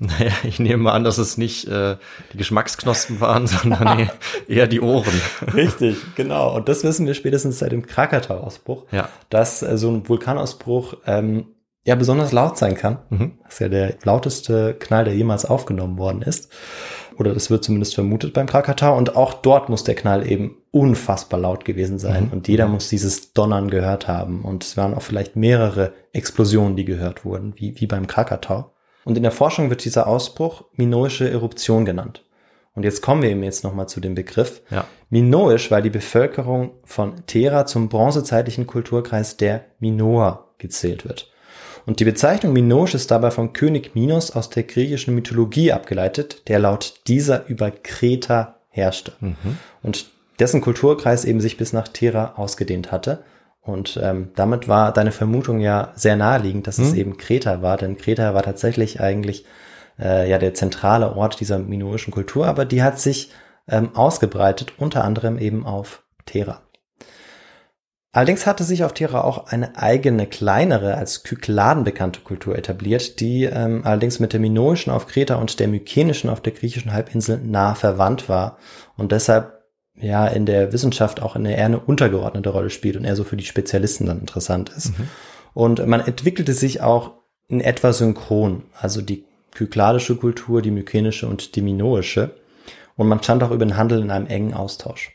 Naja, 0.00 0.32
ich 0.42 0.58
nehme 0.58 0.82
mal 0.82 0.92
an, 0.94 1.04
dass 1.04 1.18
es 1.18 1.38
nicht 1.38 1.68
äh, 1.68 1.94
die 2.32 2.38
Geschmacksknospen 2.38 3.20
waren, 3.20 3.46
sondern 3.46 3.98
eher- 4.00 4.10
eher 4.48 4.66
die 4.66 4.80
Ohren. 4.80 5.12
Richtig, 5.54 5.96
genau. 6.16 6.56
Und 6.56 6.68
das 6.68 6.82
wissen 6.82 7.06
wir 7.06 7.14
spätestens 7.14 7.60
seit 7.60 7.70
dem 7.70 7.86
Krakatau-Ausbruch, 7.86 8.86
Ja. 8.90 9.08
dass 9.28 9.62
äh, 9.62 9.78
so 9.78 9.88
ein 9.92 10.08
Vulkanausbruch 10.08 10.94
ähm, 11.06 11.46
ja 11.84 11.94
besonders 11.94 12.32
laut 12.32 12.58
sein 12.58 12.74
kann. 12.74 12.98
Mhm. 13.10 13.38
Das 13.44 13.54
ist 13.54 13.60
ja 13.60 13.68
der 13.68 13.94
lauteste 14.02 14.74
Knall, 14.78 15.04
der 15.04 15.14
jemals 15.14 15.44
aufgenommen 15.44 15.98
worden 15.98 16.22
ist. 16.22 16.52
Oder 17.18 17.34
das 17.34 17.50
wird 17.50 17.64
zumindest 17.64 17.94
vermutet 17.94 18.32
beim 18.32 18.46
Krakatau. 18.46 18.96
Und 18.96 19.16
auch 19.16 19.34
dort 19.34 19.68
muss 19.68 19.84
der 19.84 19.94
Knall 19.94 20.30
eben 20.30 20.56
unfassbar 20.70 21.40
laut 21.40 21.64
gewesen 21.64 21.98
sein. 21.98 22.26
Mhm. 22.26 22.32
Und 22.32 22.48
jeder 22.48 22.66
muss 22.66 22.88
dieses 22.88 23.32
Donnern 23.32 23.70
gehört 23.70 24.08
haben. 24.08 24.42
Und 24.42 24.64
es 24.64 24.76
waren 24.76 24.94
auch 24.94 25.02
vielleicht 25.02 25.36
mehrere 25.36 25.92
Explosionen, 26.12 26.76
die 26.76 26.84
gehört 26.84 27.24
wurden, 27.24 27.54
wie, 27.56 27.78
wie 27.78 27.86
beim 27.86 28.06
Krakatau. 28.06 28.72
Und 29.04 29.16
in 29.16 29.22
der 29.22 29.32
Forschung 29.32 29.70
wird 29.70 29.84
dieser 29.84 30.06
Ausbruch 30.06 30.64
minoische 30.74 31.28
Eruption 31.28 31.84
genannt. 31.84 32.24
Und 32.74 32.84
jetzt 32.84 33.02
kommen 33.02 33.22
wir 33.22 33.30
eben 33.30 33.42
jetzt 33.42 33.64
nochmal 33.64 33.88
zu 33.88 34.00
dem 34.00 34.14
Begriff. 34.14 34.62
Ja. 34.70 34.86
Minoisch, 35.08 35.70
weil 35.70 35.82
die 35.82 35.90
Bevölkerung 35.90 36.72
von 36.84 37.26
Thera 37.26 37.66
zum 37.66 37.88
bronzezeitlichen 37.88 38.66
Kulturkreis 38.66 39.36
der 39.36 39.64
Minoer 39.80 40.54
gezählt 40.58 41.04
wird. 41.04 41.29
Und 41.90 41.98
die 41.98 42.04
Bezeichnung 42.04 42.52
Minoisch 42.52 42.94
ist 42.94 43.10
dabei 43.10 43.32
vom 43.32 43.52
König 43.52 43.96
Minos 43.96 44.30
aus 44.30 44.48
der 44.48 44.62
griechischen 44.62 45.12
Mythologie 45.12 45.72
abgeleitet, 45.72 46.46
der 46.46 46.60
laut 46.60 46.94
dieser 47.08 47.48
über 47.48 47.72
Kreta 47.72 48.60
herrschte. 48.68 49.10
Und 49.82 50.06
dessen 50.38 50.60
Kulturkreis 50.60 51.24
eben 51.24 51.40
sich 51.40 51.56
bis 51.56 51.72
nach 51.72 51.88
Thera 51.88 52.34
ausgedehnt 52.36 52.92
hatte. 52.92 53.24
Und 53.60 53.98
ähm, 54.00 54.28
damit 54.36 54.68
war 54.68 54.92
deine 54.92 55.10
Vermutung 55.10 55.58
ja 55.58 55.90
sehr 55.96 56.14
naheliegend, 56.14 56.68
dass 56.68 56.78
es 56.78 56.94
eben 56.94 57.16
Kreta 57.16 57.60
war, 57.60 57.76
denn 57.76 57.98
Kreta 57.98 58.34
war 58.34 58.44
tatsächlich 58.44 59.00
eigentlich 59.00 59.44
äh, 59.98 60.30
ja 60.30 60.38
der 60.38 60.54
zentrale 60.54 61.16
Ort 61.16 61.40
dieser 61.40 61.58
minoischen 61.58 62.12
Kultur, 62.12 62.46
aber 62.46 62.66
die 62.66 62.84
hat 62.84 63.00
sich 63.00 63.32
ähm, 63.66 63.96
ausgebreitet, 63.96 64.74
unter 64.78 65.02
anderem 65.02 65.38
eben 65.38 65.66
auf 65.66 66.04
Thera. 66.24 66.62
Allerdings 68.12 68.44
hatte 68.44 68.64
sich 68.64 68.82
auf 68.82 68.92
Thera 68.92 69.22
auch 69.22 69.46
eine 69.46 69.76
eigene, 69.76 70.26
kleinere, 70.26 70.96
als 70.96 71.22
Kykladen 71.22 71.84
bekannte 71.84 72.20
Kultur 72.20 72.58
etabliert, 72.58 73.20
die 73.20 73.44
ähm, 73.44 73.82
allerdings 73.84 74.18
mit 74.18 74.32
der 74.32 74.40
minoischen 74.40 74.90
auf 74.90 75.06
Kreta 75.06 75.36
und 75.36 75.60
der 75.60 75.68
mykenischen 75.68 76.28
auf 76.28 76.40
der 76.40 76.52
griechischen 76.52 76.92
Halbinsel 76.92 77.38
nah 77.38 77.76
verwandt 77.76 78.28
war 78.28 78.58
und 78.96 79.12
deshalb 79.12 79.60
ja 79.94 80.26
in 80.26 80.44
der 80.44 80.72
Wissenschaft 80.72 81.22
auch 81.22 81.36
eine 81.36 81.56
eher 81.56 81.66
eine 81.66 81.78
untergeordnete 81.78 82.48
Rolle 82.48 82.70
spielt 82.70 82.96
und 82.96 83.04
eher 83.04 83.14
so 83.14 83.22
für 83.22 83.36
die 83.36 83.44
Spezialisten 83.44 84.06
dann 84.06 84.20
interessant 84.20 84.70
ist. 84.76 84.98
Mhm. 84.98 85.08
Und 85.54 85.86
man 85.86 86.00
entwickelte 86.00 86.52
sich 86.52 86.80
auch 86.80 87.12
in 87.46 87.60
etwa 87.60 87.92
synchron, 87.92 88.64
also 88.80 89.02
die 89.02 89.24
kykladische 89.52 90.16
Kultur, 90.16 90.62
die 90.62 90.70
mykenische 90.70 91.28
und 91.28 91.54
die 91.54 91.62
minoische. 91.62 92.34
Und 92.96 93.08
man 93.08 93.22
stand 93.22 93.42
auch 93.42 93.50
über 93.50 93.64
den 93.64 93.76
Handel 93.76 94.00
in 94.00 94.10
einem 94.10 94.26
engen 94.26 94.54
Austausch. 94.54 95.12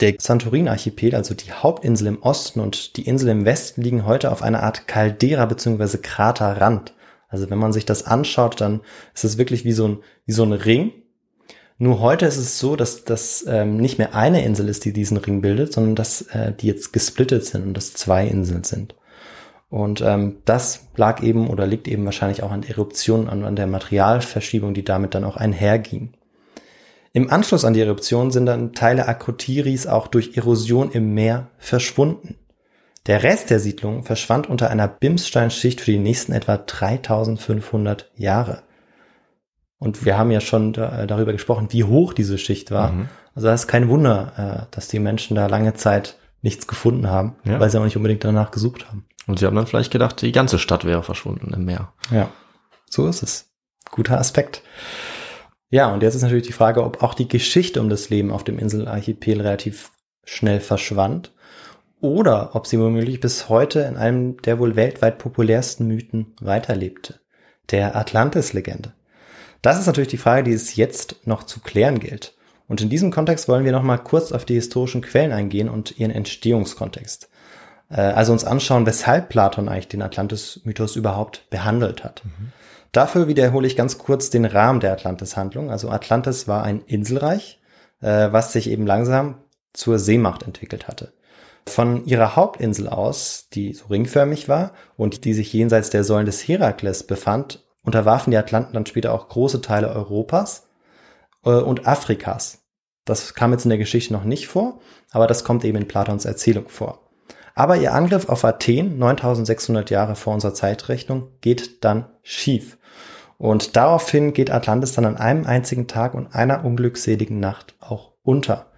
Der 0.00 0.14
Santorin-Archipel, 0.18 1.14
also 1.14 1.34
die 1.34 1.52
Hauptinsel 1.52 2.08
im 2.08 2.22
Osten 2.22 2.60
und 2.60 2.96
die 2.96 3.06
Insel 3.06 3.28
im 3.28 3.44
Westen, 3.44 3.82
liegen 3.82 4.06
heute 4.06 4.32
auf 4.32 4.42
einer 4.42 4.62
Art 4.62 4.88
Caldera 4.88 5.46
bzw. 5.46 5.98
Kraterrand. 5.98 6.94
Also 7.28 7.50
wenn 7.50 7.58
man 7.58 7.72
sich 7.72 7.84
das 7.84 8.06
anschaut, 8.06 8.60
dann 8.60 8.80
ist 9.14 9.24
es 9.24 9.38
wirklich 9.38 9.64
wie 9.64 9.72
so 9.72 9.88
ein, 9.88 9.98
wie 10.26 10.32
so 10.32 10.44
ein 10.44 10.52
Ring. 10.52 10.92
Nur 11.78 12.00
heute 12.00 12.26
ist 12.26 12.36
es 12.36 12.58
so, 12.58 12.76
dass 12.76 13.04
das 13.04 13.44
ähm, 13.48 13.78
nicht 13.78 13.98
mehr 13.98 14.14
eine 14.14 14.44
Insel 14.44 14.68
ist, 14.68 14.84
die 14.84 14.92
diesen 14.92 15.16
Ring 15.16 15.40
bildet, 15.40 15.72
sondern 15.72 15.96
dass 15.96 16.22
äh, 16.22 16.52
die 16.52 16.68
jetzt 16.68 16.92
gesplittet 16.92 17.44
sind 17.44 17.66
und 17.66 17.76
dass 17.76 17.94
zwei 17.94 18.26
Inseln 18.26 18.62
sind. 18.62 18.94
Und 19.70 20.00
ähm, 20.02 20.36
das 20.44 20.86
lag 20.94 21.22
eben 21.24 21.48
oder 21.48 21.66
liegt 21.66 21.88
eben 21.88 22.04
wahrscheinlich 22.04 22.44
auch 22.44 22.52
an 22.52 22.60
der 22.62 22.70
Eruption, 22.70 23.28
an, 23.28 23.44
an 23.44 23.56
der 23.56 23.66
Materialverschiebung, 23.66 24.72
die 24.72 24.84
damit 24.84 25.16
dann 25.16 25.24
auch 25.24 25.36
einherging. 25.36 26.12
Im 27.16 27.30
Anschluss 27.30 27.64
an 27.64 27.74
die 27.74 27.80
Eruption 27.80 28.32
sind 28.32 28.46
dann 28.46 28.72
Teile 28.72 29.06
Akrotiris 29.06 29.86
auch 29.86 30.08
durch 30.08 30.36
Erosion 30.36 30.90
im 30.90 31.14
Meer 31.14 31.46
verschwunden. 31.58 32.34
Der 33.06 33.22
Rest 33.22 33.50
der 33.50 33.60
Siedlung 33.60 34.02
verschwand 34.02 34.48
unter 34.48 34.68
einer 34.68 34.88
Bimssteinschicht 34.88 35.80
für 35.80 35.92
die 35.92 35.98
nächsten 35.98 36.32
etwa 36.32 36.56
3500 36.56 38.10
Jahre. 38.16 38.64
Und 39.78 40.04
wir 40.04 40.18
haben 40.18 40.32
ja 40.32 40.40
schon 40.40 40.72
da, 40.72 41.06
darüber 41.06 41.32
gesprochen, 41.32 41.68
wie 41.70 41.84
hoch 41.84 42.14
diese 42.14 42.36
Schicht 42.36 42.72
war. 42.72 42.90
Mhm. 42.90 43.08
Also 43.36 43.46
das 43.46 43.62
ist 43.62 43.66
kein 43.68 43.88
Wunder, 43.88 44.66
äh, 44.66 44.74
dass 44.74 44.88
die 44.88 44.98
Menschen 44.98 45.36
da 45.36 45.46
lange 45.46 45.74
Zeit 45.74 46.18
nichts 46.42 46.66
gefunden 46.66 47.08
haben, 47.08 47.36
ja. 47.44 47.60
weil 47.60 47.70
sie 47.70 47.78
auch 47.78 47.84
nicht 47.84 47.96
unbedingt 47.96 48.24
danach 48.24 48.50
gesucht 48.50 48.88
haben. 48.88 49.06
Und 49.28 49.38
sie 49.38 49.46
haben 49.46 49.54
dann 49.54 49.68
vielleicht 49.68 49.92
gedacht, 49.92 50.20
die 50.20 50.32
ganze 50.32 50.58
Stadt 50.58 50.84
wäre 50.84 51.04
verschwunden 51.04 51.54
im 51.54 51.64
Meer. 51.64 51.92
Ja, 52.10 52.28
so 52.90 53.06
ist 53.06 53.22
es. 53.22 53.52
Guter 53.92 54.18
Aspekt. 54.18 54.62
Ja, 55.74 55.92
und 55.92 56.04
jetzt 56.04 56.14
ist 56.14 56.22
natürlich 56.22 56.46
die 56.46 56.52
Frage, 56.52 56.84
ob 56.84 57.02
auch 57.02 57.14
die 57.14 57.26
Geschichte 57.26 57.80
um 57.80 57.88
das 57.88 58.08
Leben 58.08 58.30
auf 58.30 58.44
dem 58.44 58.60
Inselarchipel 58.60 59.40
relativ 59.40 59.90
schnell 60.22 60.60
verschwand 60.60 61.32
oder 62.00 62.54
ob 62.54 62.68
sie 62.68 62.78
womöglich 62.78 63.18
bis 63.18 63.48
heute 63.48 63.80
in 63.80 63.96
einem 63.96 64.40
der 64.42 64.60
wohl 64.60 64.76
weltweit 64.76 65.18
populärsten 65.18 65.88
Mythen 65.88 66.32
weiterlebte, 66.40 67.18
der 67.72 67.96
Atlantis-Legende. 67.96 68.92
Das 69.62 69.80
ist 69.80 69.86
natürlich 69.86 70.10
die 70.10 70.16
Frage, 70.16 70.44
die 70.44 70.52
es 70.52 70.76
jetzt 70.76 71.16
noch 71.24 71.42
zu 71.42 71.58
klären 71.58 71.98
gilt. 71.98 72.36
Und 72.68 72.80
in 72.80 72.88
diesem 72.88 73.10
Kontext 73.10 73.48
wollen 73.48 73.64
wir 73.64 73.72
noch 73.72 73.82
mal 73.82 73.98
kurz 73.98 74.30
auf 74.30 74.44
die 74.44 74.54
historischen 74.54 75.02
Quellen 75.02 75.32
eingehen 75.32 75.68
und 75.68 75.98
ihren 75.98 76.12
Entstehungskontext. 76.12 77.28
Äh, 77.90 78.00
also 78.00 78.30
uns 78.30 78.44
anschauen, 78.44 78.86
weshalb 78.86 79.28
Platon 79.28 79.68
eigentlich 79.68 79.88
den 79.88 80.02
Atlantis-Mythos 80.02 80.94
überhaupt 80.94 81.50
behandelt 81.50 82.04
hat. 82.04 82.22
Mhm. 82.24 82.52
Dafür 82.94 83.26
wiederhole 83.26 83.66
ich 83.66 83.74
ganz 83.74 83.98
kurz 83.98 84.30
den 84.30 84.44
Rahmen 84.44 84.78
der 84.78 84.92
Atlantis-Handlung. 84.92 85.68
Also 85.68 85.90
Atlantis 85.90 86.46
war 86.46 86.62
ein 86.62 86.80
Inselreich, 86.86 87.60
äh, 88.00 88.28
was 88.30 88.52
sich 88.52 88.70
eben 88.70 88.86
langsam 88.86 89.42
zur 89.72 89.98
Seemacht 89.98 90.44
entwickelt 90.44 90.86
hatte. 90.86 91.12
Von 91.66 92.04
ihrer 92.06 92.36
Hauptinsel 92.36 92.88
aus, 92.88 93.48
die 93.52 93.72
so 93.72 93.86
ringförmig 93.86 94.48
war 94.48 94.74
und 94.96 95.24
die 95.24 95.34
sich 95.34 95.52
jenseits 95.52 95.90
der 95.90 96.04
Säulen 96.04 96.26
des 96.26 96.46
Herakles 96.46 97.02
befand, 97.04 97.66
unterwarfen 97.82 98.30
die 98.30 98.36
Atlanten 98.36 98.74
dann 98.74 98.86
später 98.86 99.12
auch 99.12 99.28
große 99.28 99.60
Teile 99.60 99.88
Europas 99.88 100.68
äh, 101.44 101.50
und 101.50 101.88
Afrikas. 101.88 102.64
Das 103.04 103.34
kam 103.34 103.50
jetzt 103.50 103.64
in 103.64 103.70
der 103.70 103.78
Geschichte 103.78 104.12
noch 104.12 104.24
nicht 104.24 104.46
vor, 104.46 104.78
aber 105.10 105.26
das 105.26 105.42
kommt 105.42 105.64
eben 105.64 105.78
in 105.78 105.88
Platons 105.88 106.26
Erzählung 106.26 106.68
vor. 106.68 107.00
Aber 107.56 107.76
ihr 107.76 107.92
Angriff 107.92 108.28
auf 108.28 108.44
Athen 108.44 108.98
9600 108.98 109.90
Jahre 109.90 110.14
vor 110.14 110.32
unserer 110.32 110.54
Zeitrechnung 110.54 111.32
geht 111.40 111.82
dann 111.84 112.06
schief. 112.22 112.78
Und 113.44 113.76
daraufhin 113.76 114.32
geht 114.32 114.50
Atlantis 114.50 114.92
dann 114.92 115.04
an 115.04 115.18
einem 115.18 115.44
einzigen 115.44 115.86
Tag 115.86 116.14
und 116.14 116.34
einer 116.34 116.64
unglückseligen 116.64 117.40
Nacht 117.40 117.74
auch 117.78 118.12
unter. 118.22 118.72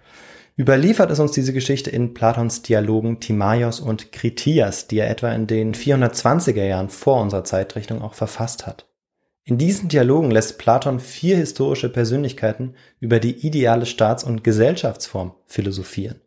Überliefert 0.59 1.09
ist 1.09 1.19
uns 1.19 1.31
diese 1.31 1.53
Geschichte 1.53 1.89
in 1.89 2.13
Platons 2.13 2.63
Dialogen 2.63 3.21
Timaios 3.21 3.79
und 3.79 4.11
Kritias, 4.11 4.87
die 4.87 4.97
er 4.97 5.09
etwa 5.09 5.31
in 5.31 5.47
den 5.47 5.73
420er 5.73 6.65
Jahren 6.65 6.89
vor 6.89 7.21
unserer 7.21 7.45
Zeitrechnung 7.45 8.01
auch 8.01 8.13
verfasst 8.13 8.67
hat. 8.67 8.89
In 9.45 9.57
diesen 9.57 9.87
Dialogen 9.87 10.31
lässt 10.31 10.57
Platon 10.57 10.99
vier 10.99 11.37
historische 11.37 11.87
Persönlichkeiten 11.87 12.75
über 12.99 13.21
die 13.21 13.47
ideale 13.47 13.85
Staats- 13.85 14.25
und 14.25 14.43
Gesellschaftsform 14.43 15.33
philosophieren. 15.45 16.19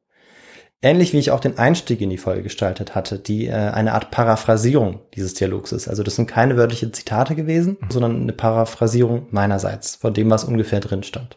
Ähnlich 0.82 1.12
wie 1.12 1.18
ich 1.18 1.30
auch 1.30 1.40
den 1.40 1.58
Einstieg 1.58 2.00
in 2.00 2.08
die 2.08 2.16
Folge 2.16 2.42
gestaltet 2.42 2.94
hatte, 2.94 3.18
die 3.18 3.46
äh, 3.46 3.52
eine 3.52 3.92
Art 3.92 4.10
Paraphrasierung 4.10 5.00
dieses 5.14 5.34
Dialogs 5.34 5.72
ist. 5.72 5.88
Also 5.88 6.02
das 6.02 6.16
sind 6.16 6.26
keine 6.26 6.56
wörtliche 6.56 6.90
Zitate 6.90 7.34
gewesen, 7.34 7.76
sondern 7.90 8.22
eine 8.22 8.32
Paraphrasierung 8.32 9.26
meinerseits 9.30 9.96
von 9.96 10.14
dem, 10.14 10.30
was 10.30 10.44
ungefähr 10.44 10.80
drin 10.80 11.02
stand. 11.02 11.36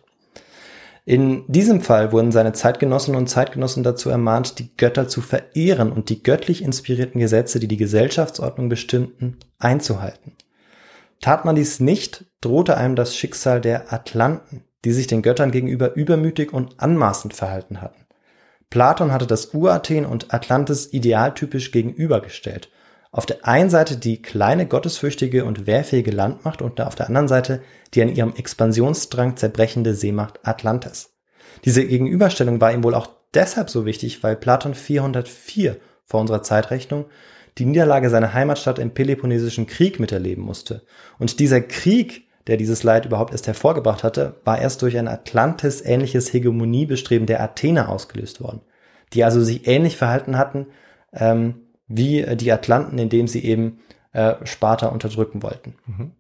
In 1.05 1.43
diesem 1.47 1.81
Fall 1.81 2.13
wurden 2.13 2.31
seine 2.31 2.53
Zeitgenossinnen 2.53 3.19
und 3.19 3.27
Zeitgenossen 3.27 3.83
dazu 3.83 4.09
ermahnt, 4.09 4.59
die 4.59 4.73
Götter 4.77 5.09
zu 5.09 5.19
verehren 5.19 5.91
und 5.91 6.07
die 6.07 6.23
göttlich 6.23 6.61
inspirierten 6.63 7.19
Gesetze, 7.19 7.59
die 7.59 7.67
die 7.67 7.75
Gesellschaftsordnung 7.75 8.69
bestimmten, 8.69 9.39
einzuhalten. 9.59 10.37
Tat 11.19 11.43
man 11.43 11.55
dies 11.55 11.81
nicht, 11.81 12.25
drohte 12.39 12.77
einem 12.77 12.95
das 12.95 13.17
Schicksal 13.17 13.59
der 13.59 13.91
Atlanten, 13.91 14.63
die 14.85 14.93
sich 14.93 15.07
den 15.07 15.21
Göttern 15.21 15.51
gegenüber 15.51 15.95
übermütig 15.95 16.53
und 16.53 16.79
anmaßend 16.79 17.33
verhalten 17.33 17.81
hatten. 17.81 18.02
Platon 18.73 19.11
hatte 19.11 19.27
das 19.27 19.53
Urathen 19.53 20.03
und 20.03 20.33
Atlantis 20.33 20.91
idealtypisch 20.91 21.69
gegenübergestellt. 21.69 22.71
Auf 23.11 23.27
der 23.27 23.47
einen 23.47 23.69
Seite 23.69 23.97
die 23.97 24.19
kleine, 24.19 24.65
gottesfürchtige 24.65 25.45
und 25.45 25.67
wehrfähige 25.67 26.09
Landmacht 26.09 26.63
und 26.63 26.81
auf 26.81 26.95
der 26.95 27.05
anderen 27.05 27.27
Seite 27.27 27.61
die 27.93 28.01
an 28.01 28.09
ihrem 28.09 28.33
Expansionsdrang 28.35 29.37
zerbrechende 29.37 29.93
Seemacht 29.93 30.39
Atlantis. 30.41 31.11
Diese 31.65 31.85
Gegenüberstellung 31.85 32.59
war 32.61 32.73
ihm 32.73 32.83
wohl 32.83 32.95
auch 32.95 33.09
deshalb 33.35 33.69
so 33.69 33.85
wichtig, 33.85 34.23
weil 34.23 34.35
Platon 34.35 34.73
404 34.73 35.77
vor 36.03 36.21
unserer 36.21 36.41
Zeitrechnung 36.41 37.05
die 37.59 37.65
Niederlage 37.65 38.09
seiner 38.09 38.33
Heimatstadt 38.33 38.79
im 38.79 38.95
Peloponnesischen 38.95 39.67
Krieg 39.67 39.99
miterleben 39.99 40.43
musste. 40.43 40.81
Und 41.19 41.39
dieser 41.39 41.61
Krieg 41.61 42.22
der 42.47 42.57
dieses 42.57 42.83
Leid 42.83 43.05
überhaupt 43.05 43.31
erst 43.31 43.47
hervorgebracht 43.47 44.03
hatte, 44.03 44.35
war 44.43 44.59
erst 44.59 44.81
durch 44.81 44.97
ein 44.97 45.07
Atlantis-ähnliches 45.07 46.33
Hegemoniebestreben 46.33 47.27
der 47.27 47.41
Athener 47.41 47.89
ausgelöst 47.89 48.41
worden, 48.41 48.61
die 49.13 49.23
also 49.23 49.41
sich 49.41 49.67
ähnlich 49.67 49.97
verhalten 49.97 50.37
hatten 50.37 50.67
ähm, 51.13 51.55
wie 51.87 52.25
die 52.35 52.51
Atlanten, 52.51 52.97
indem 52.97 53.27
sie 53.27 53.43
eben 53.43 53.79
äh, 54.11 54.35
Sparta 54.45 54.87
unterdrücken 54.87 55.43
wollten. 55.43 55.75
Mhm. 55.85 56.11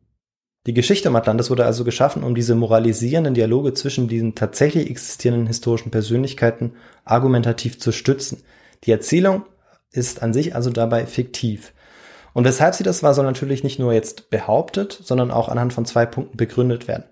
Die 0.65 0.73
Geschichte 0.73 1.09
um 1.09 1.15
Atlantis 1.15 1.49
wurde 1.49 1.65
also 1.65 1.83
geschaffen, 1.83 2.23
um 2.23 2.35
diese 2.35 2.55
moralisierenden 2.55 3.33
Dialoge 3.33 3.73
zwischen 3.73 4.07
diesen 4.07 4.33
tatsächlich 4.33 4.89
existierenden 4.89 5.47
historischen 5.47 5.91
Persönlichkeiten 5.91 6.73
argumentativ 7.03 7.79
zu 7.79 7.91
stützen. 7.91 8.43
Die 8.85 8.91
Erzählung 8.91 9.43
ist 9.91 10.23
an 10.23 10.31
sich 10.31 10.55
also 10.55 10.69
dabei 10.69 11.05
fiktiv. 11.05 11.73
Und 12.33 12.45
weshalb 12.45 12.75
sie 12.75 12.83
das 12.83 13.03
war, 13.03 13.13
soll 13.13 13.25
natürlich 13.25 13.63
nicht 13.63 13.79
nur 13.79 13.93
jetzt 13.93 14.29
behauptet, 14.29 14.99
sondern 15.03 15.31
auch 15.31 15.49
anhand 15.49 15.73
von 15.73 15.85
zwei 15.85 16.05
Punkten 16.05 16.35
begründet 16.35 16.87
werden. 16.87 17.05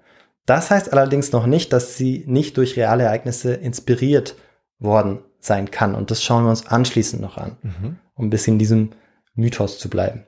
Das 0.45 0.71
heißt 0.71 0.91
allerdings 0.91 1.31
noch 1.31 1.45
nicht, 1.45 1.71
dass 1.71 1.95
sie 1.95 2.23
nicht 2.27 2.57
durch 2.57 2.75
reale 2.75 3.03
Ereignisse 3.03 3.53
inspiriert 3.53 4.35
worden 4.79 5.19
sein 5.39 5.69
kann. 5.69 5.95
Und 5.95 6.11
das 6.11 6.23
schauen 6.23 6.43
wir 6.43 6.49
uns 6.49 6.67
anschließend 6.67 7.21
noch 7.21 7.37
an, 7.37 7.57
mhm. 7.61 7.97
um 8.15 8.25
ein 8.25 8.29
bisschen 8.29 8.55
in 8.55 8.59
diesem 8.59 8.89
Mythos 9.35 9.79
zu 9.79 9.89
bleiben. 9.89 10.25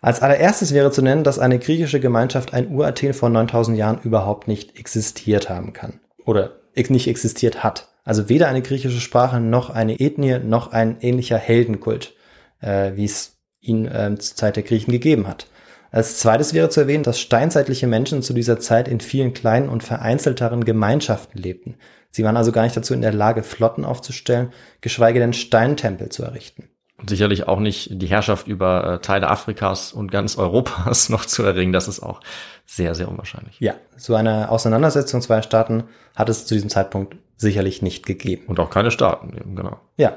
Als 0.00 0.20
allererstes 0.20 0.74
wäre 0.74 0.90
zu 0.90 1.00
nennen, 1.00 1.22
dass 1.22 1.38
eine 1.38 1.60
griechische 1.60 2.00
Gemeinschaft 2.00 2.52
ein 2.52 2.74
Urathen 2.74 3.14
vor 3.14 3.28
9000 3.28 3.78
Jahren 3.78 4.00
überhaupt 4.02 4.48
nicht 4.48 4.76
existiert 4.76 5.48
haben 5.48 5.72
kann. 5.72 6.00
Oder 6.24 6.56
nicht 6.74 7.06
existiert 7.06 7.62
hat. 7.62 7.88
Also 8.04 8.28
weder 8.28 8.48
eine 8.48 8.62
griechische 8.62 9.00
Sprache 9.00 9.38
noch 9.38 9.70
eine 9.70 10.00
Ethnie 10.00 10.40
noch 10.40 10.72
ein 10.72 10.96
ähnlicher 11.00 11.38
Heldenkult, 11.38 12.14
äh, 12.60 12.92
wie 12.96 13.04
es 13.04 13.36
ihn 13.62 13.86
äh, 13.86 14.14
zur 14.18 14.36
Zeit 14.36 14.56
der 14.56 14.62
Griechen 14.62 14.92
gegeben 14.92 15.26
hat. 15.26 15.46
Als 15.90 16.18
zweites 16.18 16.54
wäre 16.54 16.70
zu 16.70 16.80
erwähnen, 16.80 17.04
dass 17.04 17.20
steinzeitliche 17.20 17.86
Menschen 17.86 18.22
zu 18.22 18.32
dieser 18.32 18.58
Zeit 18.58 18.88
in 18.88 19.00
vielen 19.00 19.34
kleinen 19.34 19.68
und 19.68 19.82
vereinzelteren 19.82 20.64
Gemeinschaften 20.64 21.38
lebten. 21.38 21.76
Sie 22.10 22.24
waren 22.24 22.36
also 22.36 22.52
gar 22.52 22.62
nicht 22.62 22.76
dazu 22.76 22.94
in 22.94 23.02
der 23.02 23.12
Lage, 23.12 23.42
Flotten 23.42 23.84
aufzustellen, 23.84 24.52
geschweige 24.80 25.18
denn 25.18 25.32
Steintempel 25.32 26.08
zu 26.10 26.22
errichten. 26.22 26.68
Und 26.98 27.10
sicherlich 27.10 27.48
auch 27.48 27.58
nicht 27.58 28.00
die 28.00 28.06
Herrschaft 28.06 28.46
über 28.46 28.94
äh, 28.94 28.98
Teile 29.00 29.28
Afrikas 29.28 29.92
und 29.92 30.10
ganz 30.10 30.38
Europas 30.38 31.08
noch 31.10 31.24
zu 31.24 31.42
erringen. 31.42 31.72
Das 31.72 31.88
ist 31.88 32.00
auch 32.00 32.20
sehr, 32.64 32.94
sehr 32.94 33.08
unwahrscheinlich. 33.08 33.58
Ja, 33.60 33.74
so 33.96 34.14
eine 34.14 34.50
Auseinandersetzung 34.50 35.20
zweier 35.20 35.42
Staaten 35.42 35.84
hat 36.14 36.28
es 36.28 36.46
zu 36.46 36.54
diesem 36.54 36.70
Zeitpunkt 36.70 37.16
sicherlich 37.36 37.82
nicht 37.82 38.06
gegeben. 38.06 38.44
Und 38.46 38.60
auch 38.60 38.70
keine 38.70 38.90
Staaten, 38.90 39.36
eben, 39.36 39.56
genau. 39.56 39.80
Ja. 39.96 40.16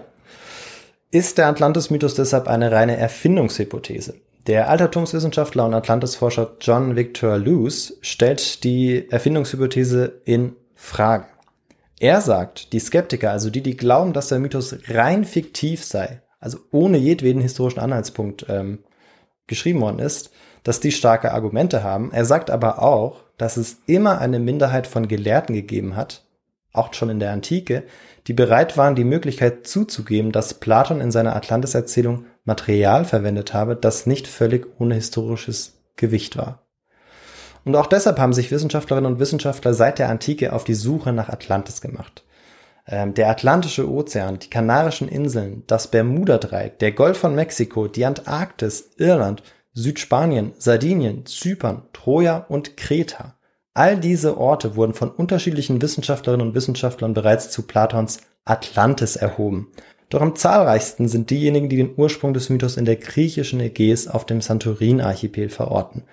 Ist 1.15 1.37
der 1.37 1.47
Atlantis-Mythos 1.47 2.15
deshalb 2.15 2.49
eine 2.49 2.73
reine 2.73 2.97
Erfindungshypothese? 2.97 4.15
Der 4.47 4.69
Altertumswissenschaftler 4.69 5.65
und 5.65 5.73
Atlantisforscher 5.73 6.57
John 6.59 6.97
Victor 6.97 7.37
Luce 7.37 7.97
stellt 8.01 8.65
die 8.65 9.09
Erfindungshypothese 9.09 10.11
in 10.25 10.57
Frage. 10.73 11.27
Er 12.01 12.19
sagt, 12.19 12.73
die 12.73 12.81
Skeptiker, 12.81 13.31
also 13.31 13.49
die, 13.49 13.63
die 13.63 13.77
glauben, 13.77 14.11
dass 14.11 14.27
der 14.27 14.39
Mythos 14.39 14.75
rein 14.89 15.23
fiktiv 15.23 15.85
sei, 15.85 16.21
also 16.41 16.57
ohne 16.71 16.97
jedweden 16.97 17.39
historischen 17.39 17.79
Anhaltspunkt 17.79 18.47
ähm, 18.49 18.79
geschrieben 19.47 19.79
worden 19.79 19.99
ist, 19.99 20.31
dass 20.63 20.81
die 20.81 20.91
starke 20.91 21.31
Argumente 21.31 21.81
haben. 21.81 22.11
Er 22.11 22.25
sagt 22.25 22.51
aber 22.51 22.81
auch, 22.81 23.23
dass 23.37 23.55
es 23.55 23.77
immer 23.85 24.19
eine 24.19 24.39
Minderheit 24.39 24.85
von 24.85 25.07
Gelehrten 25.07 25.55
gegeben 25.55 25.95
hat, 25.95 26.25
auch 26.73 26.93
schon 26.93 27.09
in 27.09 27.21
der 27.21 27.31
Antike, 27.31 27.83
die 28.27 28.33
bereit 28.33 28.77
waren, 28.77 28.95
die 28.95 29.03
Möglichkeit 29.03 29.67
zuzugeben, 29.67 30.31
dass 30.31 30.55
Platon 30.55 31.01
in 31.01 31.11
seiner 31.11 31.35
Atlantis-Erzählung 31.35 32.25
Material 32.43 33.05
verwendet 33.05 33.53
habe, 33.53 33.75
das 33.75 34.05
nicht 34.05 34.27
völlig 34.27 34.67
ohne 34.79 34.95
historisches 34.95 35.81
Gewicht 35.95 36.37
war. 36.37 36.65
Und 37.63 37.75
auch 37.75 37.87
deshalb 37.87 38.19
haben 38.19 38.33
sich 38.33 38.51
Wissenschaftlerinnen 38.51 39.13
und 39.13 39.19
Wissenschaftler 39.19 39.73
seit 39.73 39.99
der 39.99 40.09
Antike 40.09 40.53
auf 40.53 40.63
die 40.63 40.75
Suche 40.75 41.11
nach 41.11 41.29
Atlantis 41.29 41.81
gemacht. 41.81 42.23
Ähm, 42.87 43.15
der 43.15 43.29
Atlantische 43.29 43.89
Ozean, 43.89 44.37
die 44.37 44.49
Kanarischen 44.49 45.07
Inseln, 45.07 45.63
das 45.65 45.89
Bermuda-Dreieck, 45.89 46.77
der 46.77 46.91
Golf 46.91 47.17
von 47.17 47.33
Mexiko, 47.33 47.87
die 47.87 48.05
Antarktis, 48.05 48.91
Irland, 48.97 49.41
Südspanien, 49.73 50.53
Sardinien, 50.59 51.25
Zypern, 51.25 51.83
Troja 51.91 52.45
und 52.47 52.77
Kreta. 52.77 53.35
All 53.75 53.97
diese 53.99 54.37
Orte 54.37 54.77
wurden 54.77 54.93
von 54.93 55.11
unterschiedlichen 55.11 55.81
Wissenschaftlerinnen 55.81 56.47
und 56.47 56.55
Wissenschaftlern 56.55 57.13
bereits 57.13 57.51
zu 57.51 57.63
Platons 57.63 58.21
Atlantis 58.45 59.17
erhoben. 59.17 59.67
Doch 60.09 60.21
am 60.21 60.35
zahlreichsten 60.35 61.09
sind 61.09 61.29
diejenigen, 61.29 61.67
die 61.67 61.75
den 61.75 61.93
Ursprung 61.97 62.33
des 62.33 62.49
Mythos 62.49 62.77
in 62.77 62.85
der 62.85 62.95
griechischen 62.95 63.59
Ägäis 63.59 64.07
auf 64.07 64.25
dem 64.25 64.39
Santorin-Archipel 64.39 65.49
verorten. 65.49 66.03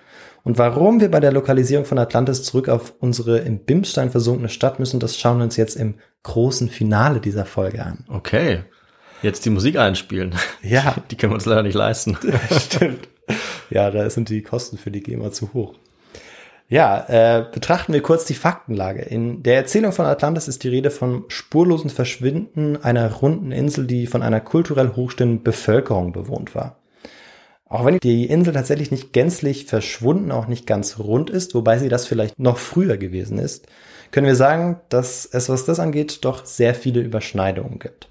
Und 0.43 0.57
warum 0.57 0.99
wir 0.99 1.09
bei 1.09 1.21
der 1.21 1.31
Lokalisierung 1.31 1.85
von 1.85 1.99
Atlantis 1.99 2.43
zurück 2.43 2.67
auf 2.67 2.95
unsere 2.99 3.39
im 3.39 3.59
Bimstein 3.59 4.11
versunkene 4.11 4.49
Stadt 4.49 4.77
müssen, 4.79 4.99
das 4.99 5.17
schauen 5.17 5.37
wir 5.37 5.45
uns 5.45 5.55
jetzt 5.55 5.77
im 5.77 5.95
großen 6.23 6.67
Finale 6.67 7.21
dieser 7.21 7.45
Folge 7.45 7.81
an. 7.85 8.03
Okay. 8.09 8.63
Jetzt 9.21 9.45
die 9.45 9.51
Musik 9.51 9.77
einspielen. 9.77 10.35
Ja. 10.61 10.95
Die 11.11 11.15
können 11.15 11.31
wir 11.31 11.35
uns 11.35 11.45
leider 11.45 11.63
nicht 11.63 11.75
leisten. 11.75 12.17
Stimmt. 12.59 13.07
Ja, 13.69 13.89
da 13.89 14.09
sind 14.09 14.27
die 14.27 14.41
Kosten 14.41 14.77
für 14.77 14.91
die 14.91 15.01
GEMA 15.01 15.31
zu 15.31 15.53
hoch. 15.53 15.75
Ja, 16.73 17.05
äh, 17.07 17.45
betrachten 17.51 17.93
wir 17.93 18.01
kurz 18.01 18.25
die 18.25 18.33
Faktenlage. 18.33 19.03
In 19.03 19.43
der 19.43 19.57
Erzählung 19.57 19.91
von 19.91 20.07
Atlantis 20.07 20.47
ist 20.47 20.63
die 20.63 20.69
Rede 20.69 20.89
vom 20.89 21.25
spurlosen 21.27 21.91
Verschwinden 21.91 22.83
einer 22.83 23.13
runden 23.13 23.51
Insel, 23.51 23.85
die 23.85 24.07
von 24.07 24.23
einer 24.23 24.41
kulturell 24.41 24.95
hochstehenden 24.95 25.43
Bevölkerung 25.43 26.13
bewohnt 26.13 26.55
war. 26.55 26.79
Auch 27.65 27.85
wenn 27.85 27.99
die 27.99 28.25
Insel 28.25 28.55
tatsächlich 28.55 28.89
nicht 28.89 29.13
gänzlich 29.13 29.67
verschwunden, 29.67 30.31
auch 30.31 30.47
nicht 30.47 30.65
ganz 30.65 30.97
rund 30.97 31.29
ist, 31.29 31.53
wobei 31.53 31.77
sie 31.77 31.89
das 31.89 32.07
vielleicht 32.07 32.39
noch 32.39 32.57
früher 32.57 32.97
gewesen 32.97 33.37
ist, 33.37 33.67
können 34.09 34.25
wir 34.25 34.35
sagen, 34.35 34.81
dass 34.89 35.29
es, 35.31 35.49
was 35.49 35.65
das 35.65 35.79
angeht, 35.79 36.25
doch 36.25 36.43
sehr 36.43 36.73
viele 36.73 37.01
Überschneidungen 37.01 37.77
gibt. 37.77 38.09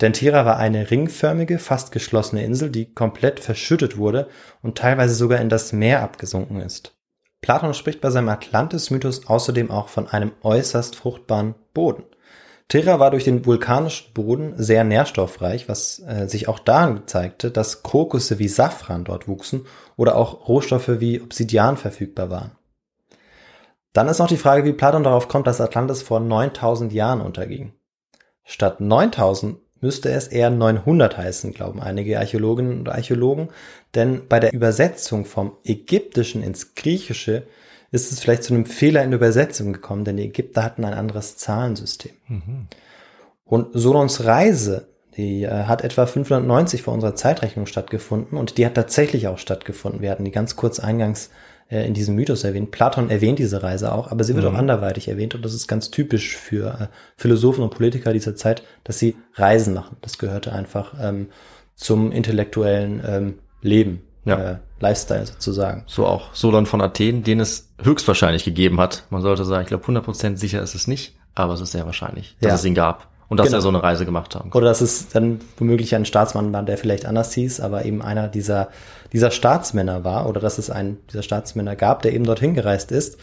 Denn 0.00 0.12
Tira 0.12 0.46
war 0.46 0.58
eine 0.58 0.92
ringförmige, 0.92 1.58
fast 1.58 1.90
geschlossene 1.90 2.44
Insel, 2.44 2.70
die 2.70 2.94
komplett 2.94 3.40
verschüttet 3.40 3.96
wurde 3.96 4.28
und 4.62 4.78
teilweise 4.78 5.14
sogar 5.14 5.40
in 5.40 5.48
das 5.48 5.72
Meer 5.72 6.04
abgesunken 6.04 6.60
ist. 6.60 6.94
Platon 7.40 7.74
spricht 7.74 8.00
bei 8.00 8.10
seinem 8.10 8.28
Atlantis-Mythos 8.28 9.26
außerdem 9.26 9.70
auch 9.70 9.88
von 9.88 10.08
einem 10.08 10.32
äußerst 10.42 10.96
fruchtbaren 10.96 11.54
Boden. 11.72 12.04
Terra 12.68 13.00
war 13.00 13.10
durch 13.10 13.24
den 13.24 13.44
vulkanischen 13.46 14.12
Boden 14.14 14.54
sehr 14.56 14.84
nährstoffreich, 14.84 15.68
was 15.68 15.98
äh, 16.06 16.28
sich 16.28 16.46
auch 16.46 16.60
daran 16.60 17.02
zeigte, 17.06 17.50
dass 17.50 17.82
Krokusse 17.82 18.38
wie 18.38 18.46
Safran 18.46 19.04
dort 19.04 19.26
wuchsen 19.26 19.66
oder 19.96 20.14
auch 20.14 20.48
Rohstoffe 20.48 21.00
wie 21.00 21.20
Obsidian 21.20 21.76
verfügbar 21.76 22.30
waren. 22.30 22.52
Dann 23.92 24.06
ist 24.06 24.20
noch 24.20 24.28
die 24.28 24.36
Frage, 24.36 24.64
wie 24.64 24.72
Platon 24.72 25.02
darauf 25.02 25.26
kommt, 25.26 25.48
dass 25.48 25.60
Atlantis 25.60 26.02
vor 26.02 26.20
9000 26.20 26.92
Jahren 26.92 27.20
unterging. 27.20 27.72
Statt 28.44 28.80
9000 28.80 29.58
müsste 29.80 30.10
es 30.10 30.28
eher 30.28 30.50
900 30.50 31.16
heißen, 31.16 31.52
glauben 31.52 31.80
einige 31.80 32.18
Archäologinnen 32.18 32.80
und 32.80 32.88
Archäologen, 32.88 33.48
denn 33.94 34.22
bei 34.28 34.40
der 34.40 34.52
Übersetzung 34.52 35.24
vom 35.24 35.52
Ägyptischen 35.64 36.42
ins 36.42 36.74
Griechische 36.74 37.44
ist 37.90 38.12
es 38.12 38.20
vielleicht 38.20 38.44
zu 38.44 38.54
einem 38.54 38.66
Fehler 38.66 39.02
in 39.02 39.10
der 39.10 39.18
Übersetzung 39.18 39.72
gekommen, 39.72 40.04
denn 40.04 40.16
die 40.16 40.26
Ägypter 40.26 40.62
hatten 40.62 40.84
ein 40.84 40.94
anderes 40.94 41.36
Zahlensystem. 41.36 42.12
Mhm. 42.28 42.68
Und 43.44 43.68
Solons 43.72 44.24
Reise, 44.24 44.86
die 45.16 45.42
äh, 45.42 45.64
hat 45.64 45.82
etwa 45.82 46.06
590 46.06 46.82
vor 46.82 46.94
unserer 46.94 47.16
Zeitrechnung 47.16 47.66
stattgefunden 47.66 48.38
und 48.38 48.58
die 48.58 48.66
hat 48.66 48.74
tatsächlich 48.74 49.26
auch 49.26 49.38
stattgefunden. 49.38 50.02
Wir 50.02 50.10
hatten 50.10 50.24
die 50.24 50.30
ganz 50.30 50.54
kurz 50.54 50.78
eingangs 50.78 51.30
äh, 51.70 51.86
in 51.86 51.94
diesem 51.94 52.14
Mythos 52.16 52.44
erwähnt. 52.44 52.70
Platon 52.70 53.10
erwähnt 53.10 53.38
diese 53.38 53.62
Reise 53.62 53.92
auch, 53.92 54.10
aber 54.10 54.24
sie 54.24 54.34
wird 54.34 54.44
mhm. 54.44 54.54
auch 54.54 54.58
anderweitig 54.58 55.08
erwähnt 55.08 55.34
und 55.34 55.44
das 55.44 55.54
ist 55.54 55.68
ganz 55.68 55.90
typisch 55.90 56.36
für 56.36 56.80
äh, 56.80 56.86
Philosophen 57.16 57.62
und 57.62 57.70
Politiker 57.70 58.12
dieser 58.12 58.36
Zeit, 58.36 58.62
dass 58.84 58.98
sie 58.98 59.16
Reisen 59.34 59.74
machen. 59.74 59.96
Das 60.00 60.18
gehörte 60.18 60.52
einfach 60.52 60.94
ähm, 61.00 61.28
zum 61.76 62.12
intellektuellen 62.12 63.02
ähm, 63.06 63.34
Leben, 63.62 64.02
ja. 64.24 64.52
äh, 64.52 64.56
Lifestyle 64.80 65.26
sozusagen. 65.26 65.84
So 65.86 66.06
auch 66.06 66.34
Solon 66.34 66.66
von 66.66 66.80
Athen, 66.80 67.22
den 67.22 67.40
es 67.40 67.70
höchstwahrscheinlich 67.82 68.44
gegeben 68.44 68.80
hat. 68.80 69.04
Man 69.10 69.22
sollte 69.22 69.44
sagen, 69.44 69.62
ich 69.62 69.68
glaube 69.68 69.84
100% 69.84 70.36
sicher 70.36 70.62
ist 70.62 70.74
es 70.74 70.86
nicht, 70.86 71.16
aber 71.34 71.54
es 71.54 71.60
ist 71.60 71.72
sehr 71.72 71.86
wahrscheinlich, 71.86 72.36
dass 72.40 72.48
ja. 72.48 72.54
es 72.56 72.64
ihn 72.64 72.74
gab. 72.74 73.08
Und 73.28 73.36
dass 73.36 73.46
Genau. 73.46 73.58
er 73.58 73.62
so 73.62 73.68
eine 73.68 73.80
Reise 73.80 74.04
gemacht 74.04 74.34
haben. 74.34 74.50
Oder 74.50 74.66
dass 74.66 74.80
es 74.80 75.06
dann 75.06 75.40
womöglich 75.56 75.94
ein 75.94 76.04
Staatsmann 76.04 76.52
war, 76.52 76.64
der 76.64 76.76
vielleicht 76.76 77.06
anders 77.06 77.32
hieß, 77.32 77.60
aber 77.60 77.84
eben 77.84 78.02
einer 78.02 78.26
dieser, 78.26 78.70
dieser 79.12 79.30
Staatsmänner 79.30 80.04
war 80.04 80.28
oder 80.28 80.40
dass 80.40 80.58
es 80.58 80.70
einen 80.70 80.98
dieser 81.08 81.22
Staatsmänner 81.22 81.76
gab, 81.76 82.02
der 82.02 82.12
eben 82.12 82.24
dorthin 82.24 82.54
gereist 82.54 82.92
ist. 82.92 83.18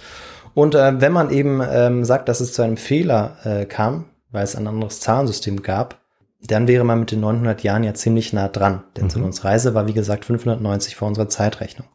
Und 0.54 0.76
äh, 0.76 1.00
wenn 1.00 1.12
man 1.12 1.30
eben 1.30 1.62
ähm, 1.62 2.04
sagt, 2.04 2.30
dass 2.30 2.40
es 2.40 2.54
zu 2.54 2.62
einem 2.62 2.78
Fehler 2.78 3.38
äh, 3.44 3.66
kam, 3.66 4.06
weil 4.32 4.44
es 4.44 4.56
ein 4.56 4.68
anderes 4.68 5.00
Zahlensystem 5.00 5.62
gab, 5.62 6.02
dann 6.42 6.68
wäre 6.68 6.84
man 6.84 7.00
mit 7.00 7.12
den 7.12 7.20
900 7.20 7.64
Jahren 7.64 7.84
ja 7.84 7.94
ziemlich 7.94 8.34
nah 8.34 8.48
dran. 8.48 8.84
Denn 8.96 9.10
Solons 9.10 9.44
Reise 9.44 9.74
war, 9.74 9.88
wie 9.88 9.94
gesagt, 9.94 10.26
590 10.26 10.96
vor 10.96 11.08
unserer 11.08 11.30
Zeitrechnung. 11.30 11.88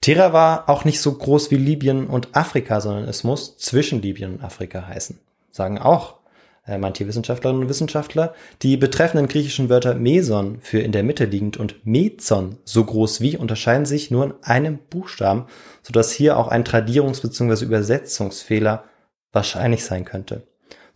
Terra 0.00 0.32
war 0.32 0.68
auch 0.68 0.84
nicht 0.84 1.00
so 1.00 1.14
groß 1.14 1.50
wie 1.50 1.56
Libyen 1.56 2.06
und 2.08 2.36
Afrika, 2.36 2.80
sondern 2.80 3.08
es 3.08 3.24
muss 3.24 3.56
zwischen 3.56 4.02
Libyen 4.02 4.34
und 4.34 4.44
Afrika 4.44 4.86
heißen. 4.86 5.18
Sagen 5.50 5.78
auch 5.78 6.16
manche 6.78 7.06
Wissenschaftlerinnen 7.06 7.62
und 7.62 7.68
Wissenschaftler, 7.68 8.34
die 8.62 8.76
betreffenden 8.76 9.28
griechischen 9.28 9.68
Wörter 9.68 9.94
Meson 9.94 10.58
für 10.60 10.80
in 10.80 10.92
der 10.92 11.02
Mitte 11.02 11.26
liegend 11.26 11.56
und 11.58 11.84
Mezon 11.86 12.58
so 12.64 12.84
groß 12.84 13.20
wie 13.20 13.36
unterscheiden 13.36 13.86
sich 13.86 14.10
nur 14.10 14.24
in 14.24 14.34
einem 14.42 14.78
Buchstaben, 14.78 15.46
sodass 15.82 16.12
hier 16.12 16.38
auch 16.38 16.48
ein 16.48 16.64
Tradierungs- 16.64 17.22
bzw. 17.22 17.64
Übersetzungsfehler 17.64 18.84
wahrscheinlich 19.32 19.84
sein 19.84 20.04
könnte. 20.04 20.46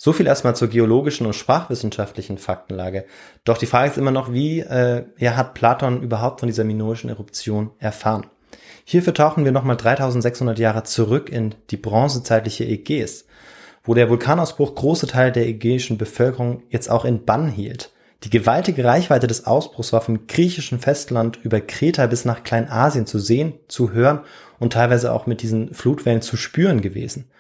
So 0.01 0.13
viel 0.13 0.27
erstmal 0.27 0.55
zur 0.55 0.69
geologischen 0.69 1.27
und 1.27 1.35
sprachwissenschaftlichen 1.35 2.39
Faktenlage. 2.39 3.05
Doch 3.45 3.59
die 3.59 3.67
Frage 3.67 3.91
ist 3.91 3.99
immer 3.99 4.13
noch, 4.13 4.33
wie 4.33 4.61
äh, 4.61 5.05
ja, 5.19 5.37
hat 5.37 5.55
Platon 5.55 6.03
überhaupt 6.03 6.41
von 6.41 6.47
dieser 6.47 6.65
minoischen 6.65 7.11
Eruption 7.11 7.73
erfahren? 7.79 8.27
Hierfür 8.85 9.13
tauchen 9.13 9.45
wir 9.45 9.53
nochmal 9.53 9.77
3600 9.77 10.59
Jahre 10.59 10.85
zurück 10.85 11.29
in 11.29 11.55
die 11.71 11.77
bronzezeitliche 11.77 12.65
Ägäis 12.65 13.27
wo 13.89 13.95
der 13.95 14.11
Vulkanausbruch 14.11 14.75
große 14.75 15.07
Teile 15.07 15.33
der 15.33 15.47
ägäischen 15.47 15.97
Bevölkerung 15.97 16.63
jetzt 16.69 16.91
auch 16.91 17.07
in 17.07 17.25
Bann 17.25 17.49
hielt. 17.49 17.91
Die 18.23 18.31
gewaltige 18.31 18.85
Reichweite 18.85 19.27
des 19.27 19.47
Ausbruchs 19.47 19.95
war 19.95 20.03
vom 20.03 20.27
griechischen 20.27 20.79
Festland 20.79 21.39
über 21.43 21.63
Kreta 21.63 22.07
bis 22.07 22.27
nach 22.27 22.43
Kleinasien 22.43 23.07
zu 23.07 23.19
sehen, 23.19 23.55
zu 23.67 23.93
hören 23.93 24.21
und 24.59 24.75
teilweise 24.75 25.13
auch 25.13 25.27
mit 25.27 25.41
diesen 25.41 25.73
Flutwellen 25.73 26.21
zu 26.21 26.37
spüren 26.37 26.83
gewesen. 26.83 27.31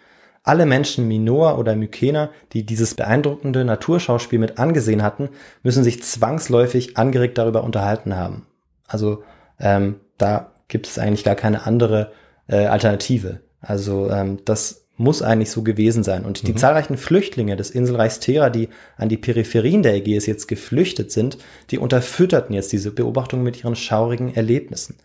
Alle 0.42 0.64
Menschen 0.64 1.06
Minoa 1.06 1.58
oder 1.58 1.76
Mykener, 1.76 2.30
die 2.54 2.64
dieses 2.64 2.94
beeindruckende 2.94 3.66
Naturschauspiel 3.66 4.38
mit 4.38 4.58
angesehen 4.58 5.02
hatten, 5.02 5.28
müssen 5.62 5.84
sich 5.84 6.02
zwangsläufig 6.02 6.96
angeregt 6.96 7.36
darüber 7.36 7.62
unterhalten 7.62 8.16
haben. 8.16 8.46
Also 8.86 9.22
ähm, 9.60 9.96
da 10.16 10.52
gibt 10.68 10.86
es 10.86 10.98
eigentlich 10.98 11.24
gar 11.24 11.34
keine 11.34 11.66
andere 11.66 12.12
äh, 12.46 12.64
Alternative. 12.64 13.40
Also 13.60 14.08
ähm, 14.10 14.38
das 14.46 14.87
muss 14.98 15.22
eigentlich 15.22 15.50
so 15.50 15.62
gewesen 15.62 16.02
sein. 16.02 16.24
Und 16.24 16.46
die 16.46 16.54
zahlreichen 16.54 16.96
Flüchtlinge 16.96 17.56
des 17.56 17.70
Inselreichs 17.70 18.20
Thera, 18.20 18.50
die 18.50 18.68
an 18.96 19.08
die 19.08 19.16
Peripherien 19.16 19.82
der 19.82 19.94
Ägäis 19.94 20.26
jetzt 20.26 20.48
geflüchtet 20.48 21.12
sind, 21.12 21.38
die 21.70 21.78
unterfütterten 21.78 22.54
jetzt 22.54 22.72
diese 22.72 22.90
Beobachtung 22.90 23.42
mit 23.42 23.62
ihren 23.62 23.76
schaurigen 23.76 24.34
Erlebnissen. 24.34 24.96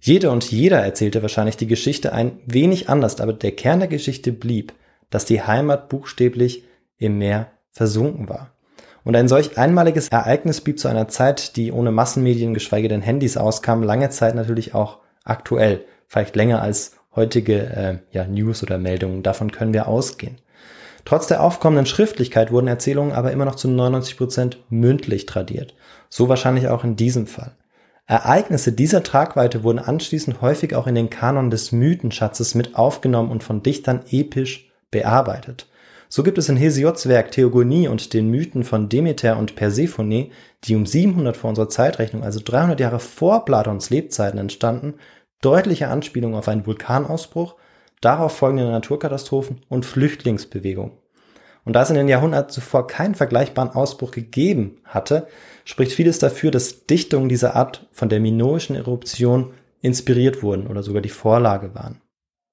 Jede 0.00 0.30
und 0.30 0.50
jeder 0.50 0.80
erzählte 0.80 1.22
wahrscheinlich 1.22 1.56
die 1.56 1.66
Geschichte 1.66 2.12
ein 2.12 2.38
wenig 2.46 2.88
anders, 2.88 3.20
aber 3.20 3.32
der 3.32 3.52
Kern 3.52 3.78
der 3.78 3.88
Geschichte 3.88 4.32
blieb, 4.32 4.72
dass 5.10 5.24
die 5.26 5.42
Heimat 5.42 5.88
buchstäblich 5.88 6.64
im 6.98 7.18
Meer 7.18 7.50
versunken 7.70 8.28
war. 8.28 8.50
Und 9.04 9.14
ein 9.16 9.28
solch 9.28 9.58
einmaliges 9.58 10.08
Ereignis 10.08 10.62
blieb 10.62 10.78
zu 10.78 10.88
einer 10.88 11.08
Zeit, 11.08 11.56
die 11.56 11.70
ohne 11.70 11.90
Massenmedien, 11.90 12.54
geschweige 12.54 12.88
denn 12.88 13.02
Handys 13.02 13.36
auskam, 13.36 13.82
lange 13.82 14.08
Zeit 14.08 14.34
natürlich 14.34 14.74
auch 14.74 14.98
aktuell. 15.24 15.84
Vielleicht 16.08 16.36
länger 16.36 16.62
als 16.62 16.96
heutige 17.16 17.58
äh, 17.58 17.98
ja, 18.12 18.26
News 18.26 18.62
oder 18.62 18.78
Meldungen. 18.78 19.22
Davon 19.22 19.52
können 19.52 19.72
wir 19.72 19.88
ausgehen. 19.88 20.38
Trotz 21.04 21.26
der 21.26 21.42
aufkommenden 21.42 21.86
Schriftlichkeit 21.86 22.50
wurden 22.50 22.68
Erzählungen 22.68 23.12
aber 23.12 23.32
immer 23.32 23.44
noch 23.44 23.56
zu 23.56 23.68
99 23.68 24.16
Prozent 24.16 24.58
mündlich 24.70 25.26
tradiert. 25.26 25.74
So 26.08 26.28
wahrscheinlich 26.28 26.68
auch 26.68 26.84
in 26.84 26.96
diesem 26.96 27.26
Fall. 27.26 27.52
Ereignisse 28.06 28.72
dieser 28.72 29.02
Tragweite 29.02 29.62
wurden 29.62 29.78
anschließend 29.78 30.40
häufig 30.42 30.74
auch 30.74 30.86
in 30.86 30.94
den 30.94 31.10
Kanon 31.10 31.50
des 31.50 31.72
Mythenschatzes 31.72 32.54
mit 32.54 32.76
aufgenommen 32.76 33.30
und 33.30 33.42
von 33.42 33.62
Dichtern 33.62 34.02
episch 34.10 34.70
bearbeitet. 34.90 35.66
So 36.08 36.22
gibt 36.22 36.38
es 36.38 36.48
in 36.48 36.56
Hesiods 36.56 37.08
Werk 37.08 37.32
Theogonie 37.32 37.88
und 37.88 38.12
den 38.12 38.30
Mythen 38.30 38.62
von 38.62 38.88
Demeter 38.88 39.38
und 39.38 39.56
Persephone, 39.56 40.30
die 40.64 40.76
um 40.76 40.86
700 40.86 41.36
vor 41.36 41.50
unserer 41.50 41.68
Zeitrechnung, 41.68 42.22
also 42.22 42.40
300 42.44 42.78
Jahre 42.78 43.00
vor 43.00 43.44
Platons 43.44 43.90
Lebzeiten 43.90 44.38
entstanden, 44.38 44.94
deutliche 45.44 45.88
Anspielungen 45.88 46.36
auf 46.38 46.48
einen 46.48 46.66
Vulkanausbruch, 46.66 47.56
darauf 48.00 48.36
folgende 48.36 48.64
Naturkatastrophen 48.64 49.60
und 49.68 49.84
Flüchtlingsbewegungen. 49.84 50.92
Und 51.64 51.72
da 51.72 51.82
es 51.82 51.90
in 51.90 51.96
den 51.96 52.08
Jahrhunderten 52.08 52.50
zuvor 52.50 52.86
keinen 52.86 53.14
vergleichbaren 53.14 53.70
Ausbruch 53.70 54.10
gegeben 54.10 54.78
hatte, 54.84 55.26
spricht 55.64 55.92
vieles 55.92 56.18
dafür, 56.18 56.50
dass 56.50 56.86
Dichtungen 56.86 57.28
dieser 57.28 57.56
Art 57.56 57.86
von 57.90 58.08
der 58.08 58.20
minoischen 58.20 58.76
Eruption 58.76 59.54
inspiriert 59.80 60.42
wurden 60.42 60.66
oder 60.66 60.82
sogar 60.82 61.00
die 61.00 61.08
Vorlage 61.08 61.74
waren. 61.74 62.00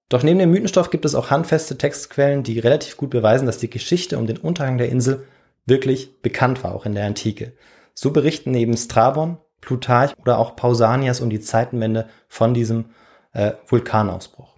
Doch 0.09 0.23
neben 0.23 0.39
dem 0.39 0.51
Mythenstoff 0.51 0.89
gibt 0.89 1.05
es 1.05 1.15
auch 1.15 1.29
handfeste 1.29 1.77
Textquellen, 1.77 2.43
die 2.43 2.59
relativ 2.59 2.97
gut 2.97 3.09
beweisen, 3.09 3.45
dass 3.45 3.57
die 3.57 3.69
Geschichte 3.69 4.17
um 4.17 4.27
den 4.27 4.37
Untergang 4.37 4.77
der 4.77 4.89
Insel 4.89 5.25
wirklich 5.65 6.21
bekannt 6.21 6.63
war, 6.63 6.73
auch 6.75 6.85
in 6.85 6.95
der 6.95 7.05
Antike. 7.05 7.53
So 7.93 8.11
berichten 8.11 8.51
neben 8.51 8.75
Strabon, 8.75 9.37
Plutarch 9.61 10.13
oder 10.17 10.37
auch 10.37 10.55
Pausanias 10.55 11.21
um 11.21 11.29
die 11.29 11.39
Zeitenwende 11.39 12.07
von 12.27 12.53
diesem 12.53 12.85
äh, 13.33 13.53
Vulkanausbruch. 13.67 14.57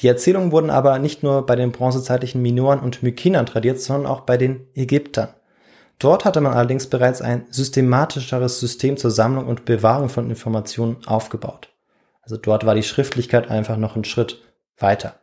Die 0.00 0.06
Erzählungen 0.06 0.52
wurden 0.52 0.70
aber 0.70 0.98
nicht 0.98 1.22
nur 1.22 1.44
bei 1.44 1.56
den 1.56 1.72
bronzezeitlichen 1.72 2.40
Minoern 2.40 2.78
und 2.78 3.02
Mykinern 3.02 3.46
tradiert, 3.46 3.80
sondern 3.80 4.10
auch 4.10 4.20
bei 4.20 4.36
den 4.36 4.68
Ägyptern. 4.74 5.30
Dort 5.98 6.24
hatte 6.24 6.40
man 6.40 6.52
allerdings 6.52 6.86
bereits 6.86 7.20
ein 7.20 7.46
systematischeres 7.50 8.60
System 8.60 8.96
zur 8.96 9.10
Sammlung 9.10 9.46
und 9.46 9.64
Bewahrung 9.64 10.08
von 10.08 10.30
Informationen 10.30 10.98
aufgebaut. 11.06 11.70
Also 12.22 12.36
dort 12.36 12.64
war 12.64 12.76
die 12.76 12.84
Schriftlichkeit 12.84 13.50
einfach 13.50 13.76
noch 13.76 13.96
ein 13.96 14.04
Schritt 14.04 14.40
weiter. 14.76 15.14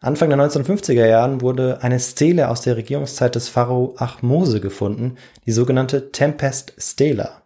Anfang 0.00 0.30
der 0.30 0.38
1950er 0.38 1.06
Jahren 1.06 1.40
wurde 1.40 1.82
eine 1.82 2.00
Stele 2.00 2.48
aus 2.48 2.62
der 2.62 2.76
Regierungszeit 2.76 3.34
des 3.34 3.48
Pharao 3.48 3.94
Achmose 3.98 4.60
gefunden, 4.60 5.16
die 5.44 5.52
sogenannte 5.52 6.10
Tempest 6.10 6.74
Stela. 6.78 7.37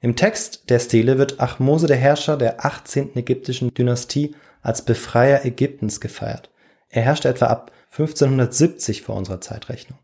Im 0.00 0.14
Text 0.14 0.70
der 0.70 0.78
Stele 0.78 1.18
wird 1.18 1.40
Achmose, 1.40 1.88
der 1.88 1.96
Herrscher 1.96 2.36
der 2.36 2.64
18. 2.64 3.16
ägyptischen 3.16 3.74
Dynastie, 3.74 4.34
als 4.62 4.82
Befreier 4.82 5.44
Ägyptens 5.44 6.00
gefeiert. 6.00 6.50
Er 6.88 7.02
herrschte 7.02 7.28
etwa 7.28 7.46
ab 7.46 7.72
1570 7.90 9.02
vor 9.02 9.16
unserer 9.16 9.40
Zeitrechnung. 9.40 9.98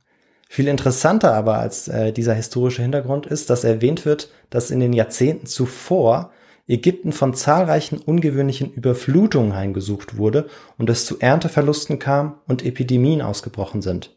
Viel 0.48 0.68
interessanter 0.68 1.32
aber 1.34 1.58
als 1.58 1.88
äh, 1.88 2.12
dieser 2.12 2.34
historische 2.34 2.82
Hintergrund 2.82 3.26
ist, 3.26 3.50
dass 3.50 3.64
erwähnt 3.64 4.04
wird, 4.04 4.30
dass 4.50 4.70
in 4.70 4.80
den 4.80 4.92
Jahrzehnten 4.92 5.46
zuvor 5.46 6.30
Ägypten 6.66 7.12
von 7.12 7.34
zahlreichen 7.34 7.98
ungewöhnlichen 7.98 8.72
Überflutungen 8.72 9.54
heimgesucht 9.54 10.16
wurde 10.16 10.48
und 10.78 10.88
es 10.90 11.04
zu 11.06 11.20
Ernteverlusten 11.20 11.98
kam 11.98 12.38
und 12.46 12.64
Epidemien 12.64 13.22
ausgebrochen 13.22 13.82
sind. 13.82 14.14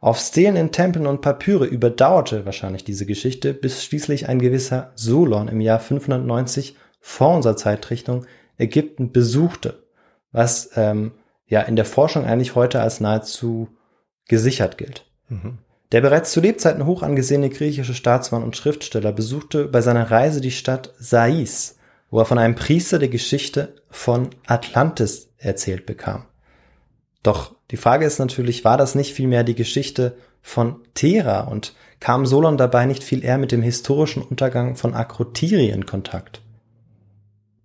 Auf 0.00 0.18
Stelen 0.18 0.56
in 0.56 0.72
Tempeln 0.72 1.06
und 1.06 1.20
Papyre 1.20 1.66
überdauerte 1.66 2.46
wahrscheinlich 2.46 2.84
diese 2.84 3.04
Geschichte, 3.04 3.52
bis 3.52 3.84
schließlich 3.84 4.28
ein 4.28 4.38
gewisser 4.38 4.92
Solon 4.94 5.48
im 5.48 5.60
Jahr 5.60 5.78
590 5.78 6.76
vor 7.00 7.36
unserer 7.36 7.56
Zeitrechnung 7.56 8.24
Ägypten 8.56 9.12
besuchte, 9.12 9.82
was 10.32 10.70
ähm, 10.76 11.12
ja 11.46 11.60
in 11.62 11.76
der 11.76 11.84
Forschung 11.84 12.24
eigentlich 12.24 12.54
heute 12.54 12.80
als 12.80 13.00
nahezu 13.00 13.68
gesichert 14.26 14.78
gilt. 14.78 15.04
Mhm. 15.28 15.58
Der 15.92 16.00
bereits 16.00 16.32
zu 16.32 16.40
Lebzeiten 16.40 16.86
hoch 16.86 17.02
angesehene 17.02 17.50
griechische 17.50 17.94
Staatsmann 17.94 18.42
und 18.42 18.56
Schriftsteller 18.56 19.12
besuchte 19.12 19.66
bei 19.66 19.82
seiner 19.82 20.10
Reise 20.10 20.40
die 20.40 20.52
Stadt 20.52 20.94
Sais, 20.98 21.78
wo 22.10 22.20
er 22.20 22.26
von 22.26 22.38
einem 22.38 22.54
Priester 22.54 22.98
die 22.98 23.10
Geschichte 23.10 23.74
von 23.90 24.30
Atlantis 24.46 25.30
erzählt 25.36 25.84
bekam. 25.86 26.26
Doch 27.22 27.54
die 27.70 27.76
Frage 27.76 28.04
ist 28.04 28.18
natürlich, 28.18 28.64
war 28.64 28.76
das 28.76 28.94
nicht 28.94 29.14
vielmehr 29.14 29.44
die 29.44 29.54
Geschichte 29.54 30.16
von 30.42 30.76
Thera 30.94 31.42
und 31.42 31.74
kam 32.00 32.26
Solon 32.26 32.56
dabei 32.56 32.86
nicht 32.86 33.04
viel 33.04 33.24
eher 33.24 33.38
mit 33.38 33.52
dem 33.52 33.62
historischen 33.62 34.22
Untergang 34.22 34.74
von 34.76 34.94
Akrotiri 34.94 35.68
in 35.68 35.86
Kontakt? 35.86 36.42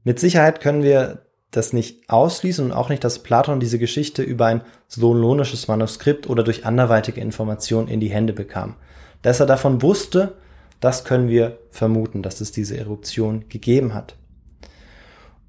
Mit 0.04 0.20
Sicherheit 0.20 0.62
können 0.62 0.84
wir 0.84 1.26
das 1.50 1.74
nicht 1.74 2.10
ausschließen 2.10 2.66
und 2.66 2.72
auch 2.72 2.90
nicht, 2.90 3.04
dass 3.04 3.24
Platon 3.24 3.60
diese 3.60 3.80
Geschichte 3.80 4.22
über 4.22 4.46
ein 4.46 4.62
solonisches 4.88 5.68
Manuskript 5.68 6.30
oder 6.30 6.44
durch 6.44 6.66
anderweitige 6.66 7.22
Informationen 7.22 7.88
in 7.88 8.00
die 8.00 8.10
Hände 8.10 8.34
bekam. 8.34 8.76
Dass 9.22 9.40
er 9.40 9.46
davon 9.46 9.82
wusste, 9.82 10.34
das 10.80 11.06
können 11.06 11.30
wir 11.30 11.58
vermuten, 11.72 12.22
dass 12.22 12.42
es 12.42 12.52
diese 12.52 12.78
Eruption 12.78 13.46
gegeben 13.50 13.94
hat. 13.94 14.16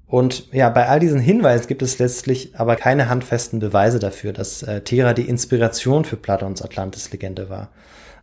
Und 0.07 0.53
ja, 0.53 0.69
bei 0.69 0.87
all 0.87 0.99
diesen 0.99 1.19
Hinweisen 1.19 1.67
gibt 1.67 1.81
es 1.81 1.99
letztlich 1.99 2.55
aber 2.55 2.77
keine 2.77 3.09
handfesten 3.09 3.59
Beweise 3.59 3.99
dafür, 3.99 4.31
dass 4.31 4.63
äh, 4.63 4.81
Thera 4.81 5.13
die 5.13 5.27
Inspiration 5.27 6.05
für 6.05 6.15
Platons 6.15 6.61
Atlantis-Legende 6.61 7.49
war. 7.49 7.71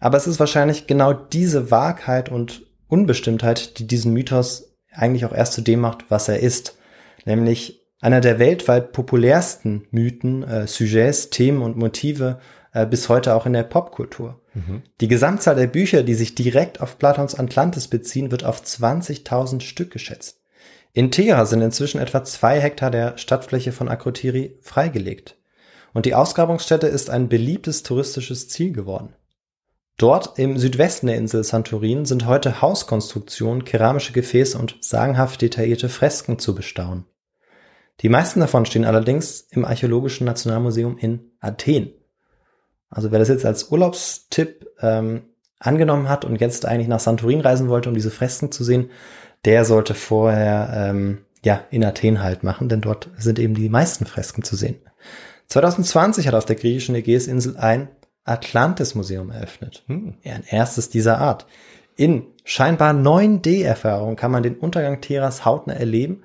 Aber 0.00 0.16
es 0.16 0.26
ist 0.26 0.40
wahrscheinlich 0.40 0.86
genau 0.86 1.12
diese 1.12 1.70
Wahrheit 1.70 2.30
und 2.30 2.62
Unbestimmtheit, 2.88 3.78
die 3.78 3.86
diesen 3.86 4.12
Mythos 4.12 4.74
eigentlich 4.92 5.26
auch 5.26 5.34
erst 5.34 5.52
zu 5.52 5.60
dem 5.60 5.80
macht, 5.80 6.10
was 6.10 6.28
er 6.28 6.40
ist 6.40 6.78
nämlich 7.24 7.80
einer 8.00 8.20
der 8.20 8.38
weltweit 8.38 8.92
populärsten 8.92 9.86
Mythen, 9.90 10.42
äh, 10.42 10.66
Sujets, 10.66 11.30
Themen 11.30 11.62
und 11.62 11.76
Motive 11.76 12.38
äh, 12.72 12.86
bis 12.86 13.08
heute 13.08 13.34
auch 13.34 13.46
in 13.46 13.54
der 13.54 13.62
Popkultur. 13.62 14.40
Mhm. 14.52 14.82
Die 15.00 15.08
Gesamtzahl 15.08 15.56
der 15.56 15.66
Bücher, 15.66 16.02
die 16.02 16.14
sich 16.14 16.34
direkt 16.34 16.80
auf 16.80 16.98
Platons 16.98 17.34
Atlantis 17.38 17.88
beziehen, 17.88 18.30
wird 18.30 18.44
auf 18.44 18.62
20.000 18.62 19.60
Stück 19.60 19.90
geschätzt. 19.90 20.43
In 20.96 21.10
Thera 21.10 21.44
sind 21.44 21.60
inzwischen 21.60 22.00
etwa 22.00 22.22
zwei 22.22 22.60
Hektar 22.60 22.90
der 22.92 23.18
Stadtfläche 23.18 23.72
von 23.72 23.88
Akrotiri 23.88 24.56
freigelegt. 24.62 25.36
Und 25.92 26.06
die 26.06 26.14
Ausgrabungsstätte 26.14 26.86
ist 26.86 27.10
ein 27.10 27.28
beliebtes 27.28 27.82
touristisches 27.82 28.48
Ziel 28.48 28.72
geworden. 28.72 29.12
Dort 29.96 30.38
im 30.38 30.56
Südwesten 30.56 31.08
der 31.08 31.16
Insel 31.16 31.42
Santorin 31.42 32.04
sind 32.04 32.26
heute 32.26 32.62
Hauskonstruktionen, 32.62 33.64
keramische 33.64 34.12
Gefäße 34.12 34.56
und 34.56 34.76
sagenhaft 34.80 35.42
detaillierte 35.42 35.88
Fresken 35.88 36.38
zu 36.38 36.54
bestaunen. 36.54 37.06
Die 38.00 38.08
meisten 38.08 38.38
davon 38.40 38.64
stehen 38.64 38.84
allerdings 38.84 39.40
im 39.50 39.64
Archäologischen 39.64 40.26
Nationalmuseum 40.26 40.96
in 40.98 41.32
Athen. 41.40 41.92
Also 42.88 43.10
wer 43.10 43.18
das 43.18 43.28
jetzt 43.28 43.44
als 43.44 43.70
Urlaubstipp 43.70 44.66
ähm, 44.80 45.30
angenommen 45.58 46.08
hat 46.08 46.24
und 46.24 46.40
jetzt 46.40 46.66
eigentlich 46.66 46.88
nach 46.88 47.00
Santorin 47.00 47.40
reisen 47.40 47.68
wollte, 47.68 47.88
um 47.88 47.94
diese 47.94 48.10
Fresken 48.10 48.52
zu 48.52 48.62
sehen, 48.62 48.90
der 49.44 49.64
sollte 49.64 49.94
vorher 49.94 50.72
ähm, 50.74 51.18
ja 51.44 51.60
in 51.70 51.84
Athen 51.84 52.22
halt 52.22 52.42
machen, 52.42 52.68
denn 52.68 52.80
dort 52.80 53.10
sind 53.18 53.38
eben 53.38 53.54
die 53.54 53.68
meisten 53.68 54.06
Fresken 54.06 54.42
zu 54.42 54.56
sehen. 54.56 54.76
2020 55.48 56.26
hat 56.26 56.34
auf 56.34 56.46
der 56.46 56.56
griechischen 56.56 56.94
Ägäisinsel 56.94 57.56
ein 57.56 57.88
Atlantis-Museum 58.24 59.30
eröffnet. 59.30 59.82
Hm. 59.86 60.14
Ja, 60.22 60.34
ein 60.34 60.44
erstes 60.48 60.88
dieser 60.88 61.18
Art. 61.18 61.46
In 61.96 62.24
scheinbar 62.44 62.92
9D-Erfahrung 62.92 64.16
kann 64.16 64.30
man 64.30 64.42
den 64.42 64.56
Untergang 64.56 65.00
Teras 65.00 65.44
hautnah 65.44 65.74
erleben 65.74 66.22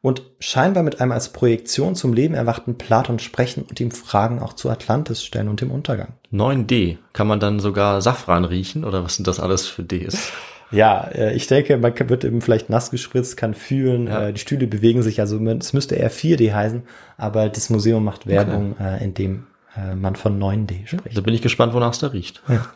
und 0.00 0.22
scheinbar 0.38 0.82
mit 0.82 1.00
einem 1.00 1.12
als 1.12 1.30
Projektion 1.30 1.96
zum 1.96 2.12
Leben 2.12 2.34
erwachten 2.34 2.78
Platon 2.78 3.18
sprechen 3.18 3.64
und 3.68 3.80
ihm 3.80 3.90
Fragen 3.90 4.40
auch 4.40 4.52
zu 4.52 4.70
Atlantis 4.70 5.24
stellen 5.24 5.48
und 5.48 5.60
dem 5.60 5.70
Untergang. 5.70 6.14
9D. 6.32 6.98
Kann 7.12 7.26
man 7.26 7.40
dann 7.40 7.58
sogar 7.58 8.00
Safran 8.00 8.44
riechen 8.44 8.84
oder 8.84 9.02
was 9.02 9.16
sind 9.16 9.26
das 9.26 9.40
alles 9.40 9.66
für 9.66 9.82
Ds? 9.82 10.32
Ja, 10.70 11.08
äh, 11.14 11.34
ich 11.34 11.46
denke, 11.46 11.76
man 11.78 11.92
wird 12.08 12.24
eben 12.24 12.40
vielleicht 12.40 12.70
nass 12.70 12.90
gespritzt, 12.90 13.36
kann 13.36 13.54
fühlen, 13.54 14.06
ja. 14.06 14.28
Äh, 14.28 14.32
die 14.32 14.40
Stühle 14.40 14.66
bewegen 14.66 15.02
sich, 15.02 15.20
also 15.20 15.38
es 15.38 15.72
müsste 15.72 15.96
eher 15.96 16.10
4D 16.10 16.52
heißen, 16.52 16.82
aber 17.16 17.48
das 17.48 17.70
Museum 17.70 18.04
macht 18.04 18.26
Werbung, 18.26 18.72
okay. 18.72 18.98
Äh, 18.98 19.04
in 19.04 19.14
dem 19.14 19.46
man 19.94 20.16
von 20.16 20.40
9D 20.42 20.88
spricht. 20.88 21.16
Da 21.16 21.20
bin 21.20 21.34
ich 21.34 21.42
gespannt, 21.42 21.72
wonach 21.72 21.92
es 21.92 22.00
da 22.00 22.08
riecht. 22.08 22.42
Ja. 22.48 22.66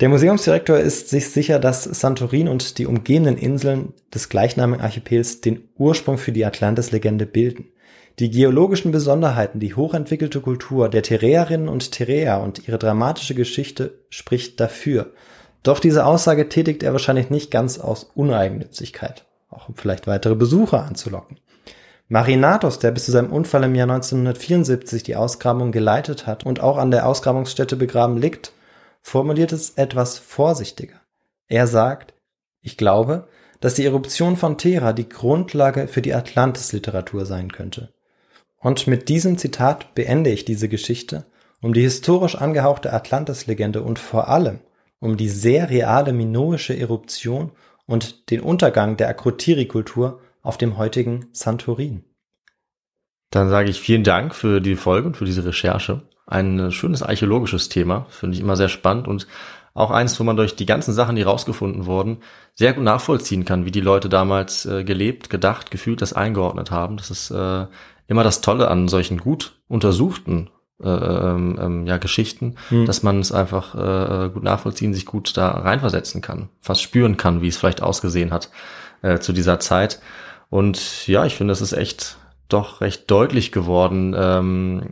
Der 0.00 0.08
Museumsdirektor 0.08 0.78
ist 0.78 1.10
sich 1.10 1.28
sicher, 1.28 1.58
dass 1.58 1.84
Santorin 1.84 2.48
und 2.48 2.78
die 2.78 2.86
umgebenden 2.86 3.36
Inseln 3.36 3.92
des 4.14 4.30
gleichnamigen 4.30 4.82
Archipels 4.82 5.42
den 5.42 5.68
Ursprung 5.76 6.16
für 6.16 6.32
die 6.32 6.46
Atlantis-Legende 6.46 7.26
bilden. 7.26 7.66
Die 8.20 8.30
geologischen 8.30 8.90
Besonderheiten, 8.90 9.60
die 9.60 9.74
hochentwickelte 9.74 10.40
Kultur 10.40 10.88
der 10.88 11.02
Tereerinnen 11.02 11.68
und 11.68 11.92
Tereer 11.92 12.40
und 12.40 12.66
ihre 12.66 12.78
dramatische 12.78 13.34
Geschichte 13.34 13.98
spricht 14.08 14.60
dafür. 14.60 15.12
Doch 15.64 15.80
diese 15.80 16.06
Aussage 16.06 16.48
tätigt 16.48 16.84
er 16.84 16.92
wahrscheinlich 16.92 17.30
nicht 17.30 17.50
ganz 17.50 17.80
aus 17.80 18.10
Uneigennützigkeit, 18.14 19.24
auch 19.50 19.68
um 19.68 19.74
vielleicht 19.74 20.06
weitere 20.06 20.36
Besucher 20.36 20.84
anzulocken. 20.84 21.38
Marinatos, 22.08 22.78
der 22.78 22.90
bis 22.90 23.06
zu 23.06 23.12
seinem 23.12 23.32
Unfall 23.32 23.64
im 23.64 23.74
Jahr 23.74 23.90
1974 23.90 25.02
die 25.02 25.16
Ausgrabung 25.16 25.72
geleitet 25.72 26.26
hat 26.26 26.44
und 26.44 26.60
auch 26.60 26.76
an 26.76 26.90
der 26.90 27.08
Ausgrabungsstätte 27.08 27.76
begraben 27.76 28.18
liegt, 28.18 28.52
formuliert 29.00 29.52
es 29.52 29.70
etwas 29.70 30.18
vorsichtiger. 30.18 31.00
Er 31.48 31.66
sagt, 31.66 32.12
ich 32.60 32.76
glaube, 32.76 33.26
dass 33.60 33.74
die 33.74 33.86
Eruption 33.86 34.36
von 34.36 34.58
Thera 34.58 34.92
die 34.92 35.08
Grundlage 35.08 35.88
für 35.88 36.02
die 36.02 36.12
Atlantis-Literatur 36.12 37.24
sein 37.24 37.50
könnte. 37.50 37.94
Und 38.58 38.86
mit 38.86 39.08
diesem 39.08 39.38
Zitat 39.38 39.94
beende 39.94 40.28
ich 40.28 40.44
diese 40.44 40.68
Geschichte, 40.68 41.24
um 41.62 41.72
die 41.72 41.82
historisch 41.82 42.36
angehauchte 42.36 42.92
Atlantis-Legende 42.92 43.80
und 43.82 43.98
vor 43.98 44.28
allem 44.28 44.60
um 45.04 45.18
die 45.18 45.28
sehr 45.28 45.68
reale 45.68 46.14
minoische 46.14 46.74
Eruption 46.74 47.52
und 47.84 48.30
den 48.30 48.40
Untergang 48.40 48.96
der 48.96 49.10
Akrotiri-Kultur 49.10 50.18
auf 50.42 50.56
dem 50.56 50.78
heutigen 50.78 51.26
Santorin. 51.32 52.04
Dann 53.30 53.50
sage 53.50 53.68
ich 53.68 53.78
vielen 53.78 54.02
Dank 54.02 54.34
für 54.34 54.62
die 54.62 54.76
Folge 54.76 55.08
und 55.08 55.18
für 55.18 55.26
diese 55.26 55.44
Recherche. 55.44 56.08
Ein 56.26 56.72
schönes 56.72 57.02
archäologisches 57.02 57.68
Thema, 57.68 58.06
finde 58.08 58.36
ich 58.36 58.40
immer 58.40 58.56
sehr 58.56 58.70
spannend 58.70 59.06
und 59.06 59.26
auch 59.74 59.90
eins, 59.90 60.18
wo 60.18 60.24
man 60.24 60.38
durch 60.38 60.56
die 60.56 60.66
ganzen 60.66 60.94
Sachen, 60.94 61.16
die 61.16 61.22
rausgefunden 61.22 61.84
wurden, 61.84 62.18
sehr 62.54 62.72
gut 62.72 62.84
nachvollziehen 62.84 63.44
kann, 63.44 63.66
wie 63.66 63.72
die 63.72 63.82
Leute 63.82 64.08
damals 64.08 64.64
äh, 64.64 64.84
gelebt, 64.84 65.28
gedacht, 65.28 65.70
gefühlt, 65.70 66.00
das 66.00 66.14
eingeordnet 66.14 66.70
haben. 66.70 66.96
Das 66.96 67.10
ist 67.10 67.30
äh, 67.30 67.66
immer 68.06 68.24
das 68.24 68.40
Tolle 68.40 68.68
an 68.68 68.88
solchen 68.88 69.18
gut 69.18 69.60
untersuchten 69.68 70.48
äh, 70.82 70.88
ähm, 70.88 71.58
ähm, 71.60 71.86
ja, 71.86 71.98
Geschichten, 71.98 72.56
Hm. 72.68 72.86
dass 72.86 73.02
man 73.02 73.20
es 73.20 73.30
einfach 73.30 73.74
äh, 73.74 74.30
gut 74.30 74.42
nachvollziehen, 74.42 74.92
sich 74.92 75.06
gut 75.06 75.36
da 75.36 75.48
reinversetzen 75.48 76.20
kann, 76.20 76.48
fast 76.60 76.82
spüren 76.82 77.16
kann, 77.16 77.42
wie 77.42 77.48
es 77.48 77.56
vielleicht 77.56 77.82
ausgesehen 77.82 78.32
hat 78.32 78.50
äh, 79.02 79.18
zu 79.18 79.32
dieser 79.32 79.60
Zeit. 79.60 80.00
Und 80.50 81.06
ja, 81.06 81.24
ich 81.24 81.36
finde, 81.36 81.52
es 81.52 81.60
ist 81.60 81.72
echt 81.72 82.16
doch 82.48 82.80
recht 82.80 83.10
deutlich 83.10 83.52
geworden, 83.52 84.14
ähm, 84.18 84.82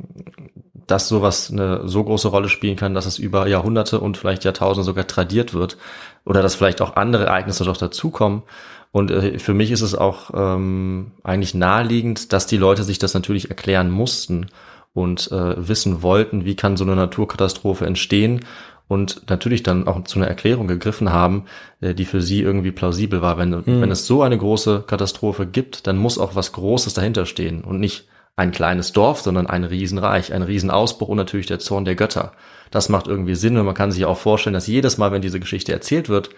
dass 0.87 1.09
sowas 1.09 1.51
eine 1.51 1.89
so 1.89 2.03
große 2.05 2.29
Rolle 2.29 2.49
spielen 2.49 2.77
kann, 2.77 2.95
dass 2.95 3.07
es 3.07 3.19
über 3.19 3.47
Jahrhunderte 3.47 4.01
und 4.01 4.17
vielleicht 4.17 4.45
Jahrtausende 4.45 4.85
sogar 4.85 5.07
tradiert 5.07 5.55
wird 5.55 5.79
oder 6.25 6.43
dass 6.43 6.55
vielleicht 6.55 6.81
auch 6.81 6.97
andere 6.97 7.27
Ereignisse 7.27 7.65
doch 7.65 7.77
dazukommen. 7.77 8.43
Und 8.93 9.11
äh, 9.11 9.39
für 9.39 9.55
mich 9.55 9.71
ist 9.71 9.83
es 9.83 9.95
auch 9.95 10.31
ähm, 10.35 11.13
eigentlich 11.23 11.55
naheliegend, 11.55 12.33
dass 12.33 12.47
die 12.47 12.57
Leute 12.57 12.83
sich 12.85 12.99
das 12.99 13.15
natürlich 13.15 13.49
erklären 13.49 13.91
mussten 13.91 14.47
und 14.95 15.31
äh, 15.33 15.69
wissen 15.69 16.03
wollten, 16.03 16.45
wie 16.45 16.57
kann 16.57 16.77
so 16.77 16.85
eine 16.85 16.97
Naturkatastrophe 16.97 17.87
entstehen 17.87 18.41
und 18.89 19.31
natürlich 19.31 19.63
dann 19.63 19.89
auch 19.89 20.05
zu 20.05 20.19
einer 20.19 20.29
Erklärung 20.29 20.69
gegriffen 20.69 21.13
haben, 21.13 21.45
äh, 21.81 21.95
die 21.95 22.05
für 22.05 22.21
sie 22.21 22.43
irgendwie 22.43 22.73
plausibel 22.73 23.23
war. 23.23 23.39
Wenn, 23.39 23.65
wenn 23.67 23.91
es 23.91 24.07
so 24.07 24.23
eine 24.23 24.37
große 24.37 24.85
Katastrophe 24.87 25.47
gibt, 25.47 25.87
dann 25.87 25.97
muss 25.97 26.19
auch 26.19 26.35
was 26.35 26.53
Großes 26.53 26.93
dahinter 26.95 27.25
stehen 27.25 27.65
und 27.65 27.81
nicht 27.81 28.07
ein 28.37 28.51
kleines 28.51 28.93
Dorf, 28.93 29.21
sondern 29.21 29.47
ein 29.47 29.65
Riesenreich, 29.65 30.33
ein 30.33 30.43
Riesenausbruch 30.43 31.09
und 31.09 31.17
natürlich 31.17 31.47
der 31.47 31.59
Zorn 31.59 31.85
der 31.85 31.95
Götter. 31.95 32.33
Das 32.71 32.89
macht 32.89 33.07
irgendwie 33.07 33.35
Sinn 33.35 33.57
und 33.59 33.67
man 33.67 33.75
kann 33.75 33.93
sich 33.93 34.05
auch 34.05 34.19
vorstellen, 34.19 34.55
dass 34.55 34.67
jedes 34.67 34.99
Mal, 34.99 35.13
wenn 35.13 35.23
diese 35.23 35.41
Geschichte 35.41 35.73
erzählt 35.73 36.09
wird, 36.09 36.31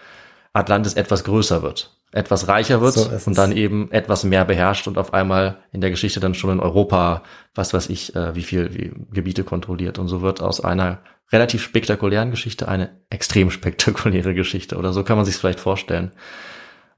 Atlantis 0.55 0.93
etwas 0.93 1.23
größer 1.23 1.61
wird, 1.61 1.91
etwas 2.11 2.47
reicher 2.47 2.81
wird 2.81 2.93
So 2.93 3.09
und 3.25 3.37
dann 3.37 3.51
eben 3.51 3.91
etwas 3.91 4.23
mehr 4.23 4.45
beherrscht 4.45 4.87
und 4.87 4.97
auf 4.97 5.13
einmal 5.13 5.57
in 5.71 5.81
der 5.81 5.89
Geschichte 5.89 6.19
dann 6.19 6.33
schon 6.33 6.51
in 6.51 6.59
Europa, 6.59 7.23
was 7.53 7.73
weiß 7.73 7.89
ich, 7.89 8.15
äh, 8.15 8.35
wie 8.35 8.43
viel 8.43 8.73
wie 8.73 8.91
Gebiete 9.13 9.43
kontrolliert. 9.43 9.99
Und 9.99 10.07
so 10.07 10.21
wird 10.21 10.41
aus 10.41 10.61
einer 10.63 10.99
relativ 11.31 11.61
spektakulären 11.63 12.31
Geschichte 12.31 12.67
eine 12.67 12.89
extrem 13.09 13.51
spektakuläre 13.57 14.33
Geschichte 14.33 14.77
oder 14.77 14.93
so 14.93 15.03
kann 15.03 15.17
man 15.17 15.25
sich 15.25 15.35
vielleicht 15.35 15.59
vorstellen. 15.59 16.11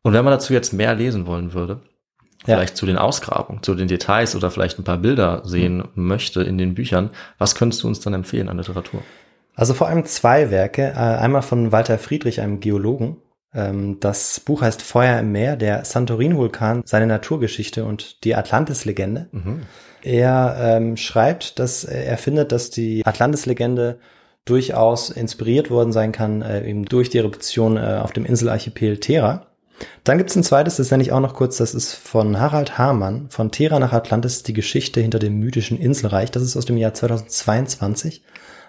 Und 0.04 0.14
wenn 0.14 0.24
man 0.24 0.32
dazu 0.32 0.54
jetzt 0.54 0.72
mehr 0.74 0.94
lesen 0.94 1.26
wollen 1.26 1.54
würde, 1.54 1.82
Ja. 2.46 2.56
vielleicht 2.56 2.78
zu 2.78 2.86
den 2.86 2.98
Ausgrabungen, 2.98 3.64
zu 3.64 3.74
den 3.74 3.88
Details 3.88 4.36
oder 4.36 4.52
vielleicht 4.52 4.78
ein 4.80 4.84
paar 4.84 5.00
Bilder 5.00 5.42
sehen 5.46 5.84
möchte 5.96 6.44
in 6.44 6.58
den 6.58 6.76
Büchern, 6.76 7.10
was 7.40 7.56
könntest 7.56 7.82
du 7.84 7.88
uns 7.88 8.00
dann 8.02 8.14
empfehlen 8.14 8.48
an 8.50 8.58
Literatur? 8.58 9.02
Also 9.56 9.74
vor 9.74 9.88
allem 9.88 10.06
zwei 10.06 10.52
Werke. 10.52 10.84
Äh, 10.96 11.00
Einmal 11.26 11.42
von 11.42 11.72
Walter 11.72 11.98
Friedrich, 11.98 12.40
einem 12.40 12.60
Geologen. 12.60 13.18
Ähm, 13.54 14.00
Das 14.00 14.40
Buch 14.40 14.62
heißt 14.62 14.82
Feuer 14.82 15.20
im 15.20 15.32
Meer, 15.32 15.56
der 15.56 15.86
Santorin-Vulkan, 15.86 16.84
seine 16.86 17.08
Naturgeschichte 17.08 17.86
und 17.86 18.24
die 18.24 18.36
Atlantis-Legende. 18.36 19.30
Er 20.04 20.58
ähm, 20.60 20.98
schreibt, 20.98 21.60
dass 21.60 21.84
er 21.84 22.18
findet, 22.18 22.52
dass 22.52 22.70
die 22.70 23.06
Atlantis-Legende 23.06 24.00
durchaus 24.46 25.10
inspiriert 25.10 25.70
worden 25.70 25.92
sein 25.92 26.12
kann, 26.12 26.42
äh, 26.42 26.68
eben 26.68 26.86
durch 26.86 27.10
die 27.10 27.18
Eruption 27.18 27.78
äh, 27.78 28.00
auf 28.02 28.14
dem 28.14 28.26
Inselarchipel 28.26 28.98
Thera. 29.00 29.48
Dann 30.04 30.18
gibt's 30.18 30.36
ein 30.36 30.44
zweites, 30.44 30.78
das 30.78 30.90
nenne 30.90 31.04
ich 31.04 31.12
auch 31.12 31.20
noch 31.20 31.36
kurz, 31.36 31.58
das 31.58 31.76
ist 31.76 31.94
von 31.94 32.40
Harald 32.40 32.78
Hamann, 32.78 33.30
von 33.30 33.52
Thera 33.52 33.80
nach 33.80 33.94
Atlantis, 33.94 34.42
die 34.44 34.54
Geschichte 34.54 35.02
hinter 35.02 35.20
dem 35.20 35.38
mythischen 35.38 35.78
Inselreich. 35.78 36.32
Das 36.32 36.44
ist 36.44 36.58
aus 36.58 36.66
dem 36.66 36.78
Jahr 36.78 36.94
2022, 36.94 38.24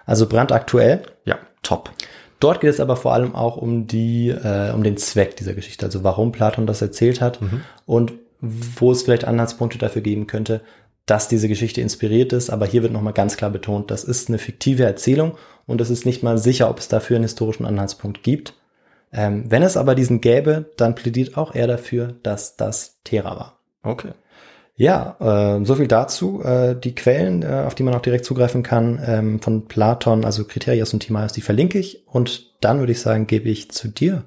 also 0.05 0.27
brandaktuell. 0.27 1.01
Ja, 1.25 1.39
top. 1.63 1.91
Dort 2.39 2.61
geht 2.61 2.69
es 2.69 2.79
aber 2.79 2.95
vor 2.95 3.13
allem 3.13 3.35
auch 3.35 3.57
um 3.57 3.87
die, 3.87 4.29
äh, 4.29 4.71
um 4.71 4.83
den 4.83 4.97
Zweck 4.97 5.35
dieser 5.35 5.53
Geschichte, 5.53 5.85
also 5.85 6.03
warum 6.03 6.31
Platon 6.31 6.67
das 6.67 6.81
erzählt 6.81 7.21
hat 7.21 7.39
und 7.85 8.13
wo 8.41 8.91
es 8.91 9.03
vielleicht 9.03 9.25
Anhaltspunkte 9.25 9.77
dafür 9.77 10.01
geben 10.01 10.27
könnte, 10.27 10.61
dass 11.05 11.27
diese 11.27 11.47
Geschichte 11.47 11.81
inspiriert 11.81 12.33
ist. 12.33 12.49
Aber 12.49 12.65
hier 12.65 12.83
wird 12.83 12.93
nochmal 12.93 13.13
ganz 13.13 13.35
klar 13.35 13.49
betont, 13.49 13.91
das 13.91 14.03
ist 14.03 14.29
eine 14.29 14.37
fiktive 14.37 14.83
Erzählung 14.83 15.37
und 15.65 15.81
es 15.81 15.89
ist 15.89 16.05
nicht 16.05 16.23
mal 16.23 16.37
sicher, 16.37 16.69
ob 16.69 16.79
es 16.79 16.87
dafür 16.87 17.17
einen 17.17 17.25
historischen 17.25 17.65
Anhaltspunkt 17.65 18.23
gibt. 18.23 18.53
Ähm, 19.11 19.45
wenn 19.49 19.63
es 19.63 19.75
aber 19.75 19.95
diesen 19.95 20.21
gäbe, 20.21 20.71
dann 20.77 20.95
plädiert 20.95 21.35
auch 21.35 21.55
er 21.55 21.67
dafür, 21.67 22.15
dass 22.23 22.55
das 22.55 22.99
Thera 23.03 23.35
war. 23.35 23.59
Okay. 23.81 24.11
Ja, 24.79 25.17
äh, 25.19 25.65
so 25.65 25.75
viel 25.75 25.87
dazu. 25.89 26.41
Äh, 26.41 26.73
die 26.73 26.95
Quellen, 26.95 27.43
äh, 27.43 27.63
auf 27.67 27.75
die 27.75 27.83
man 27.83 27.93
auch 27.93 28.01
direkt 28.01 28.23
zugreifen 28.23 28.63
kann, 28.63 28.97
ähm, 29.05 29.41
von 29.41 29.67
Platon, 29.67 30.23
also 30.23 30.45
Kriterias 30.45 30.93
und 30.93 31.01
Timaeus, 31.01 31.33
die 31.33 31.41
verlinke 31.41 31.77
ich. 31.77 32.07
Und 32.07 32.63
dann 32.63 32.79
würde 32.79 32.93
ich 32.93 33.01
sagen, 33.01 33.27
gebe 33.27 33.49
ich 33.49 33.71
zu 33.71 33.89
dir 33.89 34.23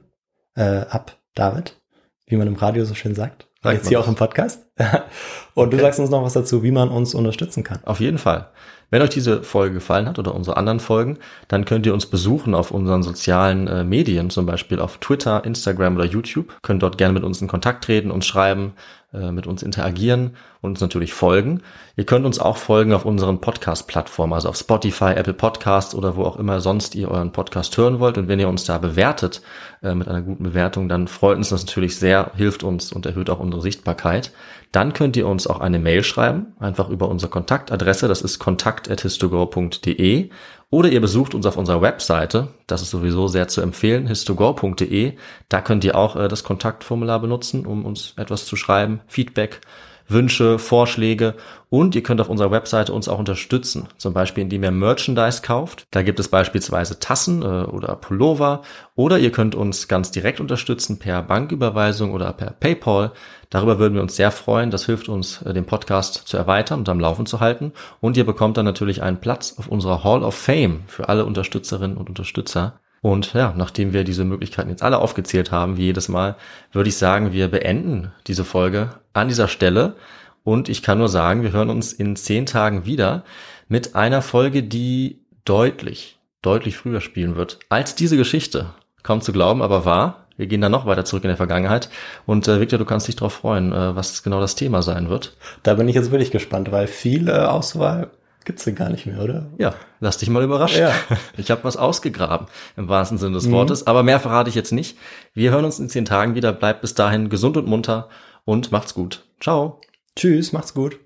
äh, 0.54 0.62
ab, 0.62 1.16
David, 1.34 1.80
wie 2.26 2.36
man 2.36 2.48
im 2.48 2.56
Radio 2.56 2.84
so 2.84 2.94
schön 2.94 3.14
sagt. 3.14 3.48
Sagt 3.62 3.76
Jetzt 3.76 3.88
hier 3.88 3.98
auch 3.98 4.08
im 4.08 4.14
Podcast. 4.14 4.66
und 5.54 5.72
du 5.72 5.76
Okay. 5.76 5.86
sagst 5.86 6.00
uns 6.00 6.10
noch 6.10 6.22
was 6.22 6.34
dazu, 6.34 6.62
wie 6.62 6.70
man 6.72 6.90
uns 6.90 7.14
unterstützen 7.14 7.64
kann. 7.64 7.78
Auf 7.84 8.00
jeden 8.00 8.18
Fall. 8.18 8.48
Wenn 8.90 9.00
euch 9.00 9.08
diese 9.08 9.42
Folge 9.42 9.76
gefallen 9.76 10.06
hat 10.06 10.18
oder 10.18 10.34
unsere 10.34 10.58
anderen 10.58 10.80
Folgen, 10.80 11.16
dann 11.48 11.64
könnt 11.64 11.86
ihr 11.86 11.94
uns 11.94 12.04
besuchen 12.04 12.54
auf 12.54 12.72
unseren 12.72 13.02
sozialen 13.02 13.68
äh, 13.68 13.84
Medien, 13.84 14.28
zum 14.28 14.44
Beispiel 14.44 14.80
auf 14.80 14.98
Twitter, 14.98 15.46
Instagram 15.46 15.96
oder 15.96 16.04
YouTube. 16.04 16.54
Könnt 16.60 16.82
dort 16.82 16.98
gerne 16.98 17.14
mit 17.14 17.24
uns 17.24 17.40
in 17.40 17.48
Kontakt 17.48 17.84
treten, 17.84 18.10
uns 18.10 18.26
schreiben, 18.26 18.74
äh, 19.12 19.32
mit 19.32 19.46
uns 19.46 19.62
interagieren 19.62 20.36
und 20.62 20.70
uns 20.70 20.80
natürlich 20.80 21.12
folgen. 21.12 21.60
Ihr 21.96 22.06
könnt 22.06 22.24
uns 22.24 22.38
auch 22.38 22.56
folgen 22.56 22.94
auf 22.94 23.04
unseren 23.04 23.40
Podcast-Plattformen, 23.40 24.32
also 24.32 24.48
auf 24.48 24.56
Spotify, 24.56 25.12
Apple 25.16 25.34
Podcasts 25.34 25.94
oder 25.94 26.16
wo 26.16 26.24
auch 26.24 26.36
immer 26.36 26.60
sonst 26.60 26.94
ihr 26.94 27.10
euren 27.10 27.32
Podcast 27.32 27.76
hören 27.76 27.98
wollt. 27.98 28.16
Und 28.16 28.28
wenn 28.28 28.40
ihr 28.40 28.48
uns 28.48 28.64
da 28.64 28.78
bewertet 28.78 29.42
äh, 29.82 29.94
mit 29.94 30.08
einer 30.08 30.22
guten 30.22 30.44
Bewertung, 30.44 30.88
dann 30.88 31.08
freut 31.08 31.36
uns 31.36 31.50
das 31.50 31.66
natürlich 31.66 31.96
sehr, 31.96 32.30
hilft 32.36 32.62
uns 32.62 32.92
und 32.92 33.04
erhöht 33.04 33.28
auch 33.28 33.40
unsere 33.40 33.60
Sichtbarkeit. 33.60 34.32
Dann 34.70 34.92
könnt 34.94 35.16
ihr 35.16 35.26
uns 35.26 35.46
auch 35.46 35.60
eine 35.60 35.80
Mail 35.80 36.04
schreiben, 36.04 36.54
einfach 36.58 36.88
über 36.88 37.08
unsere 37.08 37.30
Kontaktadresse, 37.30 38.08
das 38.08 38.22
ist 38.22 38.38
kontakt.histogor.de 38.38 40.30
oder 40.72 40.88
ihr 40.88 41.02
besucht 41.02 41.34
uns 41.34 41.44
auf 41.44 41.58
unserer 41.58 41.82
Webseite, 41.82 42.48
das 42.66 42.80
ist 42.80 42.88
sowieso 42.88 43.28
sehr 43.28 43.46
zu 43.48 43.60
empfehlen, 43.60 44.06
histogor.de. 44.06 45.18
Da 45.50 45.60
könnt 45.60 45.84
ihr 45.84 45.94
auch 45.94 46.16
äh, 46.16 46.28
das 46.28 46.44
Kontaktformular 46.44 47.20
benutzen, 47.20 47.66
um 47.66 47.84
uns 47.84 48.14
etwas 48.16 48.46
zu 48.46 48.56
schreiben, 48.56 49.02
Feedback, 49.06 49.60
Wünsche, 50.08 50.58
Vorschläge 50.58 51.34
und 51.70 51.94
ihr 51.94 52.02
könnt 52.02 52.20
auf 52.20 52.28
unserer 52.28 52.50
Webseite 52.50 52.92
uns 52.92 53.08
auch 53.08 53.18
unterstützen, 53.18 53.88
zum 53.96 54.12
Beispiel 54.12 54.42
indem 54.42 54.62
ihr 54.62 54.70
Merchandise 54.70 55.42
kauft. 55.42 55.86
Da 55.90 56.02
gibt 56.02 56.20
es 56.20 56.28
beispielsweise 56.28 56.98
Tassen 56.98 57.42
äh, 57.42 57.46
oder 57.46 57.96
Pullover 57.96 58.62
oder 58.94 59.18
ihr 59.18 59.32
könnt 59.32 59.54
uns 59.54 59.88
ganz 59.88 60.10
direkt 60.10 60.40
unterstützen 60.40 60.98
per 60.98 61.22
Banküberweisung 61.22 62.12
oder 62.12 62.32
per 62.32 62.50
PayPal. 62.50 63.12
Darüber 63.48 63.78
würden 63.78 63.94
wir 63.94 64.02
uns 64.02 64.16
sehr 64.16 64.30
freuen. 64.30 64.70
Das 64.70 64.86
hilft 64.86 65.08
uns, 65.08 65.42
äh, 65.42 65.52
den 65.52 65.66
Podcast 65.66 66.14
zu 66.26 66.36
erweitern 66.36 66.80
und 66.80 66.88
am 66.88 67.00
Laufen 67.00 67.26
zu 67.26 67.40
halten. 67.40 67.72
Und 68.00 68.16
ihr 68.16 68.24
bekommt 68.24 68.56
dann 68.56 68.64
natürlich 68.64 69.02
einen 69.02 69.20
Platz 69.20 69.54
auf 69.58 69.68
unserer 69.68 70.04
Hall 70.04 70.22
of 70.22 70.34
Fame 70.34 70.84
für 70.86 71.08
alle 71.08 71.24
Unterstützerinnen 71.24 71.96
und 71.96 72.08
Unterstützer. 72.08 72.80
Und 73.02 73.34
ja, 73.34 73.52
nachdem 73.56 73.92
wir 73.92 74.04
diese 74.04 74.24
Möglichkeiten 74.24 74.70
jetzt 74.70 74.82
alle 74.82 74.98
aufgezählt 74.98 75.50
haben, 75.50 75.76
wie 75.76 75.82
jedes 75.82 76.08
Mal, 76.08 76.36
würde 76.70 76.88
ich 76.88 76.96
sagen, 76.96 77.32
wir 77.32 77.48
beenden 77.48 78.12
diese 78.28 78.44
Folge 78.44 78.90
an 79.12 79.26
dieser 79.26 79.48
Stelle. 79.48 79.96
Und 80.44 80.68
ich 80.68 80.82
kann 80.82 80.98
nur 80.98 81.08
sagen, 81.08 81.42
wir 81.42 81.52
hören 81.52 81.68
uns 81.68 81.92
in 81.92 82.14
zehn 82.14 82.46
Tagen 82.46 82.86
wieder 82.86 83.24
mit 83.68 83.96
einer 83.96 84.22
Folge, 84.22 84.62
die 84.62 85.20
deutlich, 85.44 86.18
deutlich 86.42 86.76
früher 86.76 87.00
spielen 87.00 87.34
wird 87.34 87.58
als 87.68 87.96
diese 87.96 88.16
Geschichte. 88.16 88.70
Kaum 89.02 89.20
zu 89.20 89.32
glauben, 89.32 89.62
aber 89.62 89.84
wahr. 89.84 90.26
Wir 90.36 90.46
gehen 90.46 90.60
dann 90.60 90.72
noch 90.72 90.86
weiter 90.86 91.04
zurück 91.04 91.24
in 91.24 91.28
der 91.28 91.36
Vergangenheit. 91.36 91.90
Und 92.24 92.46
äh, 92.48 92.60
Victor, 92.60 92.78
du 92.78 92.84
kannst 92.84 93.08
dich 93.08 93.16
darauf 93.16 93.34
freuen, 93.34 93.72
äh, 93.72 93.96
was 93.96 94.22
genau 94.22 94.40
das 94.40 94.54
Thema 94.54 94.80
sein 94.80 95.10
wird. 95.10 95.36
Da 95.62 95.74
bin 95.74 95.88
ich 95.88 95.94
jetzt 95.94 96.10
wirklich 96.10 96.30
gespannt, 96.30 96.70
weil 96.72 96.86
viel 96.86 97.28
äh, 97.28 97.32
Auswahl 97.32 98.10
gibt's 98.44 98.64
denn 98.64 98.74
gar 98.74 98.90
nicht 98.90 99.06
mehr, 99.06 99.20
oder? 99.20 99.46
Ja, 99.58 99.74
lass 100.00 100.18
dich 100.18 100.30
mal 100.30 100.42
überraschen. 100.42 100.80
Ja. 100.80 100.94
Ich 101.36 101.50
habe 101.50 101.64
was 101.64 101.76
ausgegraben, 101.76 102.46
im 102.76 102.88
wahrsten 102.88 103.18
Sinne 103.18 103.34
des 103.34 103.50
Wortes. 103.50 103.86
Aber 103.86 104.02
mehr 104.02 104.20
verrate 104.20 104.48
ich 104.50 104.54
jetzt 104.54 104.72
nicht. 104.72 104.96
Wir 105.34 105.50
hören 105.50 105.64
uns 105.64 105.78
in 105.78 105.88
zehn 105.88 106.04
Tagen 106.04 106.34
wieder. 106.34 106.52
Bleibt 106.52 106.80
bis 106.80 106.94
dahin 106.94 107.28
gesund 107.28 107.56
und 107.56 107.66
munter 107.66 108.08
und 108.44 108.72
macht's 108.72 108.94
gut. 108.94 109.24
Ciao. 109.40 109.80
Tschüss, 110.16 110.52
macht's 110.52 110.74
gut. 110.74 110.98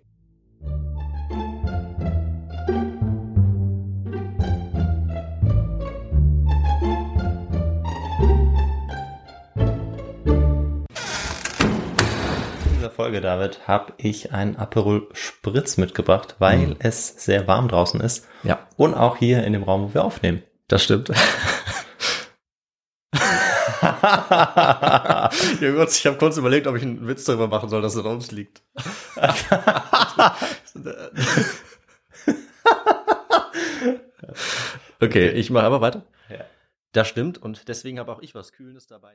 Folge, 12.97 13.21
David, 13.21 13.69
habe 13.69 13.93
ich 13.99 14.33
einen 14.33 14.57
Aperol 14.57 15.07
Spritz 15.13 15.77
mitgebracht, 15.77 16.37
weil 16.39 16.69
Mhm. 16.69 16.77
es 16.79 17.09
sehr 17.09 17.47
warm 17.47 17.69
draußen 17.69 18.01
ist. 18.01 18.27
Ja. 18.43 18.67
Und 18.79 18.95
auch 18.95 19.19
hier 19.19 19.45
in 19.45 19.53
dem 19.53 19.65
Raum, 19.65 19.83
wo 19.83 19.93
wir 19.95 20.03
aufnehmen. 20.03 20.43
Das 20.67 20.83
stimmt. 20.83 21.11
ja, 23.83 25.29
kurz, 25.61 25.99
ich 25.99 26.07
habe 26.07 26.17
kurz 26.17 26.39
überlegt, 26.39 26.67
ob 26.67 26.77
ich 26.77 26.83
einen 26.83 27.07
Witz 27.07 27.25
darüber 27.25 27.49
machen 27.49 27.69
soll, 27.69 27.83
dass 27.83 27.95
es 27.95 28.01
an 28.05 28.13
uns 28.13 28.31
liegt. 28.33 28.63
okay, 35.01 35.31
ich 35.31 35.51
mache 35.51 35.67
aber 35.67 35.81
weiter. 35.81 36.03
Ja. 36.29 36.45
Das 36.93 37.09
stimmt 37.09 37.39
und 37.39 37.69
deswegen 37.69 37.99
habe 37.99 38.13
auch 38.13 38.23
ich 38.23 38.35
was 38.35 38.53
Kühlendes 38.53 38.87
dabei. 38.87 39.15